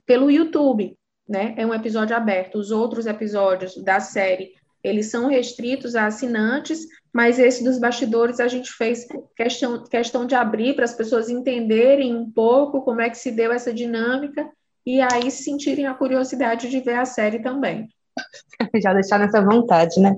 pelo 0.06 0.32
YouTube. 0.32 0.98
Né? 1.28 1.54
É 1.58 1.66
um 1.66 1.74
episódio 1.74 2.16
aberto. 2.16 2.58
Os 2.58 2.72
outros 2.72 3.06
episódios 3.06 3.76
da 3.84 4.00
série 4.00 4.54
eles 4.86 5.10
são 5.10 5.28
restritos 5.28 5.96
a 5.96 6.06
assinantes, 6.06 6.86
mas 7.12 7.40
esse 7.40 7.64
dos 7.64 7.80
bastidores 7.80 8.40
a 8.40 8.48
gente 8.48 8.72
fez 8.72 9.08
questão, 9.36 9.84
questão 9.84 10.26
de 10.26 10.36
abrir 10.36 10.76
para 10.76 10.86
as 10.86 10.94
pessoas 10.94 11.30
entenderem 11.30 12.16
um 12.16 12.30
pouco 12.30 12.82
como 12.82 13.02
é 13.02 13.10
que 13.10 13.18
se 13.18 13.32
deu 13.32 13.52
essa 13.52 13.74
dinâmica 13.74 14.48
e 14.86 15.02
aí 15.02 15.32
sentirem 15.32 15.88
a 15.88 15.94
curiosidade 15.96 16.70
de 16.70 16.80
ver 16.80 17.00
a 17.00 17.06
série 17.06 17.40
também. 17.40 17.90
Já 18.84 18.94
deixar 18.94 19.20
nessa 19.20 19.42
vontade, 19.42 20.00
né? 20.00 20.16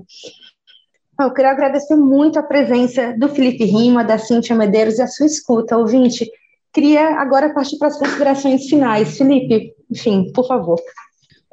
Eu 1.18 1.32
queria 1.32 1.50
agradecer 1.50 1.96
muito 1.96 2.38
a 2.38 2.42
presença 2.42 3.16
do 3.18 3.28
Felipe 3.28 3.64
Rima, 3.64 4.04
da 4.04 4.18
Cíntia 4.18 4.54
Medeiros 4.54 4.98
e 4.98 5.02
a 5.02 5.08
sua 5.08 5.26
escuta, 5.26 5.76
ouvinte. 5.76 6.30
Queria 6.72 7.20
agora 7.20 7.52
partir 7.52 7.78
para 7.78 7.88
as 7.88 7.98
considerações 7.98 8.68
finais. 8.68 9.16
Felipe, 9.16 9.74
enfim, 9.90 10.30
por 10.32 10.46
favor. 10.46 10.78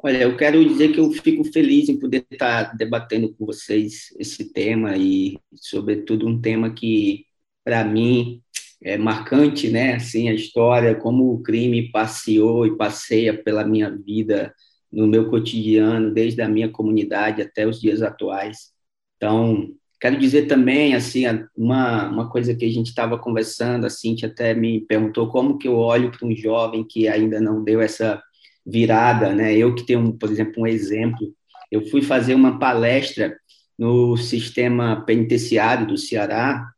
Olha, 0.06 0.22
eu 0.22 0.36
quero 0.36 0.64
dizer 0.64 0.92
que 0.92 1.00
eu 1.00 1.10
fico 1.10 1.42
feliz 1.42 1.88
em 1.88 1.98
poder 1.98 2.24
estar 2.30 2.76
debatendo 2.76 3.34
com 3.34 3.44
vocês 3.44 4.14
esse 4.20 4.52
tema 4.52 4.96
e, 4.96 5.36
sobretudo, 5.52 6.28
um 6.28 6.40
tema 6.40 6.70
que, 6.72 7.24
para 7.64 7.84
mim, 7.84 8.40
é 8.80 8.96
marcante, 8.96 9.68
né? 9.68 9.96
Assim, 9.96 10.28
a 10.28 10.32
história, 10.32 10.94
como 10.94 11.32
o 11.32 11.42
crime 11.42 11.90
passeou 11.90 12.64
e 12.64 12.76
passeia 12.76 13.36
pela 13.36 13.66
minha 13.66 13.90
vida, 13.90 14.54
no 14.92 15.08
meu 15.08 15.28
cotidiano, 15.28 16.14
desde 16.14 16.40
a 16.40 16.48
minha 16.48 16.68
comunidade 16.70 17.42
até 17.42 17.66
os 17.66 17.80
dias 17.80 18.00
atuais. 18.00 18.70
Então, 19.16 19.74
quero 20.00 20.16
dizer 20.16 20.46
também, 20.46 20.94
assim, 20.94 21.24
uma, 21.56 22.08
uma 22.08 22.30
coisa 22.30 22.54
que 22.54 22.64
a 22.64 22.70
gente 22.70 22.90
estava 22.90 23.18
conversando, 23.18 23.86
a 23.86 23.90
Cintia 23.90 24.28
até 24.28 24.54
me 24.54 24.82
perguntou 24.82 25.28
como 25.30 25.58
que 25.58 25.66
eu 25.66 25.74
olho 25.76 26.12
para 26.12 26.28
um 26.28 26.36
jovem 26.36 26.86
que 26.88 27.08
ainda 27.08 27.40
não 27.40 27.64
deu 27.64 27.80
essa 27.80 28.22
virada, 28.66 29.32
né? 29.34 29.56
Eu 29.56 29.74
que 29.74 29.84
tenho, 29.84 30.12
por 30.14 30.30
exemplo, 30.30 30.62
um 30.62 30.66
exemplo, 30.66 31.32
eu 31.70 31.86
fui 31.86 32.02
fazer 32.02 32.34
uma 32.34 32.58
palestra 32.58 33.38
no 33.78 34.16
sistema 34.16 35.02
penitenciário 35.06 35.86
do 35.86 35.96
Ceará, 35.96 36.68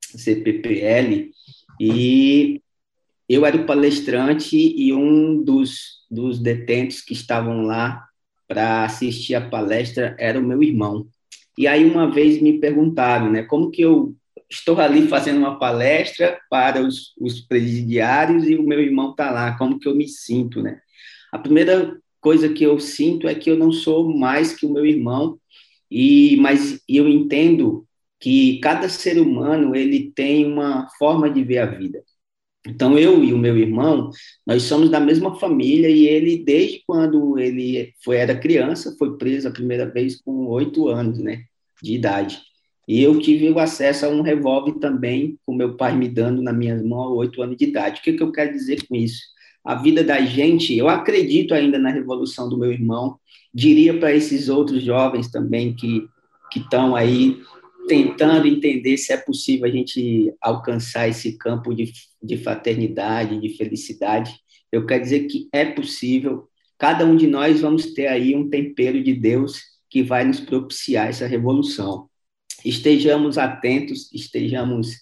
CPPL, 0.00 1.30
e 1.80 2.60
eu 3.28 3.46
era 3.46 3.56
o 3.56 3.64
palestrante 3.64 4.56
e 4.56 4.92
um 4.92 5.42
dos, 5.42 6.04
dos 6.10 6.38
detentos 6.38 7.00
que 7.00 7.12
estavam 7.12 7.62
lá 7.62 8.04
para 8.48 8.84
assistir 8.84 9.36
a 9.36 9.48
palestra 9.48 10.16
era 10.18 10.38
o 10.38 10.42
meu 10.42 10.62
irmão. 10.62 11.06
E 11.56 11.68
aí 11.68 11.84
uma 11.84 12.10
vez 12.10 12.42
me 12.42 12.58
perguntaram, 12.58 13.30
né, 13.30 13.44
como 13.44 13.70
que 13.70 13.82
eu 13.82 14.16
estou 14.50 14.80
ali 14.80 15.06
fazendo 15.06 15.38
uma 15.38 15.58
palestra 15.58 16.38
para 16.50 16.82
os, 16.82 17.14
os 17.20 17.40
presidiários 17.40 18.48
e 18.48 18.56
o 18.56 18.64
meu 18.64 18.80
irmão 18.80 19.12
está 19.12 19.30
lá, 19.30 19.56
como 19.56 19.78
que 19.78 19.86
eu 19.86 19.94
me 19.94 20.08
sinto, 20.08 20.60
né? 20.60 20.80
A 21.32 21.38
primeira 21.38 21.98
coisa 22.20 22.48
que 22.48 22.64
eu 22.64 22.78
sinto 22.78 23.28
é 23.28 23.34
que 23.34 23.50
eu 23.50 23.56
não 23.56 23.72
sou 23.72 24.16
mais 24.16 24.54
que 24.54 24.66
o 24.66 24.72
meu 24.72 24.84
irmão, 24.84 25.38
e 25.90 26.36
mas 26.36 26.80
eu 26.88 27.08
entendo 27.08 27.86
que 28.20 28.58
cada 28.60 28.88
ser 28.88 29.18
humano 29.18 29.74
ele 29.74 30.12
tem 30.14 30.46
uma 30.46 30.88
forma 30.98 31.30
de 31.30 31.42
ver 31.42 31.58
a 31.58 31.66
vida. 31.66 32.02
Então 32.66 32.98
eu 32.98 33.24
e 33.24 33.32
o 33.32 33.38
meu 33.38 33.56
irmão, 33.56 34.10
nós 34.46 34.64
somos 34.64 34.90
da 34.90 35.00
mesma 35.00 35.38
família 35.38 35.88
e 35.88 36.06
ele 36.06 36.44
desde 36.44 36.82
quando 36.86 37.38
ele 37.38 37.94
foi 38.04 38.16
era 38.16 38.38
criança 38.38 38.94
foi 38.98 39.16
preso 39.16 39.48
a 39.48 39.52
primeira 39.52 39.86
vez 39.90 40.20
com 40.20 40.46
oito 40.48 40.88
anos, 40.88 41.18
né, 41.18 41.44
de 41.82 41.94
idade. 41.94 42.42
E 42.86 43.02
eu 43.02 43.18
tive 43.20 43.48
o 43.50 43.58
acesso 43.58 44.04
a 44.04 44.08
um 44.08 44.20
revólver 44.20 44.78
também, 44.80 45.38
com 45.46 45.54
meu 45.54 45.76
pai 45.76 45.96
me 45.96 46.08
dando 46.08 46.42
na 46.42 46.52
minha 46.52 46.76
mão 46.82 47.00
a 47.02 47.12
oito 47.14 47.40
anos 47.40 47.56
de 47.56 47.64
idade. 47.64 48.00
O 48.00 48.02
que, 48.02 48.14
que 48.14 48.22
eu 48.22 48.32
quero 48.32 48.52
dizer 48.52 48.86
com 48.86 48.96
isso? 48.96 49.22
A 49.64 49.74
vida 49.74 50.02
da 50.02 50.20
gente. 50.20 50.76
Eu 50.76 50.88
acredito 50.88 51.54
ainda 51.54 51.78
na 51.78 51.90
revolução 51.90 52.48
do 52.48 52.58
meu 52.58 52.72
irmão. 52.72 53.18
Diria 53.52 53.98
para 53.98 54.14
esses 54.14 54.48
outros 54.48 54.82
jovens 54.82 55.30
também 55.30 55.74
que 55.74 56.08
estão 56.54 56.94
aí 56.94 57.40
tentando 57.88 58.46
entender 58.46 58.96
se 58.96 59.12
é 59.12 59.16
possível 59.16 59.66
a 59.66 59.70
gente 59.70 60.32
alcançar 60.40 61.08
esse 61.08 61.36
campo 61.36 61.74
de, 61.74 61.92
de 62.22 62.36
fraternidade, 62.36 63.40
de 63.40 63.56
felicidade. 63.56 64.32
Eu 64.70 64.86
quero 64.86 65.02
dizer 65.02 65.26
que 65.26 65.48
é 65.52 65.64
possível. 65.64 66.48
Cada 66.78 67.04
um 67.04 67.16
de 67.16 67.26
nós 67.26 67.60
vamos 67.60 67.92
ter 67.92 68.06
aí 68.06 68.34
um 68.34 68.48
tempero 68.48 69.02
de 69.02 69.12
Deus 69.12 69.60
que 69.88 70.02
vai 70.02 70.24
nos 70.24 70.40
propiciar 70.40 71.08
essa 71.08 71.26
revolução. 71.26 72.08
Estejamos 72.64 73.38
atentos, 73.38 74.10
estejamos, 74.12 74.92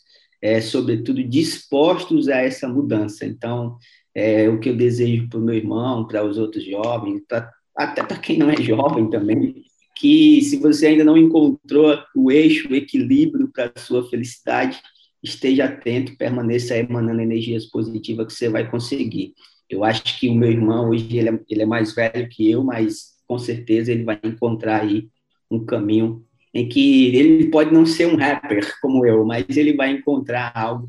é, 0.40 0.60
sobretudo, 0.60 1.22
dispostos 1.22 2.28
a 2.28 2.38
essa 2.38 2.68
mudança. 2.68 3.26
Então, 3.26 3.76
é, 4.14 4.48
o 4.48 4.58
que 4.58 4.68
eu 4.68 4.76
desejo 4.76 5.28
para 5.28 5.38
o 5.38 5.42
meu 5.42 5.54
irmão, 5.54 6.06
para 6.06 6.24
os 6.24 6.38
outros 6.38 6.64
jovens, 6.64 7.22
pra, 7.28 7.50
até 7.76 8.02
para 8.02 8.18
quem 8.18 8.38
não 8.38 8.50
é 8.50 8.56
jovem 8.60 9.08
também, 9.08 9.62
que 9.96 10.42
se 10.42 10.56
você 10.58 10.88
ainda 10.88 11.04
não 11.04 11.16
encontrou 11.16 11.98
o 12.14 12.30
eixo, 12.30 12.68
o 12.70 12.74
equilíbrio 12.74 13.50
para 13.52 13.72
a 13.74 13.80
sua 13.80 14.08
felicidade, 14.08 14.80
esteja 15.22 15.64
atento, 15.64 16.16
permaneça 16.16 16.76
emanando 16.76 17.20
energias 17.20 17.66
positivas 17.66 18.26
que 18.26 18.32
você 18.32 18.48
vai 18.48 18.70
conseguir. 18.70 19.34
Eu 19.68 19.84
acho 19.84 20.18
que 20.18 20.28
o 20.28 20.34
meu 20.34 20.50
irmão 20.50 20.90
hoje 20.90 21.16
ele 21.16 21.28
é, 21.28 21.40
ele 21.48 21.62
é 21.62 21.66
mais 21.66 21.94
velho 21.94 22.28
que 22.28 22.50
eu, 22.50 22.62
mas 22.62 23.18
com 23.26 23.38
certeza 23.38 23.92
ele 23.92 24.04
vai 24.04 24.18
encontrar 24.24 24.82
aí 24.82 25.08
um 25.50 25.64
caminho 25.64 26.24
em 26.54 26.68
que 26.68 27.14
ele 27.14 27.48
pode 27.48 27.72
não 27.72 27.84
ser 27.84 28.06
um 28.06 28.16
rapper 28.16 28.74
como 28.80 29.04
eu, 29.04 29.24
mas 29.24 29.44
ele 29.56 29.74
vai 29.74 29.90
encontrar 29.90 30.52
algo 30.54 30.88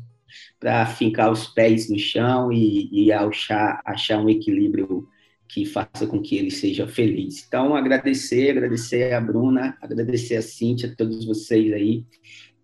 para 0.58 0.86
fincar 0.86 1.30
os 1.30 1.46
pés 1.46 1.88
no 1.90 1.98
chão 1.98 2.52
e, 2.52 2.88
e 2.92 3.12
achar, 3.12 3.80
achar 3.84 4.18
um 4.18 4.28
equilíbrio 4.28 5.08
que 5.48 5.64
faça 5.64 6.06
com 6.06 6.20
que 6.20 6.36
ele 6.36 6.50
seja 6.50 6.86
feliz. 6.86 7.44
Então, 7.46 7.74
agradecer, 7.74 8.50
agradecer 8.50 9.12
a 9.12 9.20
Bruna, 9.20 9.76
agradecer 9.82 10.36
a 10.36 10.42
Cíntia, 10.42 10.90
a 10.90 10.94
todos 10.94 11.24
vocês 11.24 11.72
aí. 11.72 12.04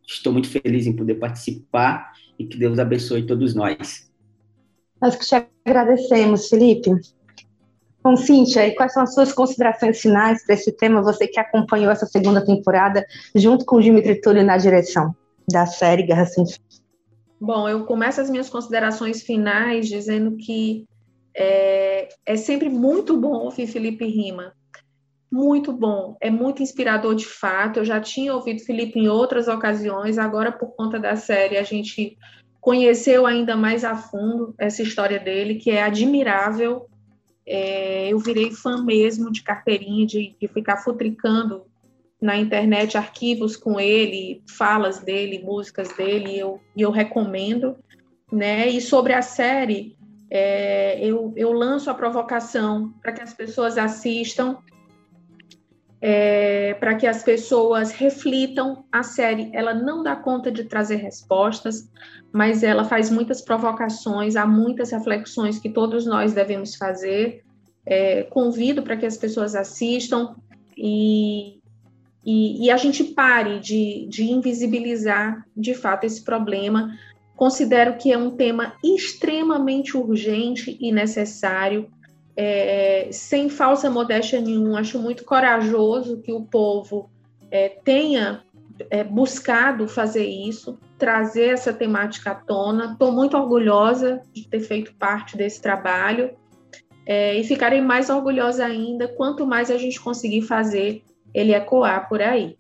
Estou 0.06 0.32
muito 0.32 0.48
feliz 0.48 0.86
em 0.86 0.92
poder 0.94 1.16
participar 1.16 2.12
e 2.38 2.46
que 2.46 2.56
Deus 2.56 2.78
abençoe 2.78 3.26
todos 3.26 3.54
nós. 3.54 4.08
Nós 5.02 5.16
que 5.16 5.26
te 5.26 5.46
agradecemos, 5.64 6.48
Felipe. 6.48 6.90
Bom, 8.02 8.16
Cíntia, 8.16 8.68
e 8.68 8.74
quais 8.76 8.92
são 8.92 9.02
as 9.02 9.12
suas 9.12 9.32
considerações 9.32 10.00
finais 10.00 10.44
para 10.44 10.54
esse 10.54 10.70
tema? 10.70 11.02
Você 11.02 11.26
que 11.26 11.40
acompanhou 11.40 11.90
essa 11.90 12.06
segunda 12.06 12.44
temporada 12.44 13.04
junto 13.34 13.64
com 13.64 13.76
o 13.76 13.82
Dimitri 13.82 14.20
Túlio 14.20 14.44
na 14.44 14.56
direção 14.56 15.12
da 15.50 15.66
série 15.66 16.04
Guerra 16.04 16.24
Sem 16.24 16.46
Fim. 16.46 16.60
Bom, 17.40 17.68
eu 17.68 17.84
começo 17.84 18.20
as 18.20 18.30
minhas 18.30 18.48
considerações 18.48 19.22
finais 19.22 19.88
dizendo 19.88 20.36
que 20.36 20.86
é, 21.34 22.08
é 22.24 22.36
sempre 22.36 22.68
muito 22.68 23.16
bom 23.16 23.44
ouvir 23.44 23.66
Felipe 23.66 24.06
Rima. 24.06 24.54
Muito 25.30 25.72
bom, 25.72 26.16
é 26.20 26.30
muito 26.30 26.62
inspirador 26.62 27.14
de 27.14 27.26
fato. 27.26 27.80
Eu 27.80 27.84
já 27.84 28.00
tinha 28.00 28.34
ouvido 28.34 28.64
Felipe 28.64 28.98
em 28.98 29.08
outras 29.08 29.48
ocasiões, 29.48 30.18
agora 30.18 30.50
por 30.50 30.74
conta 30.74 30.98
da 30.98 31.14
série 31.14 31.58
a 31.58 31.62
gente 31.62 32.16
conheceu 32.60 33.26
ainda 33.26 33.54
mais 33.54 33.84
a 33.84 33.94
fundo 33.94 34.54
essa 34.58 34.82
história 34.82 35.20
dele, 35.20 35.56
que 35.56 35.70
é 35.70 35.82
admirável. 35.82 36.86
É, 37.46 38.08
eu 38.08 38.18
virei 38.18 38.50
fã 38.50 38.82
mesmo 38.82 39.30
de 39.30 39.42
carteirinha, 39.42 40.06
de, 40.06 40.34
de 40.40 40.48
ficar 40.48 40.78
futricando 40.78 41.64
na 42.20 42.36
internet 42.36 42.96
arquivos 42.96 43.56
com 43.56 43.78
ele, 43.78 44.42
falas 44.48 45.00
dele, 45.00 45.42
músicas 45.44 45.88
dele, 45.96 46.32
e 46.32 46.38
eu, 46.38 46.60
eu 46.76 46.90
recomendo. 46.90 47.76
Né? 48.32 48.68
E 48.68 48.80
sobre 48.80 49.12
a 49.12 49.22
série, 49.22 49.96
é, 50.30 50.98
eu, 51.04 51.32
eu 51.36 51.52
lanço 51.52 51.90
a 51.90 51.94
provocação 51.94 52.92
para 53.00 53.12
que 53.12 53.22
as 53.22 53.34
pessoas 53.34 53.78
assistam, 53.78 54.58
é, 56.00 56.74
para 56.74 56.94
que 56.94 57.06
as 57.06 57.22
pessoas 57.22 57.92
reflitam. 57.92 58.84
A 58.90 59.02
série 59.02 59.50
ela 59.52 59.74
não 59.74 60.02
dá 60.02 60.16
conta 60.16 60.50
de 60.50 60.64
trazer 60.64 60.96
respostas, 60.96 61.88
mas 62.32 62.62
ela 62.62 62.84
faz 62.84 63.10
muitas 63.10 63.40
provocações, 63.40 64.36
há 64.36 64.46
muitas 64.46 64.90
reflexões 64.90 65.58
que 65.58 65.70
todos 65.70 66.06
nós 66.06 66.32
devemos 66.32 66.74
fazer. 66.76 67.42
É, 67.88 68.24
convido 68.24 68.82
para 68.82 68.96
que 68.96 69.06
as 69.06 69.16
pessoas 69.16 69.54
assistam 69.54 70.34
e, 70.76 71.55
e, 72.26 72.66
e 72.66 72.70
a 72.70 72.76
gente 72.76 73.04
pare 73.04 73.60
de, 73.60 74.06
de 74.08 74.24
invisibilizar 74.24 75.46
de 75.56 75.74
fato 75.74 76.04
esse 76.04 76.22
problema, 76.22 76.90
Considero 77.36 77.98
que 77.98 78.10
é 78.10 78.16
um 78.16 78.30
tema 78.30 78.72
extremamente 78.82 79.94
urgente 79.94 80.76
e 80.80 80.90
necessário, 80.90 81.90
é, 82.34 83.10
sem 83.12 83.50
falsa 83.50 83.90
modéstia 83.90 84.40
nenhuma. 84.40 84.80
Acho 84.80 84.98
muito 84.98 85.22
corajoso 85.22 86.22
que 86.22 86.32
o 86.32 86.40
povo 86.42 87.10
é, 87.50 87.68
tenha 87.68 88.42
é, 88.88 89.04
buscado 89.04 89.86
fazer 89.86 90.24
isso, 90.24 90.78
trazer 90.96 91.50
essa 91.50 91.74
temática 91.74 92.30
à 92.30 92.34
tona. 92.34 92.92
Estou 92.92 93.12
muito 93.12 93.36
orgulhosa 93.36 94.22
de 94.32 94.48
ter 94.48 94.60
feito 94.60 94.94
parte 94.94 95.36
desse 95.36 95.60
trabalho 95.60 96.30
é, 97.04 97.38
e 97.38 97.44
ficarei 97.44 97.82
mais 97.82 98.08
orgulhosa 98.08 98.64
ainda 98.64 99.08
quanto 99.08 99.46
mais 99.46 99.70
a 99.70 99.76
gente 99.76 100.00
conseguir 100.00 100.40
fazer 100.40 101.04
ele 101.36 101.54
ecoar 101.54 102.08
por 102.08 102.22
aí. 102.22 102.56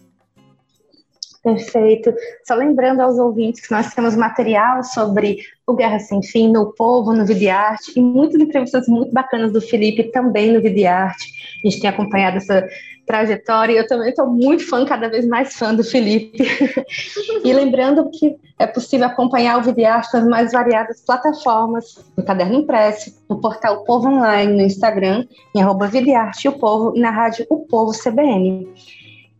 Perfeito. 1.42 2.12
Só 2.44 2.54
lembrando 2.54 3.00
aos 3.00 3.18
ouvintes 3.18 3.64
que 3.64 3.70
nós 3.72 3.94
temos 3.94 4.16
material 4.16 4.82
sobre 4.82 5.38
o 5.64 5.74
Guerra 5.74 6.00
Sem 6.00 6.20
Fim 6.20 6.50
no 6.50 6.72
Povo, 6.74 7.12
no 7.12 7.24
Videarte, 7.24 7.92
e 7.96 8.00
muitas 8.00 8.40
entrevistas 8.40 8.88
muito 8.88 9.12
bacanas 9.12 9.52
do 9.52 9.60
Felipe 9.60 10.10
também 10.10 10.52
no 10.52 10.60
Videarte. 10.60 11.24
A 11.64 11.68
gente 11.68 11.80
tem 11.80 11.88
acompanhado 11.88 12.38
essa 12.38 12.66
trajetória 13.06 13.78
eu 13.78 13.86
também 13.86 14.10
estou 14.10 14.26
muito 14.26 14.68
fã, 14.68 14.84
cada 14.84 15.08
vez 15.08 15.26
mais 15.26 15.54
fã 15.54 15.74
do 15.74 15.84
Felipe. 15.84 16.38
e 17.44 17.52
lembrando 17.52 18.10
que 18.10 18.36
é 18.58 18.66
possível 18.66 19.06
acompanhar 19.06 19.58
o 19.58 19.62
Videarte 19.62 20.12
nas 20.12 20.26
mais 20.26 20.52
variadas 20.52 21.00
plataformas, 21.00 21.98
no 22.16 22.24
Caderno 22.24 22.58
Impresso, 22.58 23.14
no 23.28 23.40
portal 23.40 23.84
Povo 23.84 24.08
Online, 24.08 24.52
no 24.52 24.62
Instagram, 24.62 25.26
em 25.54 25.62
arroba 25.62 25.86
Videarte 25.86 26.46
e 26.46 26.50
o 26.50 26.58
Povo, 26.58 26.96
e 26.96 27.00
na 27.00 27.10
rádio 27.10 27.46
O 27.48 27.66
Povo 27.66 27.92
CBN. 27.92 28.68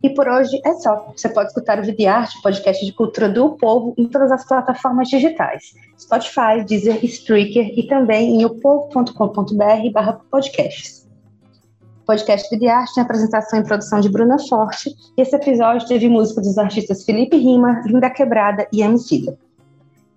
E 0.03 0.11
por 0.11 0.27
hoje 0.27 0.61
é 0.63 0.73
só. 0.73 1.11
Você 1.15 1.27
pode 1.27 1.49
escutar 1.49 1.79
o 1.79 1.83
Videarte, 1.83 2.39
podcast 2.41 2.85
de 2.85 2.93
cultura 2.93 3.27
do 3.27 3.57
povo, 3.57 3.95
em 3.97 4.07
todas 4.07 4.31
as 4.31 4.47
plataformas 4.47 5.09
digitais: 5.09 5.73
Spotify, 5.99 6.63
Deezer, 6.65 7.03
Spreaker 7.03 7.77
e 7.77 7.87
também 7.87 8.39
em 8.39 8.45
opovo.com.br 8.45 9.91
podcast 12.07 12.49
Videarte 12.49 12.95
tem 12.95 13.03
apresentação 13.03 13.59
e 13.59 13.63
produção 13.63 13.99
de 13.99 14.09
Bruna 14.09 14.39
Forte. 14.47 14.89
E 15.17 15.21
esse 15.21 15.35
episódio 15.35 15.87
teve 15.87 16.07
música 16.07 16.41
dos 16.41 16.57
artistas 16.57 17.03
Felipe 17.03 17.35
Rima, 17.37 17.81
Linda 17.85 18.09
Quebrada 18.09 18.65
e 18.73 18.81
Emicida. 18.81 19.37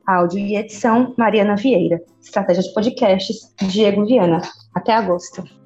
Áudio 0.06 0.38
e 0.38 0.56
edição, 0.56 1.12
Mariana 1.18 1.56
Vieira. 1.56 2.00
Estratégia 2.22 2.62
de 2.62 2.72
podcasts, 2.72 3.52
Diego 3.68 4.06
Viana. 4.06 4.40
Até 4.74 4.94
agosto. 4.94 5.59